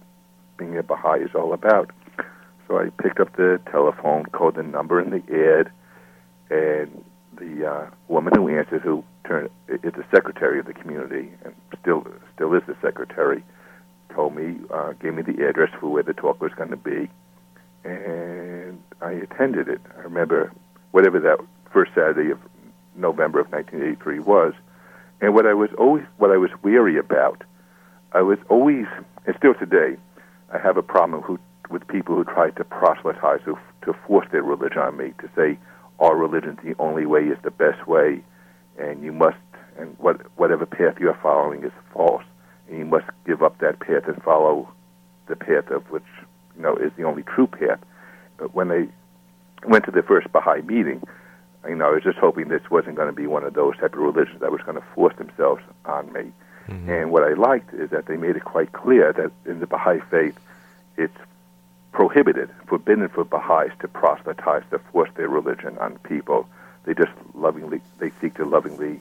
being 0.56 0.78
a 0.78 0.84
Baha'i 0.84 1.22
is 1.22 1.34
all 1.34 1.52
about. 1.52 1.90
So 2.68 2.78
I 2.78 2.90
picked 3.02 3.18
up 3.18 3.34
the 3.34 3.60
telephone, 3.68 4.26
called 4.26 4.54
the 4.54 4.62
number 4.62 5.00
in 5.00 5.10
the 5.10 5.24
ad, 5.58 5.72
and 6.56 7.04
the 7.36 7.68
uh, 7.68 7.90
woman 8.06 8.32
who 8.36 8.48
answered, 8.48 8.82
who 8.82 9.02
turned 9.26 9.50
is 9.66 9.80
the 9.82 10.04
secretary 10.14 10.60
of 10.60 10.66
the 10.66 10.74
community 10.74 11.32
and 11.44 11.52
still 11.80 12.06
still 12.36 12.54
is 12.54 12.62
the 12.68 12.76
secretary, 12.80 13.42
told 14.14 14.36
me, 14.36 14.56
uh, 14.72 14.92
gave 14.92 15.14
me 15.14 15.22
the 15.22 15.44
address 15.48 15.70
for 15.80 15.88
where 15.88 16.04
the 16.04 16.14
talk 16.14 16.40
was 16.40 16.52
going 16.54 16.70
to 16.70 16.76
be, 16.76 17.10
and 17.82 18.80
I 19.00 19.10
attended 19.10 19.66
it. 19.66 19.80
I 19.98 20.02
remember 20.02 20.52
whatever 20.92 21.18
that 21.18 21.38
first 21.72 21.90
Saturday 21.92 22.30
of 22.30 22.38
November 23.00 23.40
of 23.40 23.50
1983 23.52 24.20
was, 24.20 24.54
and 25.20 25.34
what 25.34 25.46
I 25.46 25.54
was 25.54 25.70
always 25.78 26.04
what 26.18 26.30
I 26.30 26.36
was 26.36 26.50
weary 26.62 26.98
about, 26.98 27.42
I 28.12 28.22
was 28.22 28.38
always 28.48 28.86
and 29.26 29.36
still 29.36 29.54
today, 29.54 29.96
I 30.52 30.58
have 30.58 30.76
a 30.76 30.82
problem 30.82 31.22
who, 31.22 31.38
with 31.68 31.86
people 31.88 32.16
who 32.16 32.24
try 32.24 32.50
to 32.50 32.64
proselytize, 32.64 33.40
who 33.44 33.58
to 33.82 33.92
force 34.06 34.26
their 34.32 34.42
religion 34.42 34.78
on 34.78 34.96
me, 34.96 35.12
to 35.20 35.28
say 35.36 35.58
our 35.98 36.16
religion's 36.16 36.58
the 36.64 36.74
only 36.78 37.06
way 37.06 37.24
is 37.24 37.38
the 37.42 37.50
best 37.50 37.86
way, 37.86 38.22
and 38.78 39.02
you 39.02 39.12
must 39.12 39.36
and 39.78 39.96
what 39.98 40.20
whatever 40.36 40.66
path 40.66 40.96
you 40.98 41.08
are 41.08 41.18
following 41.22 41.62
is 41.64 41.72
false, 41.92 42.24
and 42.68 42.78
you 42.78 42.84
must 42.84 43.06
give 43.26 43.42
up 43.42 43.58
that 43.58 43.80
path 43.80 44.06
and 44.06 44.22
follow 44.22 44.68
the 45.26 45.36
path 45.36 45.70
of 45.70 45.88
which 45.90 46.04
you 46.56 46.62
know 46.62 46.76
is 46.76 46.92
the 46.96 47.04
only 47.04 47.22
true 47.22 47.46
path. 47.46 47.78
But 48.36 48.54
when 48.54 48.68
they 48.68 48.88
went 49.66 49.84
to 49.84 49.90
the 49.90 50.02
first 50.02 50.32
Baha'i 50.32 50.62
meeting, 50.62 51.02
you 51.68 51.74
know, 51.74 51.86
I 51.86 51.90
was 51.90 52.02
just 52.02 52.18
hoping 52.18 52.48
this 52.48 52.70
wasn't 52.70 52.96
going 52.96 53.08
to 53.08 53.14
be 53.14 53.26
one 53.26 53.44
of 53.44 53.54
those 53.54 53.76
type 53.76 53.92
of 53.94 54.00
religions 54.00 54.40
that 54.40 54.50
was 54.50 54.62
going 54.62 54.76
to 54.76 54.84
force 54.94 55.14
themselves 55.16 55.62
on 55.84 56.12
me. 56.12 56.32
Mm-hmm. 56.68 56.90
And 56.90 57.10
what 57.10 57.24
I 57.24 57.34
liked 57.34 57.74
is 57.74 57.90
that 57.90 58.06
they 58.06 58.16
made 58.16 58.36
it 58.36 58.44
quite 58.44 58.72
clear 58.72 59.12
that 59.12 59.30
in 59.50 59.60
the 59.60 59.66
Baha'i 59.66 60.00
faith, 60.10 60.38
it's 60.96 61.16
prohibited, 61.92 62.48
forbidden 62.66 63.08
for 63.08 63.24
Baha'is 63.24 63.72
to 63.80 63.88
proselytize, 63.88 64.62
to 64.70 64.78
force 64.78 65.10
their 65.16 65.28
religion 65.28 65.76
on 65.78 65.98
people. 65.98 66.48
They 66.84 66.94
just 66.94 67.12
lovingly, 67.34 67.80
they 67.98 68.10
seek 68.20 68.34
to 68.34 68.44
lovingly 68.44 69.00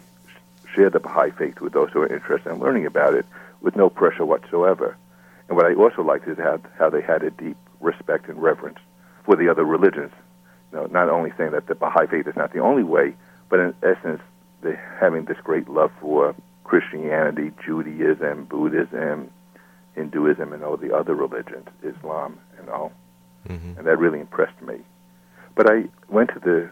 share 0.74 0.90
the 0.90 1.00
Baha'i 1.00 1.32
faith 1.32 1.62
with 1.62 1.74
those 1.74 1.92
who 1.92 2.02
are 2.02 2.14
interested 2.14 2.52
in 2.52 2.60
learning 2.60 2.86
about 2.86 3.14
it 3.14 3.26
with 3.62 3.76
no 3.76 3.90
pressure 3.90 4.26
whatsoever. 4.26 4.98
And 5.48 5.56
what 5.56 5.66
I 5.66 5.74
also 5.74 6.04
liked 6.04 6.28
is 6.28 6.38
how, 6.38 6.60
how 6.78 6.90
they 6.90 7.02
had 7.02 7.24
a 7.24 7.32
deep 7.32 7.58
respect 7.80 8.28
and 8.30 8.42
reverence 8.42 8.80
for 9.24 9.36
the 9.36 9.50
other 9.50 9.64
religions. 9.64 10.12
You 10.72 10.80
know, 10.80 10.86
not 10.88 11.10
only 11.10 11.32
saying 11.38 11.52
that 11.52 11.68
the 11.68 11.76
Baha'i 11.76 12.08
faith 12.08 12.28
is 12.28 12.36
not 12.36 12.54
the 12.54 12.60
only 12.60 12.84
way, 12.84 13.16
but 13.50 13.60
in 13.60 13.74
essence, 13.84 14.22
they 14.62 14.78
having 15.00 15.26
this 15.26 15.38
great 15.44 15.70
love 15.70 15.92
for 16.00 16.36
Christianity, 16.64 17.52
Judaism, 17.66 18.46
Buddhism, 18.46 19.32
Hinduism, 19.96 20.54
and 20.54 20.64
all 20.64 20.78
the 20.78 20.96
other 20.96 21.16
religions, 21.16 21.68
Islam, 21.84 22.40
and 22.60 22.70
all. 22.70 22.92
Mm-hmm. 23.48 23.80
And 23.80 23.88
that 23.88 23.98
really 23.98 24.20
impressed 24.20 24.62
me. 24.62 24.78
But 25.56 25.70
I 25.70 25.86
went 26.08 26.30
to 26.34 26.40
the 26.40 26.70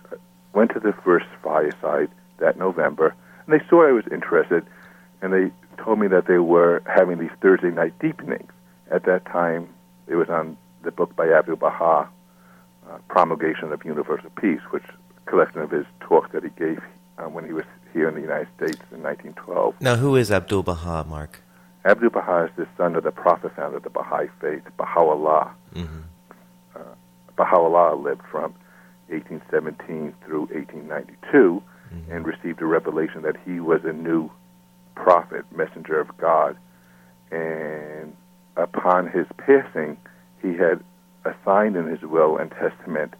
went 0.53 0.71
to 0.73 0.79
the 0.79 0.93
first 1.03 1.25
fireside 1.43 2.09
that 2.39 2.57
November, 2.57 3.15
and 3.45 3.59
they 3.59 3.63
saw 3.67 3.87
I 3.87 3.91
was 3.91 4.05
interested, 4.11 4.65
and 5.21 5.33
they 5.33 5.51
told 5.83 5.99
me 5.99 6.07
that 6.07 6.27
they 6.27 6.37
were 6.37 6.81
having 6.85 7.17
these 7.17 7.31
Thursday 7.41 7.69
night 7.69 7.97
deepenings. 7.99 8.51
At 8.91 9.03
that 9.05 9.25
time, 9.25 9.69
it 10.07 10.15
was 10.15 10.29
on 10.29 10.57
the 10.83 10.91
book 10.91 11.15
by 11.15 11.29
Abdul 11.29 11.57
Baha, 11.57 12.09
uh, 12.89 12.97
Promulgation 13.09 13.71
of 13.71 13.83
Universal 13.85 14.29
Peace, 14.39 14.61
which 14.71 14.83
collection 15.25 15.61
of 15.61 15.71
his 15.71 15.85
talks 15.99 16.31
that 16.31 16.43
he 16.43 16.49
gave 16.51 16.81
uh, 17.17 17.23
when 17.23 17.45
he 17.45 17.53
was 17.53 17.65
here 17.93 18.07
in 18.07 18.15
the 18.15 18.21
United 18.21 18.47
States 18.55 18.81
in 18.91 19.03
1912. 19.03 19.75
Now, 19.81 19.95
who 19.95 20.15
is 20.15 20.31
Abdul 20.31 20.63
Baha, 20.63 21.05
Marc? 21.07 21.41
Abdul 21.85 22.09
Baha 22.09 22.45
is 22.45 22.51
the 22.57 22.67
son 22.77 22.95
of 22.95 23.03
the 23.03 23.11
prophet 23.11 23.55
founder 23.55 23.77
of 23.77 23.83
the 23.83 23.89
Baha'i 23.89 24.27
faith, 24.41 24.63
Baha'u'llah. 24.77 25.51
Mm-hmm. 25.73 25.99
Uh, 26.75 26.79
Baha'u'llah 27.37 27.95
lived 27.95 28.23
from 28.29 28.53
1817 29.07 30.13
through 30.25 30.47
1892 30.47 31.63
mm-hmm. 31.93 32.11
and 32.11 32.25
received 32.25 32.61
a 32.61 32.65
revelation 32.65 33.21
that 33.21 33.37
he 33.45 33.59
was 33.59 33.81
a 33.85 33.93
new 33.93 34.29
prophet, 34.95 35.45
messenger 35.55 35.99
of 35.99 36.15
God. 36.17 36.57
And 37.31 38.15
upon 38.57 39.07
his 39.07 39.25
passing, 39.37 39.97
he 40.41 40.55
had 40.55 40.83
assigned 41.27 41.75
in 41.75 41.87
his 41.87 42.01
will 42.01 42.37
and 42.37 42.51
testament 42.51 43.13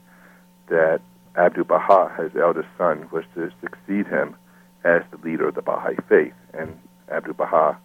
that 0.69 1.01
Abdul 1.35 1.65
Baha, 1.65 2.21
his 2.21 2.35
eldest 2.35 2.67
son, 2.77 3.07
was 3.11 3.23
to 3.35 3.51
succeed 3.61 4.07
him 4.07 4.35
as 4.83 5.01
the 5.11 5.17
leader 5.23 5.47
of 5.47 5.55
the 5.55 5.61
Baha'i 5.61 5.95
faith. 6.09 6.33
And 6.53 6.77
Abdul 7.09 7.35
Baha, 7.35 7.77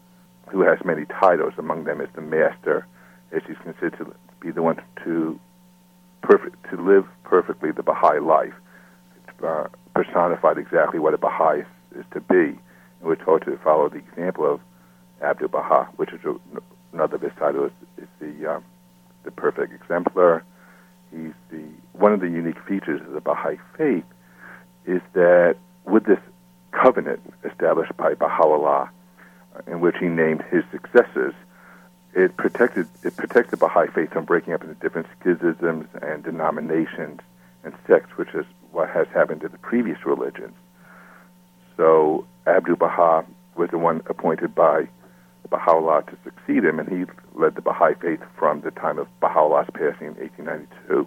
who 0.48 0.62
has 0.62 0.78
many 0.84 1.04
titles, 1.04 1.54
among 1.58 1.84
them 1.84 2.00
is 2.00 2.08
the 2.14 2.22
master, 2.22 2.86
as 3.30 3.42
he's 3.46 3.58
considered 3.58 3.98
to 3.98 4.14
be 4.40 4.50
the 4.50 4.62
one 4.62 4.80
to 5.04 5.38
perfect 6.22 6.56
to 6.70 6.80
live 6.80 7.06
perfectly 7.24 7.72
the 7.72 7.82
Baha'i 7.82 8.20
life, 8.20 8.54
uh, 9.42 9.66
personified 9.94 10.56
exactly 10.58 10.98
what 10.98 11.14
a 11.14 11.18
Baha'i 11.18 11.60
is, 11.60 11.66
is 11.98 12.04
to 12.12 12.20
be. 12.20 12.58
And 13.00 13.02
we're 13.02 13.16
told 13.16 13.42
to 13.44 13.56
follow 13.58 13.88
the 13.88 13.98
example 13.98 14.50
of 14.50 14.60
Abdul 15.20 15.48
Baha, 15.48 15.88
which 15.96 16.12
is 16.12 16.20
a, 16.24 16.36
another 16.92 17.16
of 17.16 17.22
his 17.22 17.32
titles, 17.38 17.72
is, 17.98 18.04
is 18.04 18.08
the 18.20 18.54
um, 18.54 18.64
the 19.24 19.30
perfect 19.30 19.72
exemplar. 19.72 20.44
He's 21.10 21.32
the 21.50 21.64
one 21.92 22.12
of 22.12 22.20
the 22.20 22.28
unique 22.28 22.58
features 22.66 23.00
of 23.02 23.12
the 23.12 23.20
Baha'i 23.20 23.58
faith 23.76 24.04
is 24.86 25.02
that 25.12 25.56
with 25.84 26.04
this 26.04 26.18
covenant 26.72 27.20
established 27.44 27.96
by 27.96 28.14
Baha'u'llah, 28.14 28.88
uh, 29.54 29.60
in 29.70 29.80
which 29.80 29.96
he 30.00 30.06
named 30.06 30.42
his 30.50 30.64
successors, 30.72 31.34
it 32.14 32.36
protected 32.36 32.88
it 33.02 33.16
protected 33.16 33.58
Baha'i 33.58 33.88
faith 33.88 34.10
from 34.12 34.24
breaking 34.24 34.54
up 34.54 34.62
into 34.62 34.74
different 34.74 35.06
schisms 35.20 35.86
and 36.00 36.22
denominations 36.24 37.20
and 37.64 37.74
sects, 37.86 38.16
which 38.16 38.34
is 38.34 38.44
what 38.70 38.88
has 38.90 39.06
happened 39.08 39.40
to 39.42 39.48
the 39.48 39.58
previous 39.58 40.04
religions. 40.04 40.54
So 41.76 42.26
Abdul 42.46 42.76
Baha 42.76 43.24
was 43.56 43.70
the 43.70 43.78
one 43.78 44.02
appointed 44.06 44.54
by 44.54 44.88
Baha'u'llah 45.52 46.02
to 46.06 46.16
succeed 46.24 46.64
him, 46.64 46.78
and 46.80 46.88
he 46.88 47.04
led 47.34 47.54
the 47.54 47.60
Baha'i 47.60 47.94
faith 47.94 48.20
from 48.38 48.62
the 48.62 48.70
time 48.70 48.98
of 48.98 49.06
Baha'u'llah's 49.20 49.68
passing 49.74 50.08
in 50.08 50.14
1892 50.14 51.06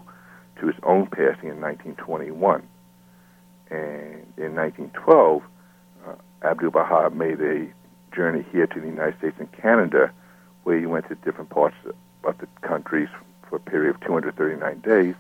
to 0.60 0.68
his 0.68 0.76
own 0.84 1.08
passing 1.08 1.50
in 1.50 1.60
1921. 1.60 2.62
And 3.72 4.22
in 4.38 4.54
1912, 4.54 5.42
uh, 6.08 6.14
Abdul 6.44 6.70
Baha 6.70 7.10
made 7.10 7.42
a 7.42 7.68
journey 8.16 8.46
here 8.52 8.68
to 8.68 8.80
the 8.80 8.86
United 8.86 9.18
States 9.18 9.36
and 9.40 9.52
Canada, 9.52 10.12
where 10.64 10.80
he 10.80 10.86
went 10.86 11.10
to 11.10 11.16
different 11.16 11.50
parts 11.50 11.76
of 12.24 12.38
the 12.38 12.48
countries 12.62 13.10
for 13.50 13.56
a 13.56 13.60
period 13.60 13.96
of 13.96 14.02
239 14.02 14.80
days 14.82 15.16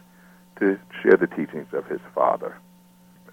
to 0.60 0.80
share 1.02 1.18
the 1.18 1.28
teachings 1.28 1.68
of 1.74 1.88
his 1.88 2.00
father. 2.14 2.56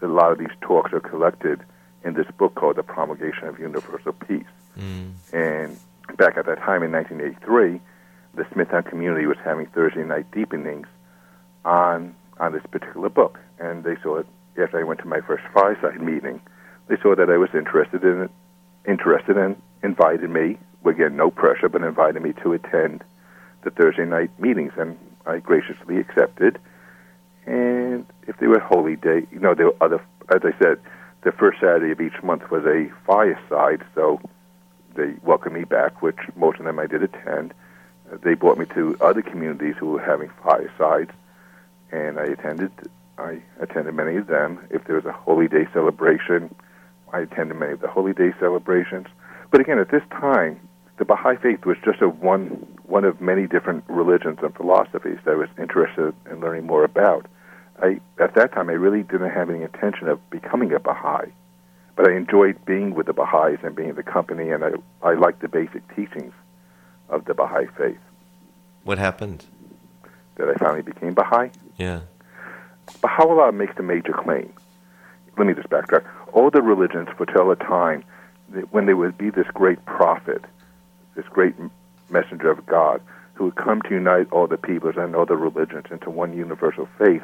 A 0.01 0.07
lot 0.07 0.33
of 0.33 0.39
these 0.39 0.57
talks 0.63 0.93
are 0.93 1.01
collected 1.01 1.61
in 2.03 2.15
this 2.15 2.27
book 2.39 2.55
called 2.55 2.77
The 2.77 2.83
Promulgation 2.83 3.47
of 3.47 3.61
Universal 3.61 4.15
Peace. 4.15 4.45
Mm. 4.79 5.13
And 5.33 5.79
back 6.17 6.37
at 6.37 6.47
that 6.47 6.59
time 6.59 6.83
in 6.83 6.93
1983, 6.93 7.81
the 8.35 8.47
Smithtown 8.53 8.85
community 8.85 9.27
was 9.27 9.37
having 9.45 9.67
Thursday 9.67 10.05
night 10.05 10.31
deepenings 10.31 10.87
on 11.65 12.15
on 12.39 12.53
this 12.53 12.63
particular 12.71 13.09
book, 13.09 13.39
and 13.59 13.85
they 13.85 13.97
saw 14.03 14.19
it 14.19 14.27
after 14.61 14.81
I 14.81 14.83
went 14.83 15.01
to 15.01 15.07
my 15.07 15.21
first 15.21 15.45
fireside 15.53 16.01
meeting. 16.01 16.41
They 16.89 16.97
saw 17.01 17.15
that 17.15 17.31
I 17.31 17.37
was 17.37 17.51
interested 17.55 18.03
in 18.03 18.23
it, 18.23 18.31
interested 18.87 19.37
and 19.37 19.61
invited 19.83 20.29
me. 20.31 20.59
Again, 20.85 21.17
no 21.17 21.31
pressure, 21.31 21.69
but 21.69 21.83
invited 21.83 22.23
me 22.23 22.33
to 22.43 22.53
attend 22.53 23.05
the 23.63 23.71
Thursday 23.71 24.05
night 24.05 24.31
meetings, 24.41 24.73
and 24.77 24.99
I 25.25 25.39
graciously 25.39 25.99
accepted. 25.99 26.59
And 27.47 28.07
if 28.27 28.37
they 28.39 28.49
were 28.49 28.59
holy 28.59 28.97
day, 28.97 29.27
you 29.31 29.39
know, 29.39 29.55
there 29.55 29.67
were 29.67 29.77
other. 29.81 30.05
As 30.29 30.43
I 30.45 30.57
said, 30.59 30.81
the 31.23 31.33
first 31.33 31.61
Saturday 31.61 31.93
of 31.93 32.01
each 32.01 32.21
month 32.23 32.51
was 32.51 32.65
a 32.65 32.91
fireside, 33.07 33.85
so 33.95 34.21
they 34.95 35.15
welcomed 35.23 35.55
me 35.55 35.65
back, 35.65 36.03
which 36.03 36.19
most 36.37 36.59
of 36.59 36.65
them 36.65 36.79
I 36.79 36.87
did 36.87 37.03
attend. 37.03 37.55
Uh, 38.11 38.17
they 38.23 38.35
brought 38.35 38.59
me 38.59 38.67
to 38.75 38.97
other 39.01 39.23
communities 39.23 39.75
who 39.79 39.91
were 39.91 40.01
having 40.01 40.31
firesides, 40.43 41.11
and 41.91 42.19
I 42.19 42.25
attended. 42.25 42.73
I 43.19 43.43
attended 43.61 43.95
many 43.95 44.17
of 44.17 44.27
them. 44.27 44.67
If 44.71 44.85
there 44.85 44.97
was 44.97 45.05
a 45.05 45.13
holy 45.13 45.49
day 45.49 45.67
celebration, 45.73 46.55
I 47.13 47.21
attended 47.21 47.59
many 47.59 47.73
of 47.73 47.81
the 47.81 47.89
holy 47.89 48.13
day 48.13 48.33
celebrations. 48.41 49.07
But 49.51 49.61
again, 49.61 49.79
at 49.79 49.91
this 49.91 50.03
time, 50.11 50.59
the 50.97 51.05
Baha'i 51.05 51.37
faith 51.37 51.65
was 51.67 51.77
just 51.85 52.01
a 52.01 52.09
one 52.09 52.67
one 52.85 53.05
of 53.05 53.21
many 53.21 53.47
different 53.47 53.85
religions 53.89 54.39
and 54.43 54.55
philosophies 54.55 55.19
that 55.25 55.33
I 55.33 55.35
was 55.35 55.49
interested 55.59 56.15
in 56.31 56.41
learning 56.41 56.67
more 56.67 56.85
about. 56.85 57.27
I 57.83 58.01
at 58.19 58.35
that 58.35 58.53
time 58.53 58.69
I 58.71 58.75
really 58.75 59.03
didn't 59.03 59.31
have 59.31 59.51
any 59.51 59.63
intention 59.63 60.09
of 60.09 60.19
becoming 60.31 60.73
a 60.73 60.79
Baha'i, 60.79 61.33
but 61.97 62.09
I 62.09 62.17
enjoyed 62.17 62.65
being 62.65 62.95
with 62.95 63.07
the 63.07 63.13
Baha'is 63.13 63.61
and 63.63 63.75
being 63.75 63.91
in 63.91 63.97
the 63.97 64.03
company, 64.03 64.51
and 64.51 64.65
I 64.65 64.73
I 65.03 65.15
liked 65.15 65.41
the 65.41 65.49
basic 65.49 65.83
teachings 65.95 66.33
of 67.09 67.25
the 67.27 67.35
Baha'i 67.35 67.67
faith. 67.77 67.99
What 68.85 68.99
happened? 68.99 69.45
That 70.37 70.49
I 70.49 70.55
finally 70.55 70.83
became 70.83 71.15
Baha'i. 71.15 71.51
Yeah. 71.77 72.01
Baha'u'llah 73.01 73.53
makes 73.53 73.75
a 73.79 73.83
major 73.83 74.13
claim. 74.13 74.53
Let 75.39 75.47
me 75.47 75.55
just 75.55 75.69
backtrack. 75.69 76.05
All 76.33 76.51
the 76.51 76.63
religions 76.63 77.09
foretell 77.17 77.51
a 77.51 77.57
time 77.57 78.05
when 78.71 78.87
there 78.87 78.97
would 78.97 79.17
be 79.17 79.31
this 79.31 79.47
great 79.55 79.85
prophet, 79.87 80.45
this 81.15 81.27
great 81.27 81.55
messenger 82.11 82.51
of 82.51 82.65
God, 82.67 83.01
who 83.35 83.45
would 83.47 83.57
come 83.57 83.81
to 83.83 83.91
unite 83.91 84.31
all 84.31 84.47
the 84.47 84.59
peoples 84.59 84.97
and 84.97 85.17
all 85.17 85.27
the 85.27 85.37
religions 85.37 85.87
into 85.91 86.11
one 86.11 86.37
universal 86.37 86.89
faith, 86.99 87.23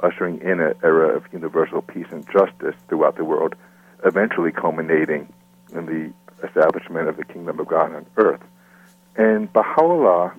ushering 0.00 0.40
in 0.40 0.60
an 0.60 0.74
era 0.82 1.14
of 1.16 1.24
universal 1.32 1.82
peace 1.82 2.06
and 2.10 2.28
justice 2.30 2.74
throughout 2.88 3.16
the 3.16 3.24
world, 3.24 3.54
eventually 4.04 4.52
culminating 4.52 5.32
in 5.72 5.86
the 5.86 6.12
establishment 6.46 7.08
of 7.08 7.16
the 7.16 7.24
kingdom 7.24 7.58
of 7.58 7.66
God 7.66 7.94
on 7.94 8.06
earth. 8.16 8.40
And 9.16 9.52
Baha'u'llah, 9.52 10.32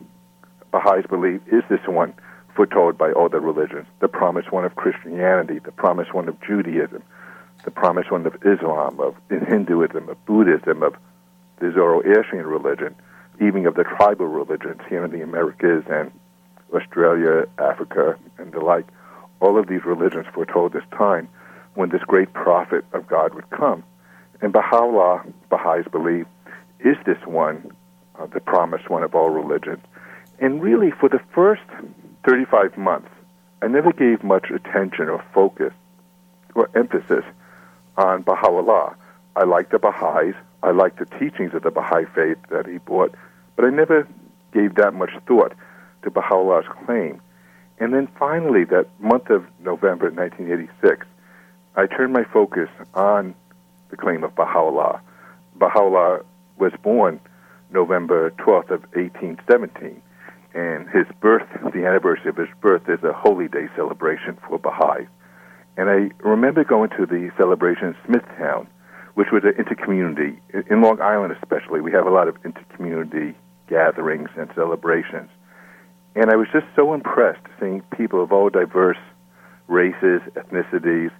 Baha'is 0.71 1.05
believe, 1.07 1.41
is 1.47 1.63
this 1.69 1.85
one 1.85 2.13
foretold 2.55 2.97
by 2.97 3.11
all 3.11 3.29
the 3.29 3.39
religions 3.39 3.87
the 3.99 4.07
promised 4.07 4.51
one 4.51 4.65
of 4.65 4.75
Christianity, 4.75 5.59
the 5.59 5.71
promised 5.71 6.13
one 6.13 6.27
of 6.27 6.39
Judaism, 6.41 7.03
the 7.63 7.71
promised 7.71 8.11
one 8.11 8.25
of 8.25 8.35
Islam, 8.45 8.99
of 8.99 9.15
Hinduism, 9.29 10.09
of 10.09 10.25
Buddhism, 10.25 10.83
of 10.83 10.95
the 11.59 11.71
Zoroastrian 11.71 12.47
religion, 12.47 12.95
even 13.41 13.65
of 13.67 13.75
the 13.75 13.83
tribal 13.83 14.27
religions 14.27 14.81
here 14.87 15.03
in 15.03 15.11
the 15.11 15.21
Americas 15.21 15.83
and 15.89 16.11
Australia, 16.73 17.45
Africa, 17.57 18.17
and 18.37 18.51
the 18.51 18.59
like. 18.59 18.87
All 19.41 19.57
of 19.57 19.67
these 19.67 19.85
religions 19.85 20.25
foretold 20.33 20.73
this 20.73 20.83
time 20.91 21.29
when 21.79 21.87
this 21.87 22.01
great 22.01 22.33
prophet 22.33 22.83
of 22.91 23.07
God 23.07 23.33
would 23.33 23.49
come. 23.51 23.85
And 24.41 24.51
Baha'u'llah, 24.51 25.23
Baha'is 25.49 25.87
believe, 25.89 26.27
is 26.81 26.97
this 27.05 27.25
one, 27.25 27.71
uh, 28.19 28.25
the 28.25 28.41
promised 28.41 28.89
one 28.89 29.01
of 29.01 29.15
all 29.15 29.29
religions. 29.29 29.81
And 30.39 30.61
really, 30.61 30.91
for 30.91 31.07
the 31.07 31.21
first 31.33 31.61
35 32.27 32.77
months, 32.77 33.07
I 33.61 33.67
never 33.67 33.93
gave 33.93 34.25
much 34.25 34.51
attention 34.51 35.07
or 35.07 35.23
focus 35.33 35.71
or 36.53 36.69
emphasis 36.75 37.23
on 37.95 38.23
Baha'u'llah. 38.23 38.97
I 39.37 39.45
liked 39.45 39.71
the 39.71 39.79
Baha'is. 39.79 40.35
I 40.61 40.71
liked 40.71 40.99
the 40.99 41.05
teachings 41.17 41.53
of 41.53 41.63
the 41.63 41.71
Baha'i 41.71 42.03
faith 42.13 42.39
that 42.49 42.67
he 42.67 42.79
brought, 42.79 43.15
but 43.55 43.63
I 43.63 43.69
never 43.69 44.05
gave 44.51 44.75
that 44.75 44.93
much 44.93 45.11
thought 45.25 45.53
to 46.03 46.11
Baha'u'llah's 46.11 46.67
claim. 46.85 47.21
And 47.79 47.93
then 47.93 48.07
finally, 48.19 48.65
that 48.65 48.87
month 48.99 49.29
of 49.29 49.45
November 49.63 50.11
1986, 50.11 51.07
I 51.75 51.87
turned 51.87 52.13
my 52.13 52.23
focus 52.23 52.69
on 52.93 53.35
the 53.89 53.97
claim 53.97 54.23
of 54.23 54.35
Baha'u'llah. 54.35 55.01
Baha'u'llah 55.55 56.21
was 56.57 56.71
born 56.83 57.19
November 57.71 58.31
12th 58.31 58.71
of 58.71 58.81
1817 58.93 60.01
and 60.53 60.89
his 60.89 61.05
birth, 61.21 61.47
the 61.73 61.85
anniversary 61.85 62.29
of 62.29 62.37
his 62.37 62.49
birth, 62.59 62.89
is 62.89 63.03
a 63.03 63.13
holy 63.13 63.47
day 63.47 63.67
celebration 63.75 64.37
for 64.47 64.57
Baha'is. 64.57 65.07
And 65.77 65.89
I 65.89 66.09
remember 66.19 66.63
going 66.63 66.89
to 66.97 67.05
the 67.05 67.31
celebration 67.37 67.89
in 67.89 67.95
Smithtown, 68.05 68.67
which 69.13 69.27
was 69.31 69.43
an 69.43 69.53
intercommunity. 69.53 70.39
In 70.69 70.81
Long 70.81 71.01
Island, 71.01 71.35
especially, 71.41 71.81
we 71.81 71.91
have 71.91 72.07
a 72.07 72.09
lot 72.09 72.27
of 72.27 72.41
intercommunity 72.41 73.35
gatherings 73.67 74.29
and 74.37 74.49
celebrations. 74.55 75.29
And 76.15 76.31
I 76.31 76.35
was 76.35 76.47
just 76.51 76.65
so 76.75 76.93
impressed 76.93 77.45
seeing 77.59 77.81
people 77.95 78.21
of 78.23 78.31
all 78.31 78.49
diverse 78.49 78.97
races, 79.67 80.21
ethnicities 80.33 81.11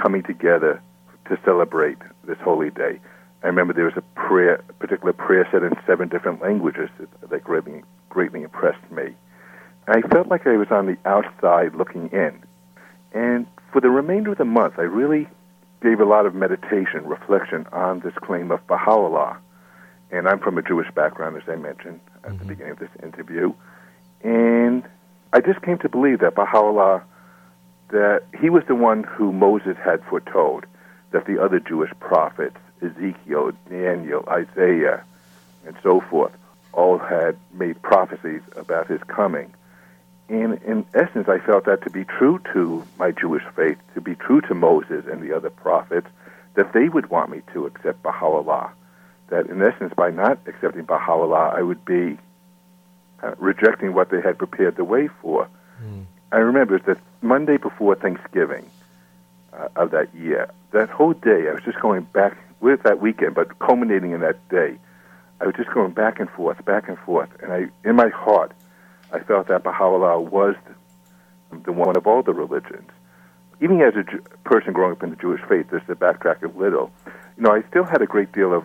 coming 0.00 0.22
together 0.22 0.82
to 1.28 1.38
celebrate 1.44 1.98
this 2.26 2.38
holy 2.42 2.70
day. 2.70 3.00
I 3.42 3.46
remember 3.46 3.72
there 3.72 3.84
was 3.84 3.96
a 3.96 4.02
prayer, 4.18 4.64
a 4.68 4.72
particular 4.74 5.12
prayer 5.12 5.46
said 5.50 5.62
in 5.62 5.72
seven 5.86 6.08
different 6.08 6.42
languages 6.42 6.90
that, 6.98 7.30
that 7.30 7.44
greatly, 7.44 7.82
greatly 8.08 8.42
impressed 8.42 8.90
me. 8.90 9.14
And 9.86 10.04
I 10.04 10.08
felt 10.08 10.28
like 10.28 10.46
I 10.46 10.56
was 10.56 10.68
on 10.70 10.86
the 10.86 10.96
outside 11.04 11.74
looking 11.74 12.08
in. 12.12 12.42
And 13.12 13.46
for 13.72 13.80
the 13.80 13.90
remainder 13.90 14.32
of 14.32 14.38
the 14.38 14.44
month, 14.44 14.74
I 14.78 14.82
really 14.82 15.28
gave 15.82 16.00
a 16.00 16.04
lot 16.04 16.26
of 16.26 16.34
meditation, 16.34 17.06
reflection 17.06 17.66
on 17.72 18.00
this 18.00 18.14
claim 18.22 18.50
of 18.50 18.66
Baha'u'llah. 18.66 19.38
And 20.10 20.26
I'm 20.26 20.40
from 20.40 20.58
a 20.58 20.62
Jewish 20.62 20.90
background, 20.94 21.36
as 21.36 21.42
I 21.48 21.56
mentioned 21.56 22.00
at 22.24 22.30
mm-hmm. 22.30 22.38
the 22.38 22.44
beginning 22.44 22.72
of 22.72 22.78
this 22.78 22.90
interview. 23.02 23.52
And 24.22 24.82
I 25.32 25.40
just 25.40 25.62
came 25.62 25.78
to 25.78 25.88
believe 25.88 26.20
that 26.20 26.34
Baha'u'llah, 26.34 27.02
that 27.88 28.22
he 28.40 28.50
was 28.50 28.64
the 28.66 28.74
one 28.74 29.02
who 29.02 29.32
Moses 29.32 29.76
had 29.82 30.02
foretold, 30.04 30.66
that 31.10 31.26
the 31.26 31.42
other 31.42 31.58
Jewish 31.58 31.90
prophets, 32.00 32.56
Ezekiel, 32.82 33.52
Daniel, 33.68 34.24
Isaiah, 34.28 35.04
and 35.66 35.76
so 35.82 36.00
forth, 36.00 36.32
all 36.72 36.98
had 36.98 37.36
made 37.52 37.80
prophecies 37.82 38.42
about 38.56 38.86
his 38.86 39.00
coming. 39.04 39.54
And 40.28 40.62
in 40.62 40.84
essence, 40.94 41.28
I 41.28 41.38
felt 41.38 41.64
that 41.64 41.82
to 41.84 41.90
be 41.90 42.04
true 42.04 42.40
to 42.52 42.84
my 42.98 43.10
Jewish 43.10 43.44
faith, 43.56 43.78
to 43.94 44.00
be 44.00 44.14
true 44.14 44.42
to 44.42 44.54
Moses 44.54 45.06
and 45.10 45.22
the 45.22 45.34
other 45.34 45.50
prophets, 45.50 46.08
that 46.54 46.72
they 46.74 46.88
would 46.88 47.08
want 47.08 47.30
me 47.30 47.40
to 47.54 47.66
accept 47.66 48.02
Baha'u'llah. 48.02 48.70
That 49.28 49.46
in 49.46 49.62
essence, 49.62 49.94
by 49.96 50.10
not 50.10 50.38
accepting 50.46 50.84
Baha'u'llah, 50.84 51.54
I 51.56 51.62
would 51.62 51.84
be 51.84 52.18
uh, 53.22 53.34
rejecting 53.38 53.94
what 53.94 54.10
they 54.10 54.20
had 54.20 54.36
prepared 54.38 54.76
the 54.76 54.84
way 54.84 55.08
for. 55.22 55.48
Mm. 55.82 56.04
I 56.32 56.36
remember 56.36 56.76
it 56.76 56.86
was 56.86 56.96
the 56.96 57.26
Monday 57.26 57.56
before 57.56 57.94
Thanksgiving 57.94 58.68
uh, 59.52 59.68
of 59.76 59.90
that 59.92 60.14
year. 60.14 60.50
That 60.72 60.90
whole 60.90 61.14
day, 61.14 61.48
I 61.48 61.54
was 61.54 61.62
just 61.64 61.80
going 61.80 62.02
back 62.02 62.36
with 62.60 62.82
that 62.82 63.00
weekend, 63.00 63.34
but 63.34 63.58
culminating 63.58 64.12
in 64.12 64.20
that 64.20 64.48
day, 64.48 64.78
I 65.40 65.46
was 65.46 65.54
just 65.56 65.70
going 65.70 65.92
back 65.92 66.20
and 66.20 66.28
forth, 66.30 66.64
back 66.64 66.88
and 66.88 66.98
forth, 66.98 67.30
and 67.42 67.52
I, 67.52 67.66
in 67.88 67.96
my 67.96 68.08
heart, 68.08 68.52
I 69.12 69.20
felt 69.20 69.48
that 69.48 69.62
Baha'u'llah 69.62 70.20
was 70.20 70.56
the, 71.50 71.58
the 71.58 71.72
one 71.72 71.96
of 71.96 72.06
all 72.06 72.22
the 72.22 72.34
religions. 72.34 72.90
Even 73.60 73.80
as 73.80 73.94
a 73.96 74.02
Jew, 74.02 74.22
person 74.44 74.72
growing 74.72 74.92
up 74.92 75.02
in 75.02 75.10
the 75.10 75.16
Jewish 75.16 75.40
faith, 75.48 75.66
just 75.70 75.86
to 75.86 75.96
backtrack 75.96 76.42
a 76.42 76.58
little, 76.58 76.90
you 77.36 77.44
know, 77.44 77.52
I 77.52 77.62
still 77.70 77.84
had 77.84 78.02
a 78.02 78.06
great 78.06 78.32
deal 78.32 78.52
of 78.52 78.64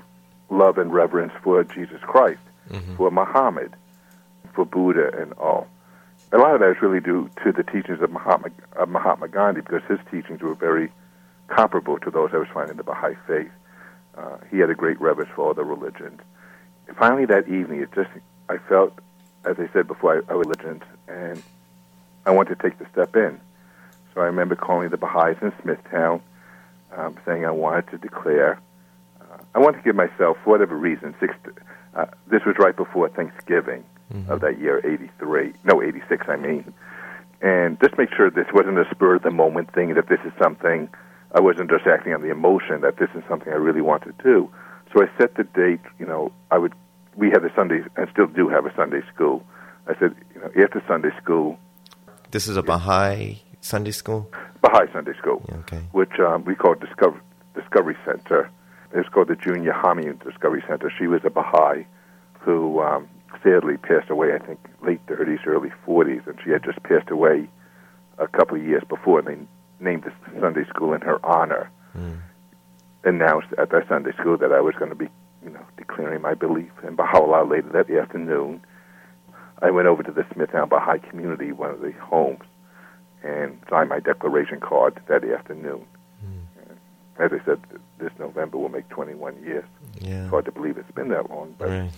love 0.49 0.77
and 0.77 0.91
reverence 0.93 1.33
for 1.43 1.63
Jesus 1.63 2.01
Christ, 2.01 2.41
mm-hmm. 2.69 2.95
for 2.95 3.09
Muhammad, 3.09 3.73
for 4.53 4.65
Buddha, 4.65 5.11
and 5.19 5.33
all. 5.33 5.67
A 6.33 6.39
lot 6.39 6.55
of 6.55 6.61
that 6.61 6.71
is 6.71 6.81
really 6.81 6.99
due 6.99 7.29
to 7.43 7.51
the 7.51 7.61
teachings 7.63 8.01
of 8.01 8.11
Mahatma, 8.11 8.49
of 8.75 8.89
Mahatma 8.89 9.27
Gandhi, 9.27 9.61
because 9.61 9.83
his 9.87 9.99
teachings 10.09 10.41
were 10.41 10.55
very 10.55 10.91
comparable 11.47 11.99
to 11.99 12.09
those 12.09 12.31
I 12.33 12.37
was 12.37 12.47
finding 12.51 12.71
in 12.71 12.77
the 12.77 12.83
Baha'i 12.83 13.13
faith. 13.27 13.51
Uh, 14.17 14.37
he 14.49 14.57
had 14.57 14.71
a 14.71 14.73
great 14.73 14.99
reverence 14.99 15.29
for 15.35 15.53
the 15.53 15.63
religions. 15.63 16.19
And 16.87 16.97
finally, 16.97 17.27
that 17.27 17.47
evening, 17.47 17.81
it 17.81 17.91
just 17.93 18.09
I 18.49 18.57
felt, 18.57 18.97
as 19.45 19.59
I 19.59 19.69
said 19.73 19.87
before, 19.87 20.23
I, 20.27 20.33
I 20.33 20.35
was 20.35 20.47
religions, 20.47 20.81
and 21.07 21.43
I 22.25 22.31
wanted 22.31 22.57
to 22.57 22.63
take 22.67 22.79
the 22.79 22.87
step 22.91 23.15
in. 23.15 23.39
So 24.15 24.21
I 24.21 24.25
remember 24.25 24.55
calling 24.55 24.89
the 24.89 24.97
Baha'is 24.97 25.37
in 25.39 25.53
Smithtown, 25.61 26.19
um, 26.97 27.15
saying 27.27 27.45
I 27.45 27.51
wanted 27.51 27.91
to 27.91 27.99
declare. 27.99 28.59
Uh, 29.21 29.37
I 29.53 29.59
wanted 29.59 29.77
to 29.77 29.83
give 29.83 29.95
myself, 29.95 30.37
for 30.43 30.49
whatever 30.49 30.75
reason, 30.75 31.13
six. 31.19 31.35
Uh, 31.93 32.05
this 32.25 32.43
was 32.43 32.55
right 32.57 32.75
before 32.75 33.07
Thanksgiving 33.09 33.83
mm-hmm. 34.13 34.31
of 34.31 34.41
that 34.41 34.59
year, 34.59 34.79
'83. 34.85 35.53
No, 35.63 35.81
'86. 35.81 36.25
I 36.27 36.35
mean, 36.35 36.73
and 37.41 37.79
just 37.81 37.97
make 37.97 38.09
sure 38.15 38.29
this 38.29 38.47
wasn't 38.53 38.77
a 38.79 38.85
spur 38.91 39.15
of 39.15 39.23
the 39.23 39.31
moment 39.31 39.73
thing. 39.73 39.93
That 39.95 40.07
this 40.07 40.19
is 40.25 40.31
something 40.41 40.89
I 41.33 41.41
wasn't 41.41 41.69
just 41.69 41.85
acting 41.87 42.13
on 42.13 42.21
the 42.21 42.29
emotion 42.29 42.81
that 42.81 42.97
this 42.97 43.09
is 43.15 43.23
something 43.27 43.51
I 43.51 43.57
really 43.57 43.81
want 43.81 44.03
to 44.03 44.13
do. 44.23 44.49
So 44.93 45.03
I 45.03 45.07
set 45.17 45.35
the 45.35 45.43
date. 45.43 45.81
You 45.99 46.05
know, 46.05 46.31
I 46.51 46.57
would. 46.57 46.73
We 47.15 47.29
had 47.29 47.43
a 47.43 47.53
Sunday, 47.55 47.81
and 47.95 48.07
still 48.11 48.27
do 48.27 48.49
have 48.49 48.65
a 48.65 48.73
Sunday 48.75 49.01
school. 49.13 49.43
I 49.87 49.93
said, 49.99 50.15
you 50.33 50.41
know, 50.41 50.47
after 50.63 50.81
Sunday 50.87 51.09
school. 51.21 51.57
This 52.31 52.47
is 52.47 52.57
a 52.57 52.63
Baha'i 52.63 53.41
Sunday 53.61 53.91
school. 53.91 54.31
Baha'i 54.61 54.91
Sunday 54.91 55.13
school. 55.17 55.43
Yeah, 55.49 55.57
okay. 55.57 55.81
Which 55.91 56.19
um, 56.19 56.45
we 56.45 56.55
call 56.55 56.75
Discover, 56.75 57.19
Discovery 57.53 57.97
Center. 58.05 58.49
It's 58.93 59.09
called 59.09 59.27
the 59.27 59.35
Junior 59.35 59.73
Hamiyun 59.73 60.23
Discovery 60.23 60.63
Center. 60.67 60.91
She 60.97 61.07
was 61.07 61.21
a 61.25 61.29
Baha'i 61.29 61.85
who 62.39 62.81
um, 62.81 63.07
sadly 63.43 63.77
passed 63.77 64.09
away. 64.09 64.33
I 64.33 64.39
think 64.39 64.59
late 64.81 65.05
30s, 65.07 65.45
early 65.45 65.71
40s, 65.87 66.27
and 66.27 66.37
she 66.43 66.51
had 66.51 66.63
just 66.63 66.81
passed 66.83 67.09
away 67.09 67.49
a 68.17 68.27
couple 68.27 68.57
of 68.57 68.63
years 68.65 68.83
before. 68.87 69.19
And 69.19 69.27
they 69.27 69.37
named 69.83 70.03
the 70.03 70.13
Sunday 70.39 70.65
school 70.65 70.93
in 70.93 71.01
her 71.01 71.23
honor. 71.25 71.69
Mm. 71.97 72.19
Announced 73.03 73.49
at 73.57 73.69
that 73.71 73.87
Sunday 73.89 74.11
school 74.13 74.37
that 74.37 74.51
I 74.53 74.61
was 74.61 74.75
going 74.75 74.89
to 74.89 74.95
be, 74.95 75.09
you 75.43 75.49
know, 75.49 75.65
declaring 75.77 76.21
my 76.21 76.33
belief 76.33 76.71
in 76.87 76.95
Baha'u'llah 76.95 77.43
later 77.43 77.69
that 77.69 77.91
afternoon. 77.91 78.61
I 79.61 79.71
went 79.71 79.87
over 79.87 80.03
to 80.03 80.11
the 80.11 80.25
Smithtown 80.33 80.69
Baha'i 80.69 80.99
community, 80.99 81.51
one 81.51 81.71
of 81.71 81.81
the 81.81 81.91
homes, 81.91 82.43
and 83.23 83.57
signed 83.69 83.89
my 83.89 83.99
declaration 83.99 84.59
card 84.59 84.99
that 85.07 85.23
afternoon. 85.23 85.85
Mm. 86.25 86.75
As 87.19 87.31
I 87.31 87.45
said, 87.45 87.59
this 87.99 88.11
November 88.19 88.57
will 88.57 88.69
make 88.69 88.87
21 88.89 89.43
years. 89.43 89.65
Yeah. 89.99 90.23
It's 90.23 90.29
hard 90.29 90.45
to 90.45 90.51
believe 90.51 90.77
it's 90.77 90.91
been 90.91 91.09
that 91.09 91.29
long, 91.29 91.55
but 91.57 91.69
right. 91.69 91.91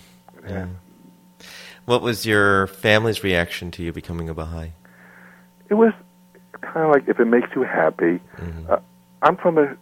yeah. 0.48 0.66
What 1.86 2.02
was 2.02 2.26
your 2.26 2.66
family's 2.66 3.22
reaction 3.22 3.70
to 3.72 3.82
you 3.82 3.92
becoming 3.92 4.28
a 4.28 4.34
Baha'i? 4.34 4.72
It 5.70 5.74
was 5.74 5.92
kind 6.60 6.84
of 6.84 6.90
like 6.90 7.08
if 7.08 7.20
it 7.20 7.26
makes 7.26 7.48
you 7.54 7.62
happy. 7.62 8.20
Mm-hmm. 8.36 8.70
Uh, 8.70 8.78
I'm 9.22 9.36
from 9.36 9.56
a, 9.56 9.76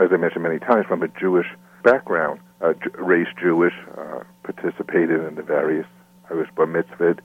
as 0.00 0.10
I 0.12 0.16
mentioned 0.16 0.44
many 0.44 0.60
times, 0.60 0.86
from 0.86 1.02
a 1.02 1.08
Jewish 1.08 1.46
background, 1.82 2.40
uh, 2.60 2.74
raised 2.94 3.30
Jewish, 3.40 3.74
uh, 3.98 4.20
participated 4.44 5.24
in 5.24 5.34
the 5.34 5.42
various. 5.42 5.86
I 6.30 6.34
was 6.34 6.46
bar 6.54 6.66
mitzvahed, 6.66 7.18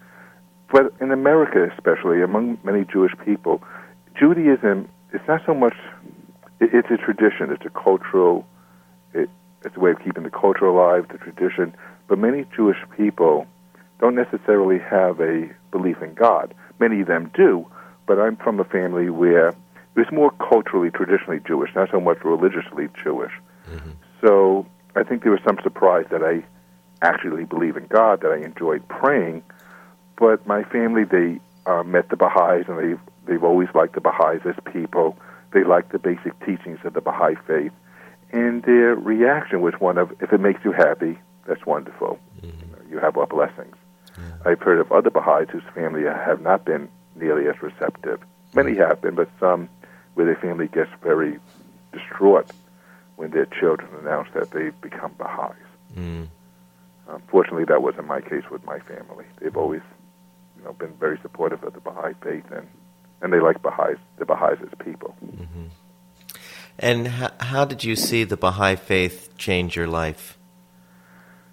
but 0.72 0.92
in 1.00 1.12
America, 1.12 1.70
especially 1.78 2.24
among 2.24 2.58
many 2.64 2.84
Jewish 2.84 3.14
people, 3.24 3.62
Judaism 4.20 4.90
is 5.14 5.22
not 5.28 5.42
so 5.46 5.54
much. 5.54 5.76
It, 6.60 6.72
it's 6.74 6.90
a 6.90 6.98
tradition. 6.98 7.52
It's 7.52 7.66
a 7.66 7.70
cultural. 7.70 8.48
It, 9.14 9.30
it's 9.64 9.78
a 9.78 9.80
way 9.80 9.92
of 9.92 10.04
keeping 10.04 10.24
the 10.24 10.32
culture 10.32 10.66
alive, 10.66 11.10
the 11.10 11.20
tradition. 11.20 11.76
But 12.08 12.18
many 12.18 12.46
Jewish 12.56 12.78
people 12.98 13.46
don't 14.00 14.16
necessarily 14.16 14.80
have 14.80 15.20
a 15.20 15.50
belief 15.72 16.02
in 16.02 16.14
God. 16.14 16.54
Many 16.80 17.02
of 17.02 17.08
them 17.08 17.32
do, 17.34 17.66
but 18.06 18.20
I'm 18.20 18.36
from 18.38 18.60
a 18.60 18.66
family 18.66 19.10
where 19.10 19.50
it 19.50 19.56
was 19.96 20.12
more 20.12 20.32
culturally, 20.32 20.92
traditionally 20.92 21.40
Jewish, 21.46 21.74
not 21.76 21.90
so 21.92 22.02
much 22.02 22.18
religiously 22.24 22.90
Jewish. 23.02 23.32
Mm-hmm. 23.70 23.92
So 24.22 24.66
I 24.96 25.04
think 25.04 25.24
there 25.24 25.32
was 25.32 25.42
some 25.46 25.58
surprise 25.64 26.06
that 26.12 26.22
I 26.22 26.44
actually 27.02 27.46
believe 27.46 27.78
in 27.78 27.88
God, 27.88 28.22
that 28.22 28.32
I 28.32 28.38
enjoyed 28.38 28.88
praying. 28.88 29.44
But 30.18 30.46
my 30.46 30.64
family, 30.64 31.04
they 31.04 31.40
uh, 31.66 31.84
met 31.84 32.10
the 32.10 32.16
Baha'is, 32.16 32.66
and 32.68 32.78
they've, 32.80 33.00
they've 33.26 33.44
always 33.44 33.70
liked 33.74 33.96
the 33.96 34.02
Baha'is 34.02 34.42
as 34.46 34.56
people. 34.72 35.18
They 35.52 35.64
like 35.64 35.92
the 35.92 36.00
basic 36.00 36.38
teachings 36.46 36.80
of 36.84 36.94
the 36.94 37.02
Baha'i 37.02 37.36
faith. 37.48 37.72
And 38.32 38.64
their 38.64 38.96
reaction 38.96 39.62
was 39.62 39.74
one 39.80 39.98
of, 39.98 40.12
if 40.22 40.34
it 40.34 40.40
makes 40.40 40.64
you 40.66 40.74
happy, 40.74 41.18
that's 41.48 41.66
wonderful. 41.66 42.20
Mm-hmm. 42.42 42.48
You, 42.48 42.72
know, 42.72 42.82
you 42.92 43.00
have 43.00 43.18
our 43.18 43.28
blessings. 43.28 43.76
Yeah. 44.18 44.52
I've 44.52 44.62
heard 44.62 44.80
of 44.80 44.92
other 44.92 45.10
Baha'is 45.10 45.50
whose 45.50 45.64
family 45.74 46.04
have 46.04 46.42
not 46.42 46.66
been 46.66 46.90
nearly 47.16 47.48
as 47.48 47.62
receptive. 47.62 48.22
Many 48.54 48.76
have 48.76 49.02
been, 49.02 49.16
but 49.16 49.30
some 49.40 49.70
where 50.14 50.26
their 50.26 50.36
family 50.36 50.68
gets 50.68 50.90
very 51.02 51.40
distraught 51.92 52.50
when 53.16 53.32
their 53.32 53.46
children 53.46 53.90
announce 54.02 54.30
that 54.34 54.52
they've 54.52 54.80
become 54.82 55.14
Baha'is. 55.18 55.56
Mm. 55.96 56.28
Unfortunately, 57.08 57.66
that 57.66 57.82
wasn't 57.82 58.08
my 58.08 58.22
case 58.22 58.44
with 58.50 58.66
my 58.66 58.80
family. 58.80 59.26
They've 59.40 59.56
always, 59.56 59.82
you 60.58 60.64
know, 60.64 60.74
been 60.74 60.94
very 60.94 61.20
supportive 61.22 61.64
of 61.64 61.74
the 61.74 61.80
Baha'i 61.80 62.14
faith, 62.22 62.46
and 62.52 62.68
and 63.22 63.32
they 63.32 63.40
like 63.40 63.62
Baha'is, 63.62 63.98
the 64.18 64.26
Baha'is 64.26 64.60
as 64.62 64.70
people. 64.84 65.16
Mm-hmm. 65.26 65.66
And 66.78 67.08
how, 67.08 67.32
how 67.40 67.66
did 67.66 67.84
you 67.84 67.96
see 67.96 68.24
the 68.24 68.38
Baha'i 68.38 68.76
faith 68.76 69.38
change 69.38 69.76
your 69.76 69.88
life? 69.88 70.35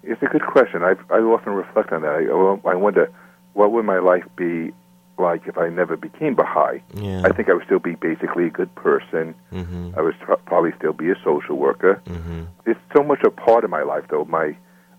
It's 0.03 0.21
a 0.21 0.25
good 0.25 0.45
question. 0.45 0.83
I 0.83 0.95
I 1.09 1.19
often 1.19 1.53
reflect 1.53 1.91
on 1.91 2.01
that. 2.01 2.11
I, 2.11 2.69
I 2.69 2.75
wonder 2.75 3.11
what 3.53 3.71
would 3.71 3.85
my 3.85 3.99
life 3.99 4.25
be 4.35 4.71
like 5.17 5.47
if 5.47 5.57
I 5.57 5.69
never 5.69 5.95
became 5.95 6.35
Baha'i. 6.35 6.81
Yeah. 6.95 7.21
I 7.23 7.29
think 7.29 7.47
I 7.49 7.53
would 7.53 7.65
still 7.65 7.79
be 7.79 7.95
basically 7.95 8.47
a 8.47 8.49
good 8.49 8.73
person. 8.75 9.35
Mm-hmm. 9.51 9.91
I 9.95 10.01
would 10.01 10.15
probably 10.45 10.71
still 10.77 10.93
be 10.93 11.09
a 11.11 11.15
social 11.23 11.55
worker. 11.57 12.01
Mm-hmm. 12.05 12.45
It's 12.65 12.79
so 12.95 13.03
much 13.03 13.21
a 13.23 13.29
part 13.29 13.63
of 13.63 13.69
my 13.69 13.83
life, 13.83 14.05
though. 14.09 14.25
My 14.25 14.55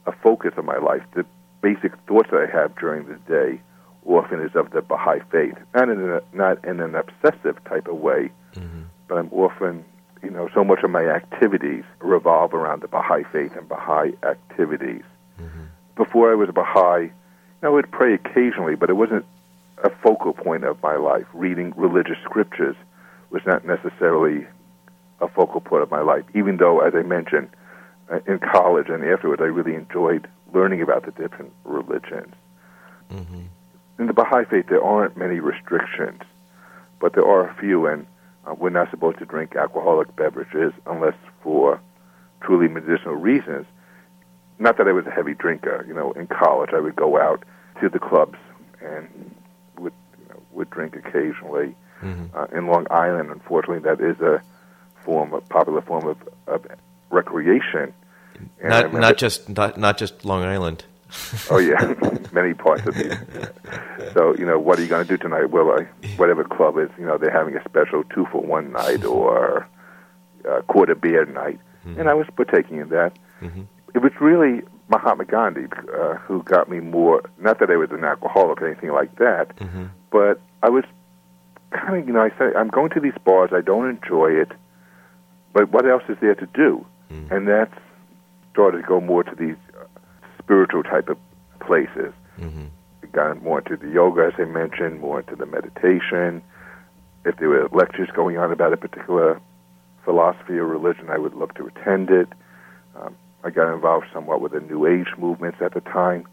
a 0.06 0.12
focus 0.22 0.52
of 0.56 0.64
my 0.64 0.78
life. 0.78 1.02
The 1.14 1.24
basic 1.62 1.92
thoughts 2.06 2.28
that 2.30 2.46
I 2.48 2.56
have 2.56 2.76
during 2.76 3.06
the 3.06 3.16
day 3.28 3.60
often 4.06 4.40
is 4.40 4.54
of 4.54 4.70
the 4.70 4.82
Baha'i 4.82 5.20
faith, 5.30 5.56
not 5.74 5.88
in 5.88 6.00
a, 6.10 6.20
not 6.32 6.62
in 6.64 6.80
an 6.80 6.94
obsessive 6.94 7.62
type 7.64 7.88
of 7.88 7.96
way, 7.96 8.30
mm-hmm. 8.54 8.82
but 9.08 9.16
I'm 9.16 9.32
often, 9.32 9.84
you 10.24 10.30
know, 10.30 10.48
so 10.54 10.64
much 10.64 10.82
of 10.82 10.90
my 10.90 11.04
activities 11.04 11.84
revolve 12.00 12.54
around 12.54 12.82
the 12.82 12.88
Baha'i 12.88 13.24
faith 13.24 13.52
and 13.56 13.68
Baha'i 13.68 14.12
activities. 14.22 15.02
Mm-hmm. 15.40 15.64
Before 15.96 16.32
I 16.32 16.34
was 16.34 16.48
a 16.48 16.52
Baha'i, 16.52 17.10
I 17.62 17.68
would 17.68 17.90
pray 17.90 18.14
occasionally, 18.14 18.74
but 18.74 18.90
it 18.90 18.94
wasn't 18.94 19.24
a 19.82 19.90
focal 20.02 20.32
point 20.32 20.64
of 20.64 20.82
my 20.82 20.96
life. 20.96 21.26
Reading 21.34 21.72
religious 21.76 22.18
scriptures 22.24 22.76
was 23.30 23.42
not 23.46 23.64
necessarily 23.64 24.46
a 25.20 25.28
focal 25.28 25.60
point 25.60 25.82
of 25.82 25.90
my 25.90 26.00
life. 26.00 26.24
Even 26.34 26.56
though, 26.56 26.80
as 26.80 26.94
I 26.94 27.02
mentioned, 27.02 27.48
uh, 28.10 28.20
in 28.26 28.38
college 28.38 28.88
and 28.88 29.04
afterwards, 29.04 29.40
I 29.42 29.46
really 29.46 29.74
enjoyed 29.74 30.28
learning 30.52 30.82
about 30.82 31.04
the 31.04 31.10
different 31.12 31.52
religions. 31.64 32.34
Mm-hmm. 33.10 33.42
In 33.98 34.06
the 34.06 34.12
Baha'i 34.12 34.44
faith, 34.44 34.66
there 34.68 34.82
aren't 34.82 35.16
many 35.16 35.40
restrictions, 35.40 36.20
but 37.00 37.14
there 37.14 37.26
are 37.26 37.48
a 37.48 37.54
few, 37.54 37.86
and 37.86 38.06
uh, 38.46 38.54
we're 38.54 38.70
not 38.70 38.90
supposed 38.90 39.18
to 39.18 39.24
drink 39.24 39.56
alcoholic 39.56 40.14
beverages 40.16 40.72
unless 40.86 41.14
for 41.42 41.80
truly 42.42 42.68
medicinal 42.68 43.14
reasons. 43.14 43.66
Not 44.58 44.76
that 44.78 44.86
I 44.86 44.92
was 44.92 45.06
a 45.06 45.10
heavy 45.10 45.34
drinker. 45.34 45.84
You 45.88 45.94
know, 45.94 46.12
in 46.12 46.26
college, 46.26 46.70
I 46.72 46.80
would 46.80 46.96
go 46.96 47.18
out 47.18 47.44
to 47.80 47.88
the 47.88 47.98
clubs 47.98 48.38
and 48.80 49.34
would 49.78 49.92
you 50.20 50.28
know, 50.28 50.42
would 50.52 50.70
drink 50.70 50.96
occasionally. 50.96 51.74
Mm-hmm. 52.02 52.36
Uh, 52.36 52.46
in 52.56 52.66
Long 52.66 52.86
Island, 52.90 53.30
unfortunately, 53.30 53.78
that 53.78 54.00
is 54.00 54.20
a 54.20 54.42
form, 55.04 55.32
a 55.32 55.40
popular 55.40 55.80
form 55.80 56.06
of, 56.06 56.16
of 56.46 56.66
recreation. 57.10 57.94
And 58.60 58.70
not 58.70 58.92
not 58.92 59.16
just 59.16 59.48
not 59.48 59.78
not 59.78 59.96
just 59.96 60.24
Long 60.24 60.42
Island. 60.42 60.84
oh 61.50 61.58
yeah, 61.58 61.94
many 62.34 62.54
parts 62.54 62.86
of 62.86 62.96
it. 62.96 63.18
So 64.12 64.34
you 64.36 64.46
know, 64.46 64.58
what 64.58 64.78
are 64.78 64.82
you 64.82 64.88
going 64.88 65.06
to 65.06 65.16
do 65.16 65.16
tonight? 65.16 65.50
Well, 65.50 65.70
I, 65.70 65.84
whatever 66.16 66.44
club 66.44 66.78
is, 66.78 66.90
you 66.98 67.06
know, 67.06 67.16
they're 67.18 67.30
having 67.30 67.56
a 67.56 67.64
special 67.64 68.04
two 68.04 68.26
for 68.30 68.42
one 68.42 68.72
night 68.72 69.04
or 69.04 69.68
a 70.44 70.62
quarter 70.64 70.94
beer 70.94 71.24
night, 71.24 71.58
mm-hmm. 71.86 71.98
and 71.98 72.08
I 72.08 72.14
was 72.14 72.26
partaking 72.36 72.78
in 72.78 72.88
that. 72.90 73.12
Mm-hmm. 73.40 73.62
It 73.94 74.02
was 74.02 74.12
really 74.20 74.62
Mahatma 74.88 75.24
Gandhi 75.24 75.66
uh, 75.96 76.14
who 76.16 76.42
got 76.42 76.68
me 76.68 76.80
more. 76.80 77.22
Not 77.38 77.58
that 77.60 77.70
I 77.70 77.76
was 77.76 77.90
an 77.90 78.04
alcoholic 78.04 78.60
or 78.60 78.66
anything 78.68 78.90
like 78.90 79.16
that, 79.16 79.56
mm-hmm. 79.56 79.86
but 80.10 80.40
I 80.62 80.68
was 80.68 80.84
kind 81.70 82.00
of, 82.00 82.06
you 82.06 82.12
know, 82.12 82.22
I 82.22 82.30
say 82.30 82.54
I'm 82.56 82.68
going 82.68 82.90
to 82.90 83.00
these 83.00 83.18
bars. 83.24 83.50
I 83.52 83.60
don't 83.60 83.88
enjoy 83.88 84.32
it, 84.32 84.52
but 85.52 85.70
what 85.70 85.88
else 85.88 86.02
is 86.08 86.16
there 86.20 86.34
to 86.34 86.46
do? 86.46 86.84
Mm. 87.10 87.30
And 87.30 87.48
that 87.48 87.70
started 88.52 88.82
to 88.82 88.86
go 88.86 89.00
more 89.00 89.22
to 89.24 89.34
these 89.34 89.56
uh, 89.78 89.84
spiritual 90.38 90.82
type 90.82 91.08
of 91.08 91.18
places. 91.60 92.12
Mm-hmm. 92.38 92.64
Got 93.12 93.42
more 93.42 93.58
into 93.58 93.76
the 93.76 93.92
yoga, 93.92 94.32
as 94.32 94.32
I 94.38 94.44
mentioned, 94.44 95.00
more 95.00 95.20
into 95.20 95.36
the 95.36 95.46
meditation. 95.46 96.42
If 97.24 97.36
there 97.36 97.48
were 97.48 97.68
lectures 97.72 98.08
going 98.14 98.38
on 98.38 98.50
about 98.50 98.72
a 98.72 98.76
particular 98.76 99.40
philosophy 100.04 100.54
or 100.54 100.66
religion, 100.66 101.10
I 101.10 101.18
would 101.18 101.34
look 101.34 101.54
to 101.54 101.66
attend 101.66 102.10
it. 102.10 102.28
Um, 102.96 103.14
I 103.44 103.50
got 103.50 103.72
involved 103.72 104.06
somewhat 104.12 104.40
with 104.40 104.52
the 104.52 104.60
New 104.60 104.86
Age 104.86 105.08
movements 105.18 105.58
at 105.60 105.74
the 105.74 105.80
time, 105.80 106.26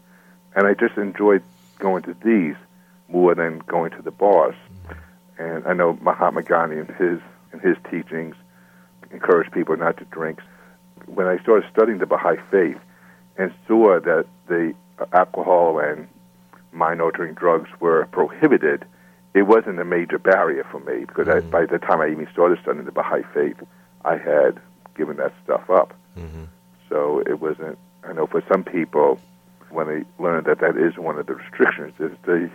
and 0.56 0.66
I 0.66 0.74
just 0.74 0.96
enjoyed 0.96 1.42
going 1.78 2.02
to 2.04 2.16
these 2.24 2.56
more 3.08 3.34
than 3.34 3.58
going 3.60 3.90
to 3.92 4.02
the 4.02 4.10
bars. 4.10 4.54
And 5.38 5.66
I 5.66 5.72
know 5.72 5.98
Mahatma 6.00 6.42
Gandhi 6.42 6.78
and 6.78 6.90
his 6.90 7.20
and 7.52 7.60
his 7.60 7.76
teachings 7.90 8.34
encouraged 9.10 9.52
people 9.52 9.76
not 9.76 9.98
to 9.98 10.04
drink. 10.06 10.40
When 11.06 11.26
I 11.26 11.38
started 11.42 11.68
studying 11.70 11.98
the 11.98 12.06
Baha'i 12.06 12.36
faith 12.50 12.78
and 13.36 13.52
saw 13.66 14.00
that 14.00 14.26
the 14.48 14.74
alcohol 15.12 15.78
and 15.78 16.08
mind-altering 16.72 17.34
drugs 17.34 17.70
were 17.80 18.06
prohibited, 18.12 18.84
it 19.34 19.42
wasn't 19.42 19.78
a 19.80 19.84
major 19.84 20.18
barrier 20.18 20.64
for 20.70 20.80
me 20.80 21.04
because 21.04 21.26
mm-hmm. 21.26 21.46
I, 21.54 21.60
by 21.60 21.66
the 21.66 21.78
time 21.78 22.00
I 22.00 22.08
even 22.08 22.28
started 22.32 22.58
studying 22.62 22.84
the 22.84 22.92
Baha'i 22.92 23.22
faith, 23.34 23.56
I 24.04 24.16
had 24.16 24.60
given 24.96 25.16
that 25.16 25.32
stuff 25.44 25.70
up. 25.70 25.94
Mm-hmm. 26.18 26.44
So 26.88 27.20
it 27.20 27.40
wasn't. 27.40 27.78
I 28.04 28.12
know 28.12 28.26
for 28.26 28.42
some 28.52 28.64
people, 28.64 29.18
when 29.70 29.86
they 29.86 30.22
learn 30.22 30.44
that 30.44 30.60
that 30.60 30.76
is 30.76 30.98
one 30.98 31.18
of 31.18 31.26
the 31.26 31.34
restrictions, 31.34 31.94
it's 31.98 32.14
the 32.26 32.50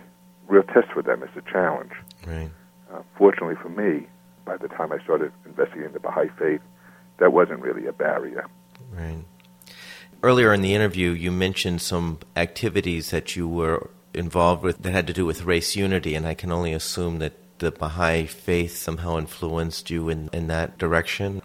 real 0.46 0.62
test 0.62 0.88
for 0.92 1.02
them. 1.02 1.22
It's 1.22 1.36
a 1.36 1.50
challenge. 1.50 1.92
Right. 2.26 2.50
Uh, 2.92 3.02
fortunately 3.16 3.56
for 3.56 3.70
me, 3.70 4.06
by 4.44 4.56
the 4.56 4.68
time 4.68 4.92
I 4.92 4.98
started 5.02 5.32
investigating 5.44 5.92
the 5.92 6.00
Baha'i 6.00 6.28
faith, 6.38 6.60
that 7.18 7.32
wasn't 7.32 7.60
really 7.60 7.86
a 7.86 7.92
barrier. 7.92 8.46
Right. 8.92 9.24
Earlier 10.20 10.52
in 10.52 10.62
the 10.62 10.74
interview, 10.74 11.10
you 11.10 11.30
mentioned 11.30 11.80
some 11.80 12.18
activities 12.34 13.10
that 13.10 13.36
you 13.36 13.46
were 13.46 13.88
involved 14.12 14.64
with 14.64 14.82
that 14.82 14.90
had 14.90 15.06
to 15.06 15.12
do 15.12 15.24
with 15.24 15.44
race 15.44 15.76
unity, 15.76 16.16
and 16.16 16.26
I 16.26 16.34
can 16.34 16.50
only 16.50 16.72
assume 16.72 17.20
that 17.20 17.34
the 17.58 17.70
Baha'i 17.70 18.26
faith 18.26 18.76
somehow 18.76 19.16
influenced 19.16 19.90
you 19.90 20.08
in, 20.08 20.28
in 20.32 20.48
that 20.48 20.76
direction. 20.76 21.40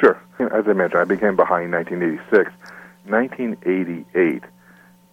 Sure. 0.00 0.18
As 0.38 0.64
I 0.66 0.72
mentioned, 0.72 1.02
I 1.02 1.04
became 1.04 1.36
Baha'i 1.36 1.64
in 1.64 1.70
1986. 1.72 2.50
1988, 3.06 4.42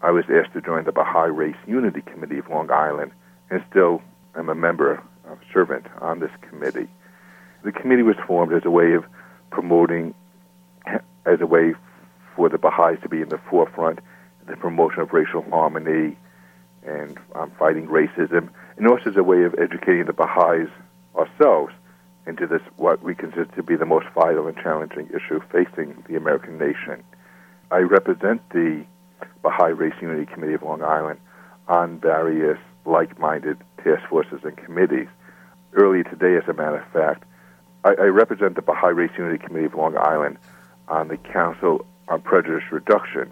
I 0.01 0.11
was 0.11 0.23
asked 0.29 0.53
to 0.53 0.61
join 0.61 0.85
the 0.85 0.93
Baha'i 0.93 1.29
Race 1.29 1.55
Unity 1.67 2.01
Committee 2.01 2.37
of 2.37 2.47
Long 2.47 2.71
Island, 2.71 3.11
and 3.49 3.61
still 3.69 4.01
am 4.37 4.47
a 4.47 4.55
member, 4.55 5.03
a 5.25 5.35
servant 5.53 5.85
on 5.99 6.19
this 6.19 6.31
committee. 6.41 6.87
The 7.63 7.73
committee 7.73 8.03
was 8.03 8.15
formed 8.25 8.53
as 8.53 8.63
a 8.63 8.71
way 8.71 8.93
of 8.93 9.03
promoting, 9.51 10.13
as 11.25 11.41
a 11.41 11.45
way 11.45 11.73
for 12.41 12.49
the 12.49 12.57
Baha'is 12.57 12.99
to 13.03 13.07
be 13.07 13.21
in 13.21 13.29
the 13.29 13.37
forefront, 13.51 13.99
the 14.47 14.57
promotion 14.57 15.01
of 15.01 15.13
racial 15.13 15.43
harmony 15.51 16.17
and 16.83 17.19
um, 17.35 17.51
fighting 17.59 17.85
racism, 17.85 18.49
and 18.77 18.87
also 18.87 19.11
as 19.11 19.15
a 19.15 19.21
way 19.21 19.43
of 19.43 19.53
educating 19.59 20.05
the 20.05 20.13
Baha'is 20.13 20.67
ourselves 21.15 21.71
into 22.25 22.47
this, 22.47 22.63
what 22.77 23.03
we 23.03 23.13
consider 23.13 23.45
to 23.45 23.61
be 23.61 23.75
the 23.75 23.85
most 23.85 24.07
vital 24.15 24.47
and 24.47 24.57
challenging 24.57 25.07
issue 25.09 25.39
facing 25.51 26.03
the 26.09 26.15
American 26.15 26.57
nation. 26.57 27.03
I 27.69 27.81
represent 27.81 28.41
the 28.49 28.85
Baha'i 29.43 29.73
Race 29.73 29.93
Unity 30.01 30.25
Committee 30.25 30.55
of 30.55 30.63
Long 30.63 30.81
Island 30.81 31.19
on 31.67 31.99
various 31.99 32.57
like 32.85 33.19
minded 33.19 33.59
task 33.83 34.01
forces 34.09 34.39
and 34.43 34.57
committees. 34.57 35.09
Earlier 35.73 36.05
today, 36.05 36.37
as 36.37 36.49
a 36.49 36.53
matter 36.53 36.77
of 36.77 36.91
fact, 36.91 37.23
I, 37.83 37.89
I 37.89 38.05
represent 38.05 38.55
the 38.55 38.63
Baha'i 38.63 38.93
Race 38.93 39.11
Unity 39.15 39.37
Committee 39.37 39.65
of 39.65 39.75
Long 39.75 39.95
Island 39.95 40.39
on 40.87 41.07
the 41.07 41.17
Council 41.17 41.85
on 42.07 42.21
Prejudice 42.21 42.63
Reduction, 42.71 43.31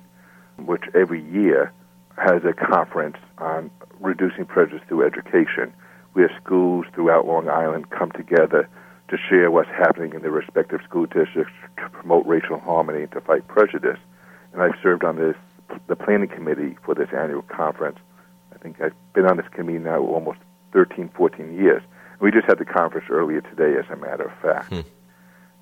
which 0.58 0.84
every 0.93 1.23
year 1.32 1.71
has 2.17 2.43
a 2.43 2.53
conference 2.53 3.17
on 3.38 3.71
reducing 3.99 4.45
prejudice 4.45 4.82
through 4.88 5.05
education, 5.05 5.73
where 6.13 6.32
schools 6.43 6.86
throughout 6.93 7.25
Long 7.25 7.49
Island 7.49 7.89
come 7.89 8.12
together 8.12 8.67
to 9.10 9.17
share 9.17 9.51
what's 9.51 9.69
happening 9.69 10.13
in 10.13 10.21
their 10.21 10.32
respective 10.32 10.82
school 10.88 11.05
districts 11.05 11.53
to 11.77 11.89
promote 11.89 12.25
racial 12.25 12.60
harmony 12.60 13.03
and 13.03 13.12
to 13.12 13.21
fight 13.21 13.47
prejudice. 13.47 13.99
And 14.53 14.62
I've 14.62 14.75
served 14.82 15.03
on 15.03 15.17
this 15.17 15.36
the 15.88 15.95
planning 15.95 16.29
committee 16.29 16.77
for 16.84 16.95
this 16.95 17.10
annual 17.15 17.43
conference. 17.43 17.99
I 18.53 18.58
think 18.58 18.82
I've 18.82 18.93
been 19.13 19.25
on 19.25 19.38
this 19.38 19.47
committee 19.51 19.79
now 19.79 19.99
almost 19.99 20.39
13, 20.73 21.10
14 21.15 21.53
years. 21.55 21.84
We 22.19 22.32
just 22.32 22.47
had 22.47 22.58
the 22.58 22.65
conference 22.65 23.08
earlier 23.10 23.41
today, 23.41 23.77
as 23.79 23.86
a 23.91 23.95
matter 23.95 24.25
of 24.25 24.41
fact. 24.41 24.69
Hmm. 24.69 24.82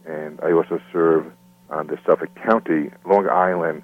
And 0.10 0.40
I 0.42 0.52
also 0.54 0.80
serve 0.92 1.32
on 1.70 1.88
the 1.88 1.98
Suffolk 2.06 2.30
County, 2.36 2.92
Long 3.06 3.28
Island. 3.30 3.84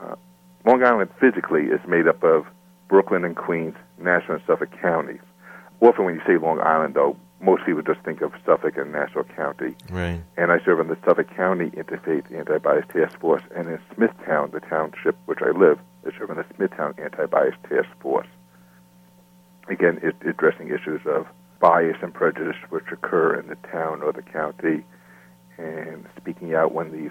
Uh, 0.00 0.16
Long 0.64 0.82
Island 0.82 1.10
physically 1.20 1.64
is 1.64 1.80
made 1.86 2.08
up 2.08 2.22
of 2.22 2.46
Brooklyn 2.88 3.24
and 3.24 3.36
Queens, 3.36 3.76
Nassau 3.98 4.34
and 4.34 4.42
Suffolk 4.46 4.70
counties. 4.80 5.20
Often 5.80 6.04
when 6.04 6.14
you 6.14 6.22
say 6.26 6.38
Long 6.38 6.60
Island, 6.60 6.94
though, 6.94 7.16
most 7.40 7.64
people 7.66 7.82
just 7.82 8.00
think 8.00 8.22
of 8.22 8.32
Suffolk 8.44 8.76
and 8.76 8.92
Nassau 8.92 9.22
County. 9.36 9.74
Right. 9.90 10.22
And 10.36 10.50
I 10.50 10.58
serve 10.64 10.80
on 10.80 10.88
the 10.88 10.96
Suffolk 11.04 11.28
County 11.36 11.70
Interfaith 11.70 12.34
Anti-Bias 12.34 12.86
Task 12.92 13.18
Force, 13.20 13.42
and 13.54 13.68
in 13.68 13.78
Smithtown, 13.94 14.50
the 14.52 14.60
township 14.60 15.16
which 15.26 15.40
I 15.42 15.50
live, 15.50 15.78
I 16.06 16.16
serve 16.18 16.30
on 16.30 16.36
the 16.36 16.46
Smithtown 16.56 16.94
Anti-Bias 16.98 17.54
Task 17.68 17.88
Force. 18.00 18.28
Again, 19.68 20.00
it, 20.02 20.14
addressing 20.26 20.68
issues 20.68 21.00
of 21.06 21.26
bias 21.60 21.96
and 22.02 22.14
prejudice 22.14 22.56
which 22.70 22.84
occur 22.92 23.38
in 23.38 23.48
the 23.48 23.56
town 23.70 24.02
or 24.02 24.12
the 24.12 24.22
county, 24.22 24.84
and 25.58 26.06
speaking 26.16 26.54
out 26.54 26.72
when 26.72 26.92
these 26.92 27.10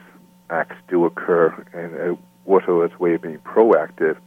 acts 0.50 0.76
do 0.88 1.06
occur, 1.06 1.50
and 1.74 2.18
also 2.46 2.82
as 2.82 2.92
a 2.94 2.98
way 2.98 3.16
of 3.16 3.22
being 3.22 3.40
proactive 3.40 4.18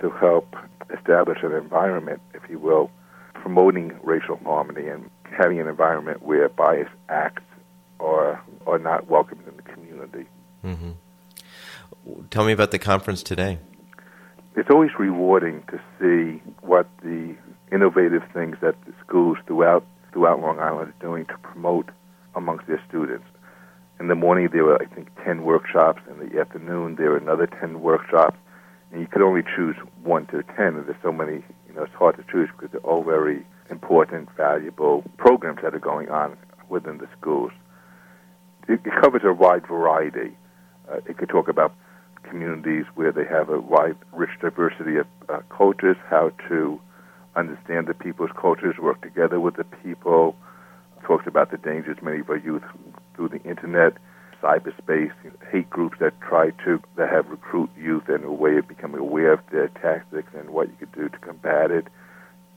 to 0.00 0.10
help 0.10 0.56
establish 0.96 1.38
an 1.42 1.52
environment, 1.52 2.20
if 2.34 2.42
you 2.48 2.58
will, 2.58 2.90
promoting 3.34 3.98
racial 4.02 4.36
harmony 4.38 4.88
and 4.88 5.10
having 5.24 5.60
an 5.60 5.68
environment 5.68 6.22
where 6.22 6.48
bias 6.48 6.88
acts 7.08 7.42
are 7.98 8.42
are 8.66 8.78
not 8.78 9.08
welcomed 9.08 9.46
in 9.46 9.56
the 9.56 9.62
community. 9.62 10.26
Mm-hmm. 10.64 10.90
Tell 12.30 12.44
me 12.44 12.52
about 12.52 12.70
the 12.70 12.78
conference 12.78 13.22
today. 13.22 13.58
It's 14.56 14.68
always 14.70 14.90
rewarding 14.98 15.62
to 15.70 15.80
see 15.98 16.42
what 16.60 16.88
the 17.02 17.36
innovative 17.72 18.22
things 18.32 18.56
that 18.62 18.74
the 18.84 18.92
schools 19.04 19.38
throughout 19.46 19.84
throughout 20.12 20.40
Long 20.40 20.58
Island 20.58 20.92
are 20.92 21.04
doing 21.04 21.26
to 21.26 21.38
promote 21.38 21.88
amongst 22.34 22.66
their 22.66 22.82
students. 22.88 23.26
In 24.00 24.08
the 24.08 24.14
morning, 24.14 24.48
there 24.50 24.64
were, 24.64 24.80
I 24.80 24.86
think, 24.86 25.08
10 25.26 25.42
workshops. 25.42 26.00
In 26.10 26.26
the 26.26 26.40
afternoon, 26.40 26.96
there 26.96 27.10
were 27.10 27.18
another 27.18 27.46
10 27.46 27.82
workshops. 27.82 28.38
And 28.90 29.02
you 29.02 29.06
could 29.06 29.20
only 29.20 29.42
choose 29.42 29.76
one 30.02 30.24
to 30.28 30.42
10. 30.42 30.56
And 30.58 30.86
there's 30.86 30.96
so 31.02 31.12
many, 31.12 31.44
you 31.68 31.74
know, 31.74 31.82
it's 31.82 31.92
hard 31.92 32.16
to 32.16 32.24
choose 32.32 32.48
because 32.56 32.72
they're 32.72 32.80
all 32.80 33.04
very 33.04 33.44
important, 33.68 34.30
valuable 34.38 35.04
programs 35.18 35.60
that 35.62 35.74
are 35.74 35.78
going 35.78 36.08
on 36.08 36.38
within 36.70 36.96
the 36.96 37.08
schools. 37.20 37.52
It, 38.68 38.80
it 38.86 38.92
covers 39.02 39.20
a 39.22 39.34
wide 39.34 39.66
variety. 39.66 40.34
Uh, 40.90 41.00
it 41.06 41.18
could 41.18 41.28
talk 41.28 41.48
about 41.48 41.74
communities 42.22 42.86
where 42.94 43.12
they 43.12 43.26
have 43.26 43.50
a 43.50 43.60
wide, 43.60 43.96
rich 44.12 44.30
diversity 44.40 44.96
of 44.96 45.06
uh, 45.28 45.40
cultures, 45.54 45.98
how 46.08 46.30
to 46.48 46.80
understand 47.36 47.86
the 47.86 47.94
people's 47.94 48.30
cultures, 48.40 48.76
work 48.78 49.02
together 49.02 49.38
with 49.40 49.56
the 49.56 49.64
people. 49.64 50.36
Talks 51.06 51.26
about 51.26 51.50
the 51.50 51.58
dangers 51.58 51.98
many 52.02 52.20
of 52.20 52.30
our 52.30 52.38
youth 52.38 52.62
through 53.20 53.38
the 53.38 53.42
internet, 53.46 53.98
cyberspace, 54.42 55.12
hate 55.52 55.68
groups 55.68 55.98
that 56.00 56.18
try 56.22 56.48
to 56.64 56.80
that 56.96 57.10
have 57.10 57.28
recruit 57.28 57.68
youth 57.76 58.08
in 58.08 58.24
a 58.24 58.32
way 58.32 58.56
of 58.56 58.66
becoming 58.66 58.98
aware 58.98 59.34
of 59.34 59.40
their 59.52 59.68
tactics 59.68 60.32
and 60.34 60.48
what 60.48 60.68
you 60.68 60.74
could 60.78 60.92
do 60.92 61.10
to 61.10 61.18
combat 61.18 61.70
it. 61.70 61.86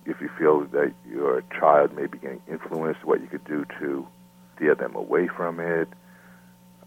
If 0.06 0.22
you 0.22 0.30
feel 0.40 0.62
that 0.68 0.94
your 1.06 1.44
child 1.60 1.94
may 1.94 2.06
be 2.06 2.18
getting 2.18 2.42
influenced, 2.50 3.04
what 3.04 3.20
you 3.20 3.28
could 3.28 3.44
do 3.44 3.66
to 3.80 4.08
steer 4.56 4.74
them 4.74 4.96
away 4.96 5.28
from 5.28 5.60
it. 5.60 5.90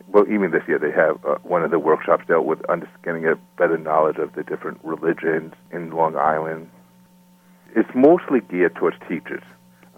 Well, 0.08 0.24
even 0.30 0.52
this 0.52 0.62
year 0.66 0.78
they 0.78 0.92
have 0.92 1.22
uh, 1.26 1.36
one 1.42 1.62
of 1.62 1.70
the 1.70 1.78
workshops 1.78 2.24
dealt 2.26 2.46
with 2.46 2.64
understanding 2.70 3.26
a 3.26 3.34
better 3.58 3.76
knowledge 3.76 4.16
of 4.16 4.32
the 4.32 4.42
different 4.42 4.80
religions 4.82 5.52
in 5.70 5.90
Long 5.90 6.16
Island. 6.16 6.70
It's 7.74 7.90
mostly 7.94 8.40
geared 8.40 8.76
towards 8.76 8.96
teachers. 9.06 9.42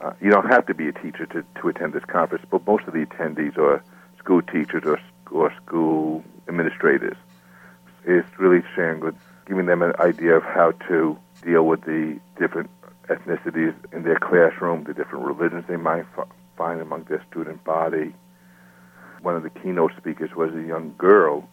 Uh, 0.00 0.12
you 0.20 0.30
don't 0.30 0.46
have 0.46 0.66
to 0.66 0.74
be 0.74 0.88
a 0.88 0.92
teacher 0.92 1.26
to, 1.26 1.44
to 1.60 1.68
attend 1.68 1.92
this 1.92 2.04
conference, 2.04 2.44
but 2.50 2.64
most 2.66 2.84
of 2.86 2.94
the 2.94 3.04
attendees 3.04 3.56
are 3.58 3.82
school 4.18 4.42
teachers 4.42 4.84
or, 4.84 5.00
or 5.30 5.52
school 5.64 6.24
administrators. 6.48 7.16
It's 8.04 8.28
really 8.38 8.62
sharing 8.74 9.00
with, 9.00 9.16
giving 9.46 9.66
them 9.66 9.82
an 9.82 9.94
idea 9.98 10.36
of 10.36 10.44
how 10.44 10.72
to 10.88 11.18
deal 11.42 11.64
with 11.66 11.82
the 11.82 12.20
different 12.38 12.70
ethnicities 13.08 13.74
in 13.92 14.04
their 14.04 14.18
classroom, 14.18 14.84
the 14.84 14.94
different 14.94 15.24
religions 15.24 15.64
they 15.68 15.76
might 15.76 16.04
f- 16.16 16.28
find 16.56 16.80
among 16.80 17.04
their 17.04 17.24
student 17.30 17.64
body. 17.64 18.14
One 19.22 19.34
of 19.34 19.42
the 19.42 19.50
keynote 19.50 19.92
speakers 19.96 20.34
was 20.36 20.54
a 20.54 20.62
young 20.62 20.94
girl 20.96 21.48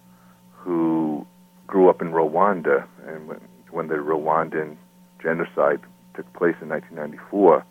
who 0.52 1.26
grew 1.66 1.90
up 1.90 2.02
in 2.02 2.12
Rwanda, 2.12 2.86
and 3.08 3.28
when, 3.28 3.42
when 3.72 3.88
the 3.88 3.96
Rwandan 3.96 4.78
genocide 5.22 5.80
took 6.14 6.32
place 6.34 6.56
in 6.62 6.70
1994, 6.70 7.66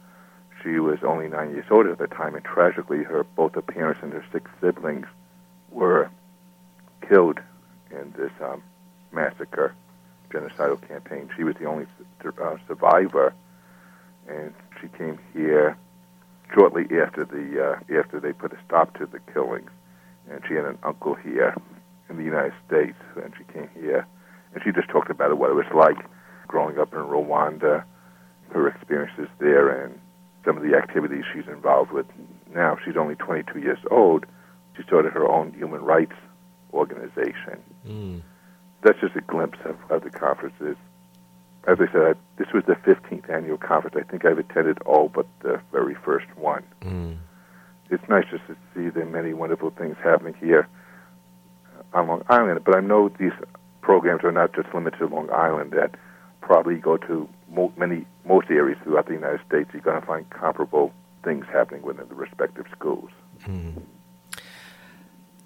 she 0.64 0.78
was 0.78 0.98
only 1.02 1.28
nine 1.28 1.50
years 1.50 1.66
old 1.70 1.86
at 1.86 1.98
the 1.98 2.06
time, 2.06 2.34
and 2.34 2.44
tragically, 2.44 3.02
her 3.04 3.22
both 3.22 3.54
her 3.54 3.62
parents 3.62 4.00
and 4.02 4.12
her 4.12 4.24
six 4.32 4.50
siblings 4.60 5.06
were 5.70 6.10
killed 7.06 7.38
in 7.90 8.12
this 8.16 8.32
um, 8.42 8.62
massacre, 9.12 9.74
genocidal 10.30 10.80
campaign. 10.88 11.28
She 11.36 11.44
was 11.44 11.54
the 11.56 11.66
only 11.66 11.86
uh, 12.24 12.56
survivor, 12.66 13.34
and 14.26 14.54
she 14.80 14.88
came 14.88 15.18
here 15.34 15.76
shortly 16.52 16.84
after 16.98 17.24
the 17.24 17.78
uh, 17.78 17.98
after 18.00 18.18
they 18.18 18.32
put 18.32 18.52
a 18.52 18.58
stop 18.66 18.96
to 18.98 19.06
the 19.06 19.20
killings. 19.32 19.70
And 20.30 20.42
she 20.48 20.54
had 20.54 20.64
an 20.64 20.78
uncle 20.82 21.14
here 21.14 21.54
in 22.08 22.16
the 22.16 22.24
United 22.24 22.54
States, 22.66 22.96
and 23.22 23.34
she 23.36 23.44
came 23.52 23.68
here, 23.74 24.06
and 24.54 24.64
she 24.64 24.72
just 24.72 24.88
talked 24.88 25.10
about 25.10 25.30
it, 25.30 25.36
what 25.36 25.50
it 25.50 25.54
was 25.54 25.66
like 25.74 26.06
growing 26.46 26.78
up 26.78 26.94
in 26.94 27.00
Rwanda, 27.00 27.84
her 28.52 28.68
experiences 28.68 29.28
there, 29.38 29.68
and 29.84 30.00
some 30.44 30.56
of 30.56 30.62
the 30.62 30.76
activities 30.76 31.24
she's 31.32 31.48
involved 31.48 31.92
with 31.92 32.06
now. 32.54 32.76
She's 32.84 32.96
only 32.96 33.14
22 33.16 33.60
years 33.60 33.78
old. 33.90 34.26
She 34.76 34.82
started 34.82 35.12
her 35.12 35.28
own 35.28 35.52
human 35.52 35.82
rights 35.82 36.14
organization. 36.72 37.62
Mm. 37.86 38.22
That's 38.82 39.00
just 39.00 39.16
a 39.16 39.20
glimpse 39.20 39.58
of, 39.64 39.76
of 39.90 40.02
the 40.02 40.10
conferences. 40.10 40.76
As 41.66 41.78
I 41.80 41.90
said, 41.92 42.02
I, 42.02 42.12
this 42.36 42.48
was 42.52 42.64
the 42.66 42.74
15th 42.74 43.30
annual 43.30 43.56
conference. 43.56 43.96
I 43.98 44.10
think 44.10 44.24
I've 44.24 44.38
attended 44.38 44.78
all 44.82 45.08
but 45.08 45.26
the 45.40 45.60
very 45.72 45.94
first 45.94 46.26
one. 46.36 46.64
Mm. 46.82 47.18
It's 47.90 48.06
nice 48.08 48.24
just 48.30 48.46
to 48.48 48.56
see 48.74 48.90
the 48.90 49.04
many 49.06 49.32
wonderful 49.32 49.70
things 49.70 49.96
happening 50.02 50.34
here 50.40 50.68
on 51.92 52.08
Long 52.08 52.22
Island. 52.28 52.60
But 52.64 52.76
I 52.76 52.80
know 52.80 53.08
these 53.08 53.32
programs 53.80 54.24
are 54.24 54.32
not 54.32 54.54
just 54.54 54.74
limited 54.74 54.98
to 54.98 55.06
Long 55.06 55.30
Island, 55.30 55.72
that 55.72 55.94
probably 56.44 56.76
go 56.76 56.96
to 56.98 57.28
mo- 57.50 57.72
many 57.76 58.06
most 58.26 58.50
areas 58.50 58.78
throughout 58.82 59.06
the 59.06 59.14
United 59.14 59.40
States, 59.46 59.70
you're 59.72 59.82
going 59.82 60.00
to 60.00 60.06
find 60.06 60.28
comparable 60.30 60.92
things 61.24 61.46
happening 61.50 61.82
within 61.82 62.06
the 62.08 62.14
respective 62.14 62.66
schools. 62.70 63.10
Mm. 63.46 63.82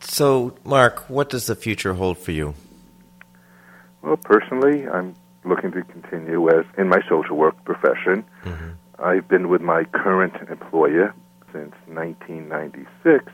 So, 0.01 0.57
Marc, 0.64 1.09
what 1.09 1.30
does 1.30 1.46
the 1.46 1.55
future 1.55 1.94
hold 1.94 2.18
for 2.18 2.32
you? 2.32 2.55
Well, 4.03 4.16
personally, 4.16 4.88
I'm 4.88 5.14
looking 5.44 5.70
to 5.72 5.82
continue 5.82 6.49
as 6.51 6.64
in 6.76 6.88
my 6.88 7.01
social 7.09 7.36
work 7.36 7.62
profession. 7.64 8.24
Mm-hmm. 8.44 8.70
I've 8.99 9.28
been 9.28 9.49
with 9.49 9.61
my 9.61 9.84
current 9.84 10.34
employer 10.51 11.14
since 11.53 11.74
1996. 11.86 13.24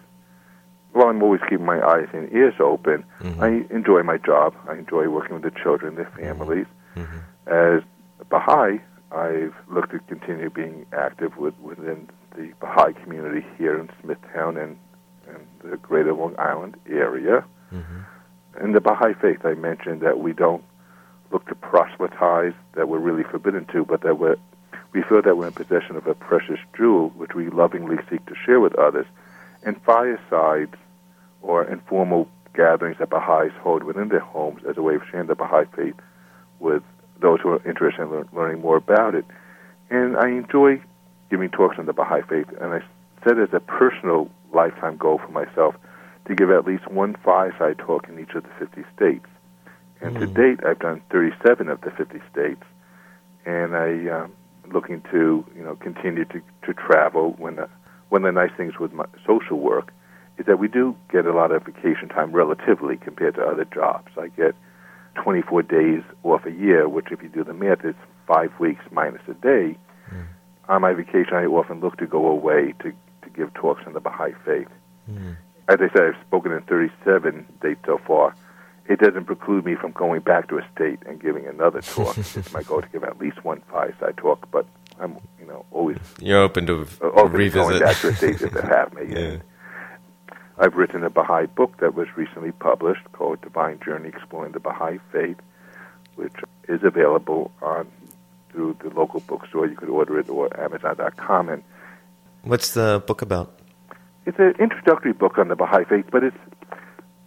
Well, 0.95 1.09
I'm 1.09 1.23
always 1.23 1.41
keeping 1.49 1.65
my 1.65 1.81
eyes 1.85 2.09
and 2.12 2.31
ears 2.33 2.55
open. 2.61 3.05
Mm-hmm. 3.21 3.43
I 3.43 3.75
enjoy 3.75 4.03
my 4.03 4.19
job. 4.19 4.55
I 4.69 4.75
enjoy 4.75 5.09
working 5.09 5.41
with 5.41 5.43
the 5.43 5.61
children, 5.62 5.97
their 5.97 6.12
families. 6.17 6.67
Mm-hmm. 6.95 7.19
As 7.47 7.82
Baha'i, 8.28 8.80
I've 9.12 9.55
looked 9.68 9.92
to 9.92 9.99
continue 10.01 10.51
being 10.51 10.86
active 10.92 11.36
with, 11.36 11.59
within 11.61 12.09
the 12.36 12.53
Baha'i 12.61 12.92
community 12.95 13.47
here 13.57 13.78
in 13.78 13.88
Smithtown 14.03 14.57
and, 14.57 14.76
and 15.28 15.47
the 15.62 15.76
greater 15.76 16.12
Long 16.12 16.34
Island 16.38 16.76
area. 16.88 17.45
Mm-hmm. 17.72 18.64
In 18.64 18.72
the 18.72 18.80
Baha'i 18.80 19.14
faith, 19.14 19.45
I 19.45 19.55
mentioned 19.55 20.01
that 20.01 20.18
we 20.18 20.32
don't 20.32 20.64
look 21.30 21.47
to 21.49 21.55
proselytize, 21.55 22.55
that 22.74 22.88
we're 22.88 22.99
really 22.99 23.24
forbidden 23.24 23.66
to, 23.66 23.84
but 23.84 24.03
that 24.03 24.18
we're, 24.18 24.36
we 24.92 25.03
feel 25.03 25.22
that 25.22 25.36
we're 25.36 25.49
in 25.49 25.53
possession 25.53 25.97
of 25.97 26.07
a 26.07 26.14
precious 26.14 26.59
jewel 26.76 27.11
which 27.11 27.34
we 27.34 27.51
lovingly 27.51 27.97
seek 28.09 28.24
to 28.26 28.34
share 28.34 28.61
with 28.61 28.74
others. 28.76 29.07
And 29.64 29.80
firesides 29.82 30.74
or 31.42 31.64
informal 31.64 32.28
gatherings 32.55 32.99
that 32.99 33.11
Baha'is 33.11 33.53
hold 33.61 33.82
within 33.82 34.09
their 34.09 34.20
homes 34.20 34.62
as 34.68 34.76
a 34.76 34.82
way 34.82 34.95
of 34.95 35.03
sharing 35.11 35.26
the 35.26 35.34
Baha'i 35.34 35.66
faith 35.76 35.97
with 36.59 36.82
those 37.21 37.41
who 37.41 37.51
are 37.51 37.69
interested 37.69 38.03
in 38.03 38.11
learn, 38.11 38.29
learning 38.33 38.61
more 38.61 38.77
about 38.77 39.15
it. 39.15 39.25
And 39.91 40.17
I 40.17 40.29
enjoy 40.29 40.83
giving 41.31 41.51
talks 41.51 41.79
on 41.79 41.87
the 41.87 41.93
Baha'i 41.93 42.23
faith, 42.23 42.49
and 42.61 42.75
I 42.75 42.81
set 43.23 43.39
as 43.39 43.49
a 43.53 43.61
personal 43.61 44.31
lifetime 44.53 44.97
goal 44.97 45.19
for 45.19 45.31
myself 45.31 45.75
to 46.27 46.35
give 46.35 46.51
at 46.51 46.67
least 46.67 46.91
one 46.91 47.17
fireside 47.25 47.79
talk 47.79 48.09
in 48.09 48.19
each 48.19 48.35
of 48.35 48.45
the 48.45 48.51
50 48.59 48.85
states. 48.97 49.27
And 50.01 50.17
mm. 50.17 50.21
to 50.21 50.27
hmm. 50.27 50.35
date, 50.35 50.67
I've 50.67 50.79
done 50.79 51.03
37 51.11 51.69
of 51.69 51.81
the 51.81 51.91
50 51.91 52.21
states, 52.33 52.62
and 53.45 53.77
I 53.77 53.89
am 53.89 54.23
um, 54.25 54.33
looking 54.73 55.03
to 55.12 55.45
you 55.55 55.62
know 55.62 55.77
continue 55.77 56.25
to, 56.27 56.41
to 56.67 56.75
travel. 56.75 57.35
When 57.39 57.57
the, 57.57 57.69
one 58.09 58.25
of 58.25 58.35
the 58.35 58.41
nice 58.41 58.57
things 58.57 58.79
with 58.79 58.93
my 58.93 59.07
social 59.27 59.59
work 59.59 59.93
is 60.39 60.47
that 60.47 60.59
we 60.59 60.69
do 60.69 60.97
get 61.11 61.27
a 61.27 61.33
lot 61.33 61.53
of 61.53 61.65
vacation 61.65 62.09
time 62.09 62.33
relatively 62.33 62.97
compared 62.97 63.35
to 63.37 63.43
other 63.43 63.65
jobs. 63.65 64.11
I 64.19 64.29
get 64.29 64.55
24 65.15 65.62
days 65.62 66.03
off 66.23 66.45
a 66.47 66.53
year, 66.53 66.89
which, 66.89 67.07
if 67.11 67.23
you 67.23 67.29
do 67.29 67.45
the 67.45 67.55
math, 67.55 67.85
is 67.85 67.95
five 68.27 68.53
weeks 68.59 68.85
minus 68.91 69.23
a 69.29 69.35
day. 69.35 69.77
Mm. 70.11 70.27
On 70.69 70.83
my 70.83 70.93
vacation, 70.93 71.35
I 71.35 71.45
often 71.45 71.81
look 71.81 71.97
to 71.99 72.07
go 72.07 72.27
away 72.27 72.75
to, 72.81 72.93
to 73.23 73.31
give 73.35 73.53
talks 73.55 73.83
on 73.87 73.93
the 73.93 74.01
Baha'i 74.01 74.33
faith. 74.45 74.69
Mm. 75.11 75.37
As 75.69 75.79
I 75.81 75.89
said, 75.93 76.15
I've 76.15 76.27
spoken 76.27 76.53
in 76.53 76.62
37 76.62 77.47
states 77.59 77.81
so 77.87 77.99
far. 78.07 78.35
It 78.87 79.01
doesn't 79.01 79.25
preclude 79.25 79.65
me 79.65 79.77
from 79.77 79.93
going 79.93 80.21
back 80.21 80.49
to 80.49 80.59
a 80.59 80.69
state 80.75 80.99
and 81.07 81.21
giving 81.21 81.47
another 81.47 81.81
talk. 81.81 82.19
it's 82.19 82.53
my 82.53 82.62
goal 82.62 82.83
to 82.83 82.89
give 82.89 83.03
at 83.03 83.19
least 83.19 83.43
one 83.43 83.62
fireside 83.71 84.19
talk, 84.19 84.47
but 84.51 84.67
I'm, 85.01 85.17
you 85.41 85.47
know, 85.47 85.65
always 85.71 85.97
you're 86.21 86.41
open 86.41 86.67
to 86.67 86.87
uh, 87.03 87.07
open 87.07 87.33
revisit. 87.33 87.53
To 87.53 87.59
going 87.59 87.81
back 87.81 87.97
to 87.97 88.09
a 88.09 88.15
state 88.15 88.43
if 88.43 88.53
they 88.53 88.61
have 88.61 88.93
me. 88.93 89.03
yeah. 89.09 89.19
And, 89.19 89.43
I've 90.59 90.75
written 90.75 91.03
a 91.03 91.11
Baha'i 91.11 91.47
book 91.47 91.79
that 91.79 91.95
was 91.95 92.09
recently 92.17 92.53
published 92.53 93.11
called 93.13 93.41
Divine 93.41 93.81
Journey 93.85 94.09
Exploring 94.09 94.53
the 94.53 94.61
Baha'i 94.61 94.99
Faith, 95.11 95.39
which 96.15 96.35
is 96.69 96.83
available 96.85 97.51
on 97.61 97.91
through 98.51 98.77
the 98.81 98.91
local 98.91 99.21
bookstore. 99.21 99.67
You 99.67 99.75
could 99.75 99.89
order 99.89 100.19
it 100.19 100.29
or 100.29 100.49
Amazon.com. 100.61 101.49
And 101.49 101.65
what's 102.43 102.75
the 102.75 103.03
book 103.05 103.21
about? 103.21 103.59
It's 104.27 104.39
an 104.39 104.55
introductory 104.61 105.13
book 105.13 105.39
on 105.39 105.49
the 105.49 105.57
Baha'i 105.57 105.85
Faith, 105.85 106.07
but 106.11 106.23
it's 106.23 106.37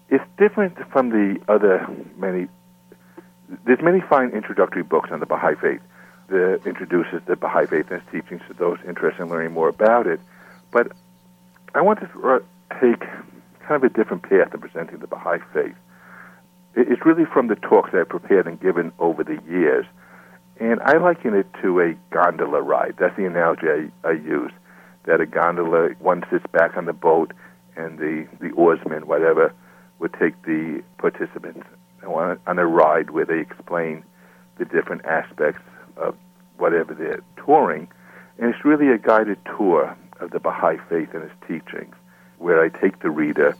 it's 0.09 0.23
different 0.37 0.77
from 0.91 1.09
the 1.09 1.39
other 1.49 1.85
many. 2.15 2.47
There's 3.65 3.81
many 3.81 4.01
fine 4.01 4.29
introductory 4.29 4.83
books 4.83 5.09
on 5.11 5.19
the 5.19 5.25
Baha'i 5.25 5.55
Faith 5.55 5.81
that 6.29 6.61
introduces 6.65 7.21
the 7.25 7.35
Baha'i 7.35 7.65
Faith 7.65 7.91
and 7.91 8.01
its 8.01 8.11
teachings 8.11 8.41
to 8.47 8.53
those 8.53 8.77
interested 8.87 9.23
in 9.23 9.29
learning 9.29 9.53
more 9.53 9.69
about 9.69 10.07
it. 10.07 10.19
But 10.71 10.93
I 11.75 11.81
want 11.81 11.99
to 11.99 12.09
take 12.69 13.01
kind 13.67 13.83
of 13.83 13.83
a 13.83 13.89
different 13.89 14.23
path 14.23 14.53
in 14.53 14.59
presenting 14.59 14.99
the 14.99 15.07
Baha'i 15.07 15.39
faith. 15.53 15.75
It's 16.75 17.05
really 17.05 17.25
from 17.25 17.47
the 17.47 17.55
talks 17.55 17.89
I've 17.93 18.09
prepared 18.09 18.47
and 18.47 18.59
given 18.59 18.91
over 18.99 19.23
the 19.23 19.39
years. 19.49 19.85
And 20.59 20.79
I 20.81 20.97
liken 20.97 21.33
it 21.33 21.47
to 21.61 21.79
a 21.81 21.95
gondola 22.11 22.61
ride. 22.61 22.95
That's 22.99 23.15
the 23.17 23.25
analogy 23.25 23.67
I, 23.67 24.07
I 24.07 24.11
use. 24.11 24.51
That 25.05 25.21
a 25.21 25.25
gondola, 25.25 25.89
one 25.99 26.23
sits 26.29 26.45
back 26.51 26.77
on 26.77 26.85
the 26.85 26.93
boat, 26.93 27.33
and 27.75 27.97
the, 27.97 28.27
the 28.39 28.51
oarsman, 28.51 29.07
whatever, 29.07 29.53
would 29.99 30.13
take 30.13 30.41
the 30.43 30.83
participants 30.97 31.65
on 32.05 32.59
a 32.59 32.65
ride 32.65 33.11
where 33.11 33.25
they 33.25 33.39
explain 33.39 34.03
the 34.57 34.65
different 34.65 35.05
aspects 35.05 35.61
of 35.97 36.15
whatever 36.57 36.93
they're 36.93 37.21
touring. 37.43 37.87
And 38.39 38.53
it's 38.53 38.65
really 38.65 38.89
a 38.89 38.97
guided 38.97 39.37
tour 39.45 39.95
of 40.19 40.31
the 40.31 40.39
Baha'i 40.39 40.77
faith 40.89 41.09
and 41.13 41.23
its 41.23 41.33
teachings 41.47 41.95
where 42.47 42.63
I 42.63 42.69
take 42.69 43.01
the 43.01 43.09
reader 43.09 43.57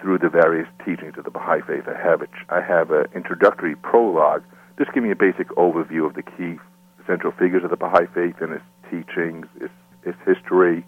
through 0.00 0.16
the 0.16 0.30
various 0.30 0.66
teachings 0.82 1.18
of 1.18 1.24
the 1.24 1.30
Baha'i 1.30 1.60
Faith. 1.60 1.84
I 1.86 2.00
have 2.00 2.22
a, 2.22 2.28
I 2.48 2.62
have 2.62 2.90
an 2.90 3.04
introductory 3.14 3.76
prologue, 3.76 4.42
just 4.78 4.94
giving 4.94 5.12
a 5.12 5.14
basic 5.14 5.48
overview 5.50 6.06
of 6.06 6.14
the 6.14 6.22
key 6.22 6.58
central 7.06 7.32
figures 7.32 7.64
of 7.64 7.68
the 7.68 7.76
Baha'i 7.76 8.06
Faith 8.14 8.36
and 8.40 8.54
its 8.54 8.64
teachings, 8.90 9.44
its, 9.60 9.74
its 10.04 10.16
history, 10.24 10.86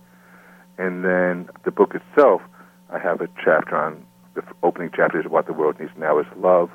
and 0.78 1.04
then 1.04 1.50
the 1.66 1.70
book 1.70 1.94
itself 1.94 2.40
I 2.88 2.98
have 3.00 3.20
a 3.20 3.28
chapter 3.44 3.76
on 3.76 4.06
the 4.34 4.42
opening 4.62 4.90
chapter 4.96 5.20
is 5.20 5.26
what 5.26 5.46
the 5.46 5.52
world 5.52 5.78
needs 5.78 5.92
now 5.98 6.18
is 6.18 6.26
love, 6.38 6.70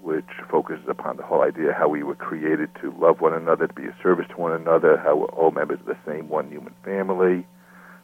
which 0.00 0.32
focuses 0.50 0.88
upon 0.88 1.18
the 1.18 1.24
whole 1.24 1.42
idea 1.42 1.74
how 1.76 1.88
we 1.88 2.02
were 2.02 2.14
created 2.14 2.70
to 2.80 2.90
love 2.98 3.20
one 3.20 3.34
another, 3.34 3.66
to 3.66 3.74
be 3.74 3.84
of 3.84 3.94
service 4.02 4.26
to 4.30 4.36
one 4.36 4.52
another, 4.52 4.96
how 4.96 5.14
we're 5.14 5.26
all 5.26 5.50
members 5.50 5.80
of 5.80 5.86
the 5.86 5.96
same 6.06 6.30
one 6.30 6.48
human 6.50 6.72
family. 6.82 7.46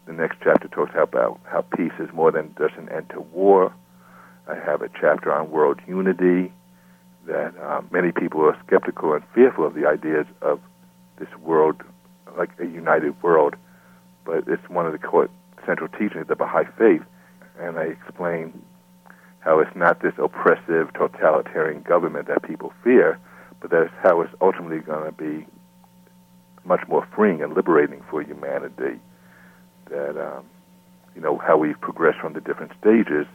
The 0.07 0.13
next 0.13 0.39
chapter 0.43 0.69
talks 0.69 0.93
about 0.97 1.41
how 1.45 1.63
peace 1.63 1.93
is 1.99 2.13
more 2.13 2.33
than 2.33 2.55
just 2.59 2.75
an 2.77 2.89
end 2.89 3.11
to 3.11 3.21
war. 3.21 3.73
I 4.49 4.55
have 4.55 4.83
a 4.83 4.89
chapter 4.89 5.33
on 5.33 5.51
world 5.51 5.81
unity 5.87 6.53
that 7.27 7.55
um, 7.63 7.89
many 7.93 8.13
people 8.13 8.41
are 8.43 8.59
skeptical 8.67 9.13
and 9.13 9.23
fearful 9.35 9.67
of 9.67 9.75
the 9.75 9.87
ideas 9.87 10.27
of 10.43 10.61
this 11.19 11.29
world, 11.43 11.83
like 12.37 12.51
a 12.59 12.65
united 12.65 13.23
world, 13.23 13.55
but 14.25 14.49
it's 14.49 14.69
one 14.69 14.87
of 14.87 14.93
the 14.93 14.99
core 14.99 15.29
central 15.67 15.89
teachings 15.89 16.23
of 16.23 16.29
the 16.29 16.37
Baha'i 16.37 16.65
faith. 16.79 17.03
And 17.59 17.79
I 17.79 17.85
explain 17.85 18.63
how 19.41 19.61
it's 19.61 19.75
not 19.77 20.03
this 20.03 20.15
oppressive, 20.19 20.93
totalitarian 20.95 21.83
government 21.83 22.29
that 22.29 22.43
people 22.43 22.73
fear, 22.83 23.19
but 23.61 23.71
that's 23.71 23.93
how 24.03 24.23
it's 24.23 24.33
ultimately 24.41 24.79
going 24.79 25.05
to 25.05 25.13
be 25.13 25.47
much 26.65 26.87
more 26.89 27.07
freeing 27.15 27.43
and 27.43 27.55
liberating 27.55 28.03
for 28.11 28.23
humanity. 28.23 28.99
That 29.91 30.17
um, 30.17 30.47
you 31.15 31.21
know 31.21 31.39
how 31.39 31.57
we've 31.59 31.81
progressed 31.81 32.21
from 32.21 32.33
the 32.33 32.41
different 32.41 32.73
stages, 32.81 33.27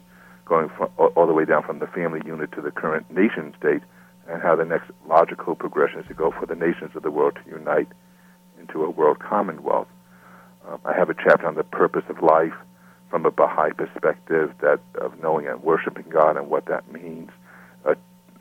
going 0.46 0.70
from, 0.70 0.90
all, 0.98 1.28
the 1.28 1.34
way 1.34 1.46
down 1.46 1.64
from 1.64 1.80
the 1.80 1.88
family 1.88 2.22
unit 2.26 2.52
to 2.54 2.62
the 2.62 2.72
current 2.72 3.12
nation 3.12 3.54
state, 3.60 3.82
and 4.28 4.42
how 4.42 4.56
the 4.56 4.66
next 4.66 4.90
logical 5.08 5.56
progression 5.56 6.00
is 6.00 6.08
to 6.08 6.14
go 6.14 6.32
for 6.32 6.46
the 6.46 6.56
nations 6.56 6.96
of 6.96 7.04
the 7.04 7.12
world 7.12 7.38
to 7.44 7.50
unite 7.50 7.90
into 8.60 8.84
a 8.84 8.90
world 8.90 9.20
commonwealth. 9.20 9.88
Um, 10.68 10.80
I 10.86 10.94
have 10.94 11.10
a 11.10 11.14
chapter 11.14 11.46
on 11.48 11.56
the 11.56 11.64
purpose 11.64 12.06
of 12.10 12.22
life 12.22 12.54
from 13.10 13.26
a 13.26 13.32
Baha'i 13.32 13.72
perspective 13.72 14.52
that 14.62 14.80
of 14.96 15.22
knowing 15.22 15.48
and 15.48 15.62
worshiping 15.62 16.06
God 16.10 16.38
and 16.38 16.50
what 16.50 16.66
that 16.66 16.92
means. 16.92 17.30
A, 17.86 17.92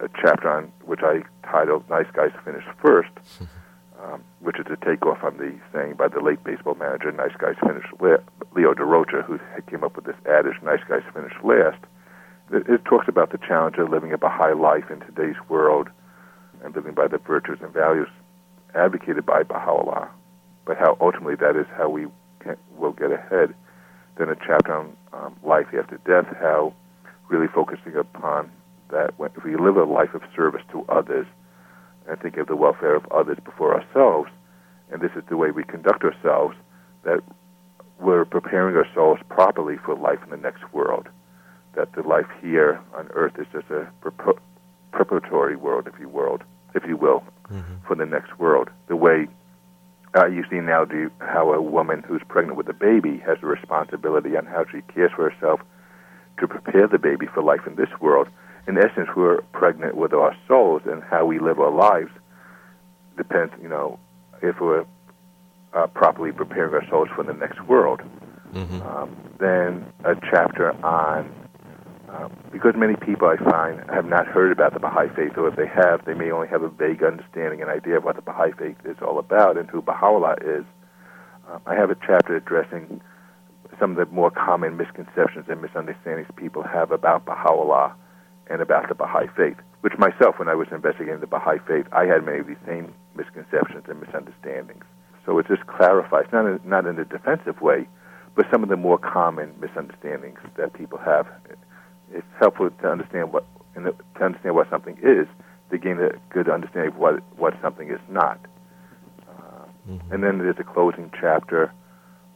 a 0.01 0.09
chapter 0.21 0.49
on 0.49 0.73
which 0.85 1.01
I 1.03 1.23
titled 1.43 1.89
"Nice 1.91 2.11
Guys 2.13 2.33
Finish 2.45 2.65
First, 2.81 3.11
um, 4.05 4.23
which 4.41 4.59
is 4.59 4.67
a 4.71 4.77
takeoff 4.85 5.25
on 5.25 5.37
the 5.39 5.59
saying 5.73 5.95
by 5.95 6.09
the 6.09 6.21
late 6.21 6.43
baseball 6.45 6.75
manager 6.75 7.11
"Nice 7.13 7.37
Guys 7.39 7.57
Finish 7.61 7.87
last, 8.01 8.23
Leo 8.55 8.75
Durocher, 8.75 9.25
who 9.25 9.39
came 9.71 9.83
up 9.85 9.97
with 9.97 10.05
this 10.05 10.17
adage 10.27 10.61
"Nice 10.63 10.85
Guys 10.89 11.03
Finish 11.13 11.33
Last." 11.43 11.83
It, 12.53 12.69
it 12.69 12.85
talks 12.85 13.09
about 13.09 13.33
the 13.33 13.39
challenge 13.39 13.77
of 13.79 13.91
living 13.91 14.13
a 14.13 14.19
Baha'i 14.19 14.55
life 14.55 14.91
in 14.91 15.01
today's 15.01 15.37
world 15.49 15.89
and 16.63 16.75
living 16.75 16.95
by 16.95 17.09
the 17.09 17.19
virtues 17.19 17.59
and 17.63 17.73
values 17.73 18.09
advocated 18.75 19.25
by 19.25 19.43
Baha'u'llah, 19.43 20.09
but 20.65 20.77
how 20.77 20.97
ultimately 21.01 21.37
that 21.37 21.57
is 21.57 21.67
how 21.77 21.89
we 21.89 22.07
can, 22.41 22.57
will 22.77 22.93
get 22.93 23.11
ahead 23.13 23.55
then 24.17 24.29
a 24.29 24.37
chapter 24.37 24.73
on 24.73 24.97
um, 25.13 25.37
life 25.43 25.67
after 25.77 25.99
death, 26.07 26.27
how 26.39 26.73
really 27.29 27.49
focusing 27.49 27.97
upon 27.97 28.51
that 28.91 29.19
when, 29.19 29.31
if 29.37 29.45
we 29.45 29.57
live 29.57 29.77
a 29.77 29.85
life 29.85 30.15
of 30.15 30.23
service 30.37 30.63
to 30.71 30.85
others 30.89 31.27
and 32.09 32.21
think 32.21 32.37
of 32.37 32.47
the 32.47 32.57
welfare 32.57 32.95
of 32.95 33.07
others 33.11 33.39
before 33.45 33.75
ourselves, 33.75 34.31
and 34.91 35.01
this 35.01 35.13
is 35.17 35.23
the 35.29 35.37
way 35.37 35.51
we 35.51 35.65
conduct 35.65 36.05
ourselves, 36.05 36.57
that 37.05 37.21
we're 38.01 38.25
preparing 38.25 38.77
ourselves 38.77 39.21
properly 39.29 39.77
for 39.85 39.95
life 39.95 40.19
in 40.25 40.31
the 40.31 40.37
next 40.37 40.73
world. 40.73 41.09
That 41.75 41.93
the 41.95 42.03
life 42.03 42.27
here 42.41 42.81
on 42.95 43.09
earth 43.15 43.39
is 43.39 43.47
just 43.53 43.71
a 43.71 43.91
preparatory 44.93 45.57
world, 45.57 45.89
if 45.93 45.99
you 45.99 46.09
will, 46.09 46.39
if 46.75 46.85
you 46.87 46.97
will, 46.97 47.25
mm-hmm. 47.51 47.87
for 47.87 47.97
the 47.97 48.07
next 48.07 48.39
world. 48.39 48.69
The 48.89 48.97
way 48.97 49.27
uh, 50.17 50.27
you 50.27 50.45
see 50.49 50.61
now 50.61 50.85
do 50.85 51.11
how 51.21 51.53
a 51.53 51.61
woman 51.61 52.05
who's 52.07 52.23
pregnant 52.29 52.57
with 52.57 52.69
a 52.69 52.73
baby 52.73 53.19
has 53.27 53.39
a 53.43 53.47
responsibility 53.47 54.37
on 54.37 54.47
how 54.47 54.65
she 54.71 54.83
cares 54.93 55.11
for 55.17 55.29
herself 55.29 55.61
to 56.39 56.47
prepare 56.47 56.87
the 56.87 56.99
baby 56.99 57.27
for 57.27 57.43
life 57.43 57.67
in 57.67 57.75
this 57.77 57.89
world. 58.01 58.29
In 58.67 58.79
essence, 58.79 59.09
we're 59.15 59.43
pregnant 59.53 59.97
with 59.97 60.13
our 60.13 60.37
souls, 60.49 60.83
and 60.87 61.03
how 61.03 61.27
we 61.27 61.39
live 61.39 61.59
our 61.61 61.71
lives 61.71 62.11
depends, 63.17 63.53
you 63.63 63.69
know, 63.69 63.99
if 64.43 64.61
we're 64.61 64.85
uh, 65.75 65.87
properly 65.89 66.33
preparing 66.33 66.75
our 66.75 66.89
souls 66.89 67.09
for 67.15 67.25
the 67.25 67.35
next 67.35 67.61
world. 67.67 68.01
Mm-hmm. 68.53 68.83
Um, 68.83 69.17
then 69.39 69.85
a 70.05 70.15
chapter 70.31 70.73
on 70.85 71.33
um, 72.09 72.33
because 72.53 72.75
many 72.77 72.95
people 72.95 73.27
I 73.27 73.37
find 73.37 73.83
have 73.91 74.07
not 74.07 74.27
heard 74.27 74.53
about 74.53 74.73
the 74.73 74.79
Baha'i 74.79 75.09
Faith, 75.17 75.37
or 75.37 75.49
if 75.49 75.57
they 75.57 75.67
have, 75.67 76.05
they 76.05 76.15
may 76.15 76.31
only 76.31 76.47
have 76.47 76.63
a 76.63 76.69
vague 76.69 77.03
understanding 77.03 77.61
and 77.61 77.71
idea 77.71 77.97
of 77.97 78.05
what 78.05 78.15
the 78.15 78.23
Baha'i 78.23 78.53
Faith 78.53 78.77
is 78.85 78.97
all 79.03 79.19
about 79.19 79.57
and 79.57 79.69
who 79.69 79.83
Baha'u'llah 79.83 80.37
is. 80.41 80.65
Um, 81.51 81.61
I 81.67 81.75
have 81.75 81.91
a 81.91 81.97
chapter 82.07 82.37
addressing 82.37 83.01
some 83.81 83.93
of 83.93 83.97
the 83.97 84.15
more 84.15 84.31
common 84.31 84.77
misconceptions 84.77 85.47
and 85.49 85.61
misunderstandings 85.61 86.29
people 86.37 86.63
have 86.63 86.93
about 86.93 87.25
Baha'u'llah 87.25 87.97
and 88.49 88.61
about 88.61 88.89
the 88.89 88.95
Baha'i 88.95 89.27
Faith, 89.37 89.57
which 89.81 89.95
myself, 89.99 90.39
when 90.39 90.49
I 90.49 90.55
was 90.55 90.69
investigating 90.71 91.21
the 91.21 91.27
Baha'i 91.27 91.59
Faith, 91.67 91.87
I 91.93 92.05
had 92.05 92.25
many 92.25 92.41
of 92.41 92.47
these 92.47 92.65
same 92.67 92.93
misconceptions 93.17 93.85
and 93.89 94.01
misunderstandings. 94.01 94.85
So 95.25 95.39
it 95.39 95.47
just 95.49 95.67
clarifies, 95.67 96.27
not 96.33 96.47
in, 96.47 96.61
not 96.65 96.87
in 96.87 96.99
a 96.99 97.05
defensive 97.05 97.61
way, 97.61 97.89
but 98.35 98.47
some 98.51 98.63
of 98.63 98.69
the 98.69 98.77
more 98.77 98.99
common 98.99 99.55
misunderstandings 99.61 100.39
that 100.57 100.73
people 100.75 100.99
have 100.99 101.27
it's 102.13 102.27
helpful 102.39 102.71
to 102.71 102.89
understand 102.89 103.33
what 103.33 103.45
to 103.75 104.25
understand 104.25 104.55
what 104.55 104.71
something 104.71 104.97
is 105.03 105.27
to 105.71 105.79
gain 105.79 105.99
a 105.99 106.11
good 106.31 106.49
understanding 106.49 106.93
of 106.93 106.99
what 106.99 107.23
what 107.37 107.55
something 107.61 107.91
is 107.91 108.01
not. 108.09 108.39
Uh, 109.29 109.67
mm-hmm. 109.89 110.13
And 110.13 110.23
then 110.23 110.39
there's 110.39 110.59
a 110.59 110.65
closing 110.65 111.11
chapter 111.19 111.73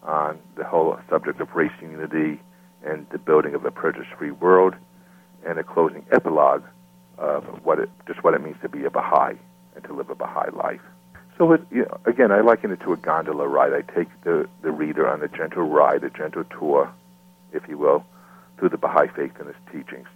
on 0.02 0.38
the 0.56 0.64
whole 0.64 0.98
subject 1.08 1.40
of 1.40 1.54
race 1.54 1.72
unity 1.80 2.40
and 2.84 3.06
the 3.10 3.18
building 3.18 3.54
of 3.54 3.64
a 3.64 3.70
prejudice-free 3.70 4.30
world, 4.30 4.74
and 5.46 5.58
a 5.58 5.64
closing 5.64 6.04
epilogue 6.10 6.64
of 7.16 7.44
what 7.64 7.78
it 7.78 7.90
just 8.06 8.22
what 8.22 8.34
it 8.34 8.42
means 8.42 8.56
to 8.62 8.68
be 8.68 8.84
a 8.84 8.90
Baha'i 8.90 9.34
and 9.74 9.84
to 9.84 9.92
live 9.92 10.10
a 10.10 10.14
Baha'i 10.14 10.50
life. 10.50 10.80
So 11.36 11.52
it, 11.52 11.62
you 11.70 11.82
know, 11.82 11.98
again, 12.04 12.32
I 12.32 12.40
liken 12.40 12.72
it 12.72 12.80
to 12.80 12.92
a 12.92 12.96
gondola 12.96 13.46
ride. 13.46 13.72
I 13.72 13.82
take 13.94 14.08
the, 14.24 14.48
the 14.62 14.72
reader 14.72 15.08
on 15.08 15.22
a 15.22 15.28
gentle 15.28 15.62
ride, 15.62 16.02
a 16.02 16.10
gentle 16.10 16.44
tour, 16.44 16.92
if 17.52 17.68
you 17.68 17.78
will, 17.78 18.04
through 18.58 18.70
the 18.70 18.76
Baha'i 18.76 19.08
faith 19.08 19.32
and 19.38 19.48
its 19.48 19.58
teachings. 19.72 20.08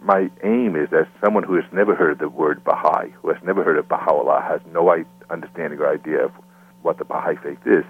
My 0.00 0.30
aim 0.44 0.76
is 0.76 0.88
that 0.90 1.08
someone 1.22 1.42
who 1.42 1.54
has 1.56 1.64
never 1.72 1.94
heard 1.94 2.20
the 2.20 2.28
word 2.28 2.62
Baha'i, 2.64 3.10
who 3.20 3.28
has 3.32 3.42
never 3.42 3.64
heard 3.64 3.78
of 3.78 3.88
Baha'u'llah, 3.88 4.42
has 4.42 4.60
no 4.72 4.94
understanding 5.28 5.78
or 5.78 5.92
idea 5.92 6.24
of 6.24 6.32
what 6.82 6.98
the 6.98 7.04
Baha'i 7.04 7.36
faith 7.36 7.66
is, 7.66 7.84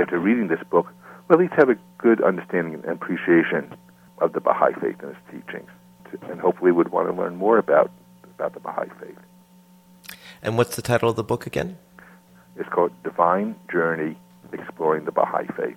after 0.00 0.18
reading 0.18 0.48
this 0.48 0.62
book, 0.70 0.86
will 1.28 1.34
at 1.34 1.40
least 1.40 1.54
have 1.54 1.68
a 1.68 1.76
good 1.98 2.22
understanding 2.22 2.74
and 2.74 2.84
appreciation 2.84 3.74
of 4.18 4.32
the 4.32 4.40
Baha'i 4.40 4.72
faith 4.74 4.96
and 5.02 5.10
its 5.10 5.20
teachings, 5.30 5.70
and 6.28 6.40
hopefully 6.40 6.72
would 6.72 6.92
want 6.92 7.08
to 7.08 7.14
learn 7.14 7.36
more 7.36 7.58
about, 7.58 7.90
about 8.34 8.54
the 8.54 8.60
Baha'i 8.60 8.88
faith. 9.00 9.18
And 10.42 10.56
what's 10.56 10.76
the 10.76 10.82
title 10.82 11.10
of 11.10 11.16
the 11.16 11.24
book 11.24 11.46
again? 11.46 11.76
It's 12.56 12.68
called 12.68 12.92
Divine 13.02 13.56
Journey 13.70 14.16
Exploring 14.52 15.04
the 15.04 15.12
Baha'i 15.12 15.46
Faith. 15.56 15.76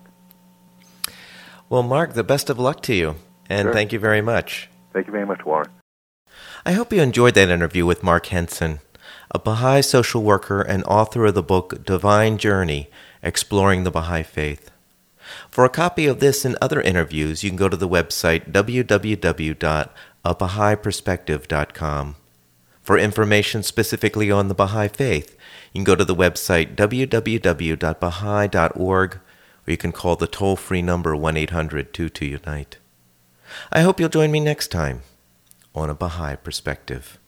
Well, 1.68 1.82
Marc, 1.82 2.14
the 2.14 2.24
best 2.24 2.50
of 2.50 2.58
luck 2.58 2.82
to 2.82 2.94
you. 2.94 3.16
And 3.48 3.66
sure. 3.66 3.72
thank 3.72 3.92
you 3.92 3.98
very 3.98 4.22
much. 4.22 4.68
Thank 4.92 5.06
you 5.06 5.12
very 5.12 5.26
much, 5.26 5.44
Warren. 5.44 5.68
I 6.64 6.72
hope 6.72 6.92
you 6.92 7.02
enjoyed 7.02 7.34
that 7.34 7.50
interview 7.50 7.84
with 7.84 8.02
Marc 8.02 8.26
Hensen, 8.26 8.80
a 9.30 9.38
Baha'i 9.38 9.82
social 9.82 10.22
worker 10.22 10.62
and 10.62 10.82
author 10.84 11.26
of 11.26 11.34
the 11.34 11.42
book 11.42 11.84
Divine 11.84 12.38
Journey 12.38 12.88
Exploring 13.22 13.84
the 13.84 13.90
Baha'i 13.90 14.22
Faith. 14.22 14.70
For 15.50 15.64
a 15.64 15.70
copy 15.70 16.06
of 16.06 16.20
this 16.20 16.44
and 16.44 16.56
other 16.60 16.80
interviews, 16.80 17.42
you 17.42 17.50
can 17.50 17.56
go 17.56 17.68
to 17.68 17.76
the 17.76 17.88
website 17.88 18.52
www.abahaiperspective.com. 20.24 22.16
For 22.82 22.98
information 22.98 23.62
specifically 23.62 24.30
on 24.30 24.48
the 24.48 24.54
Baha'i 24.54 24.88
Faith, 24.88 25.38
you 25.72 25.78
can 25.78 25.84
go 25.84 25.96
to 25.96 26.04
the 26.04 26.14
website 26.14 26.74
www.baha'i.org 26.74 29.20
or 29.66 29.70
you 29.70 29.78
can 29.78 29.92
call 29.92 30.16
the 30.16 30.26
toll 30.26 30.56
free 30.56 30.82
number 30.82 31.16
1 31.16 31.36
800 31.36 31.94
22 31.94 32.26
Unite. 32.26 32.76
I 33.72 33.80
hope 33.80 33.98
you'll 34.00 34.10
join 34.10 34.30
me 34.30 34.40
next 34.40 34.68
time 34.68 35.00
on 35.74 35.88
a 35.88 35.94
Baha'i 35.94 36.36
Perspective. 36.36 37.18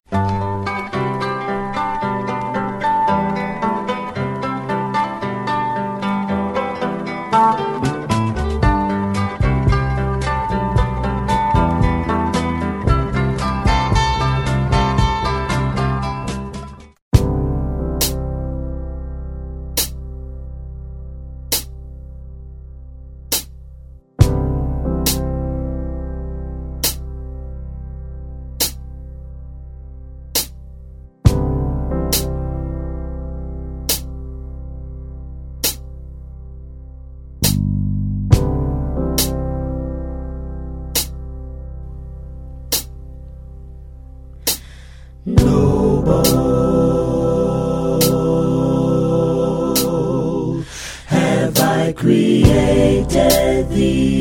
Created 51.96 53.68
thee. 53.70 54.15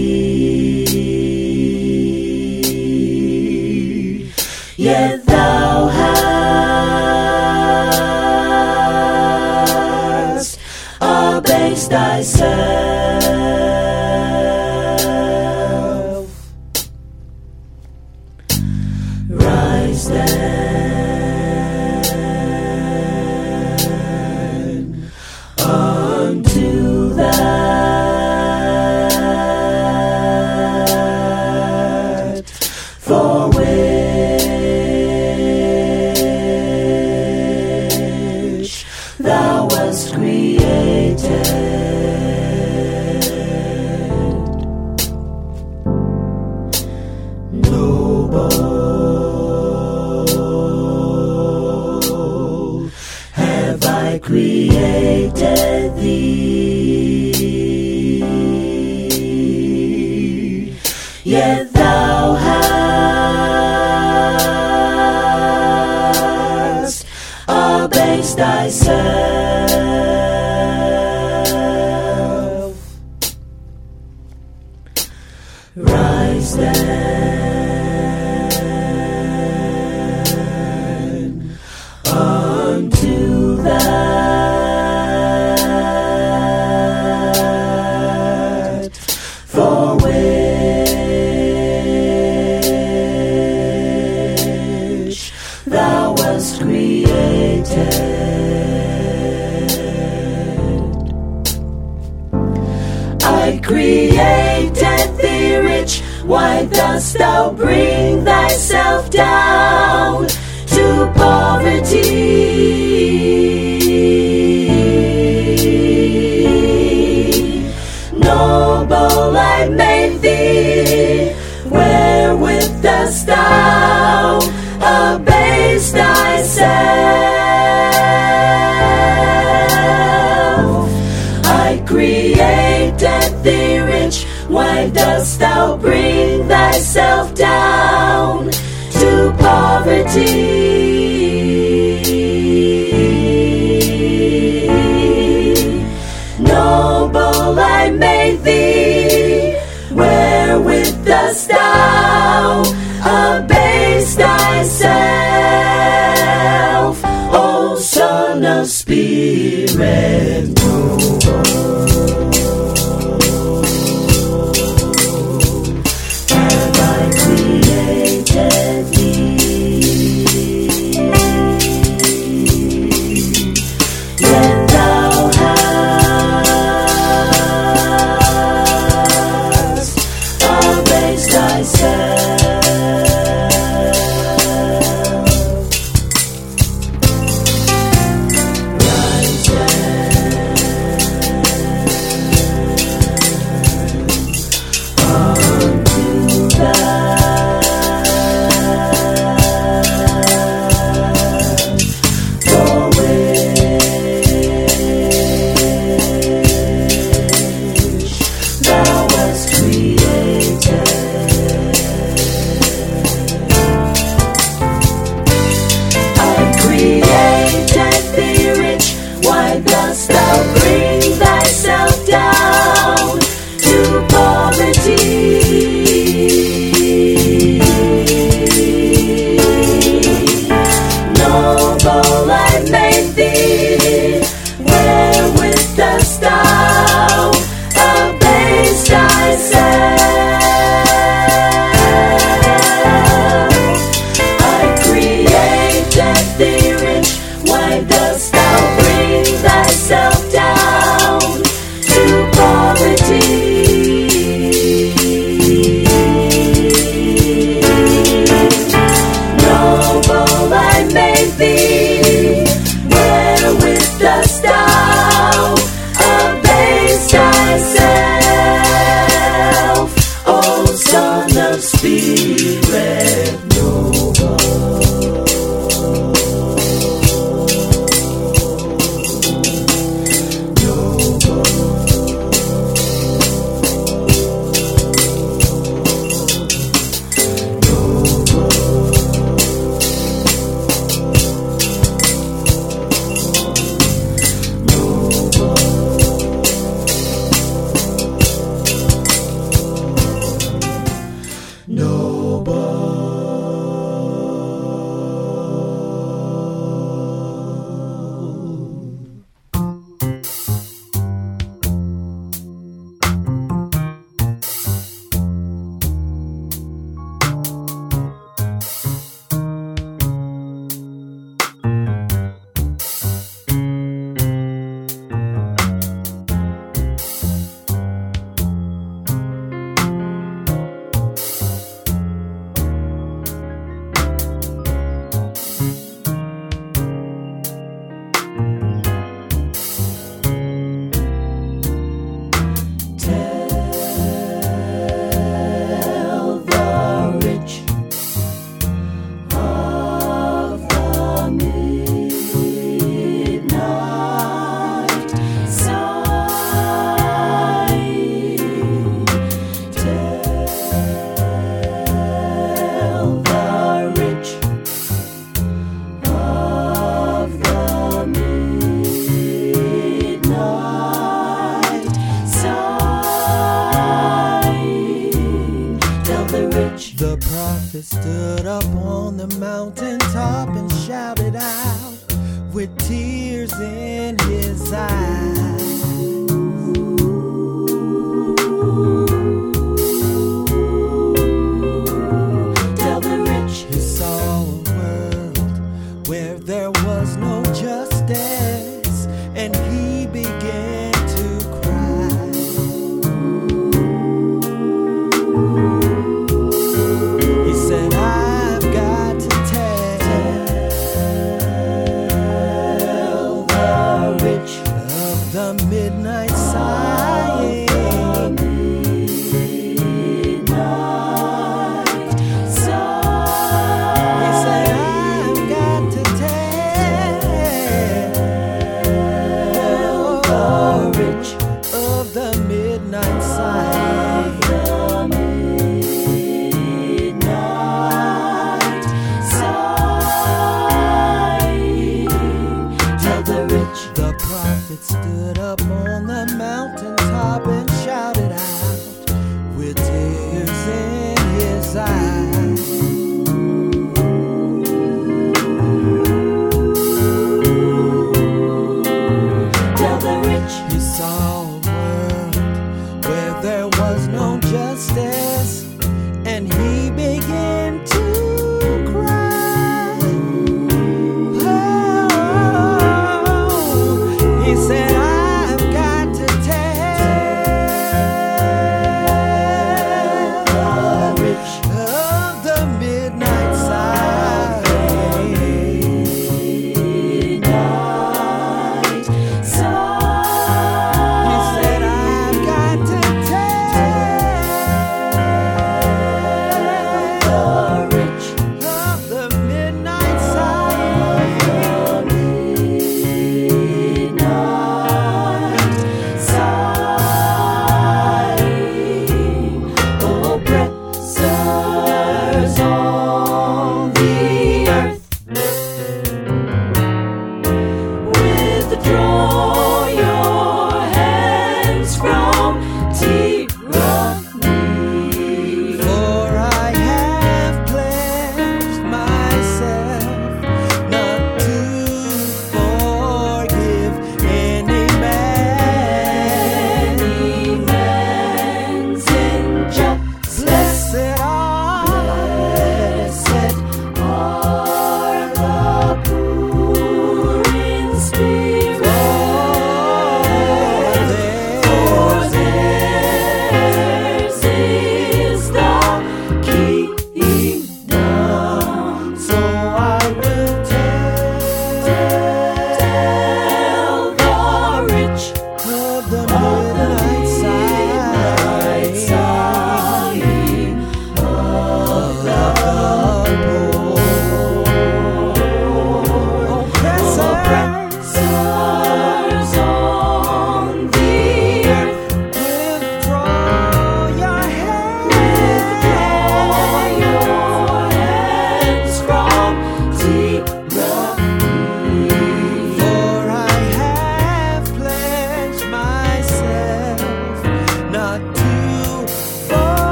No. 301.76 302.24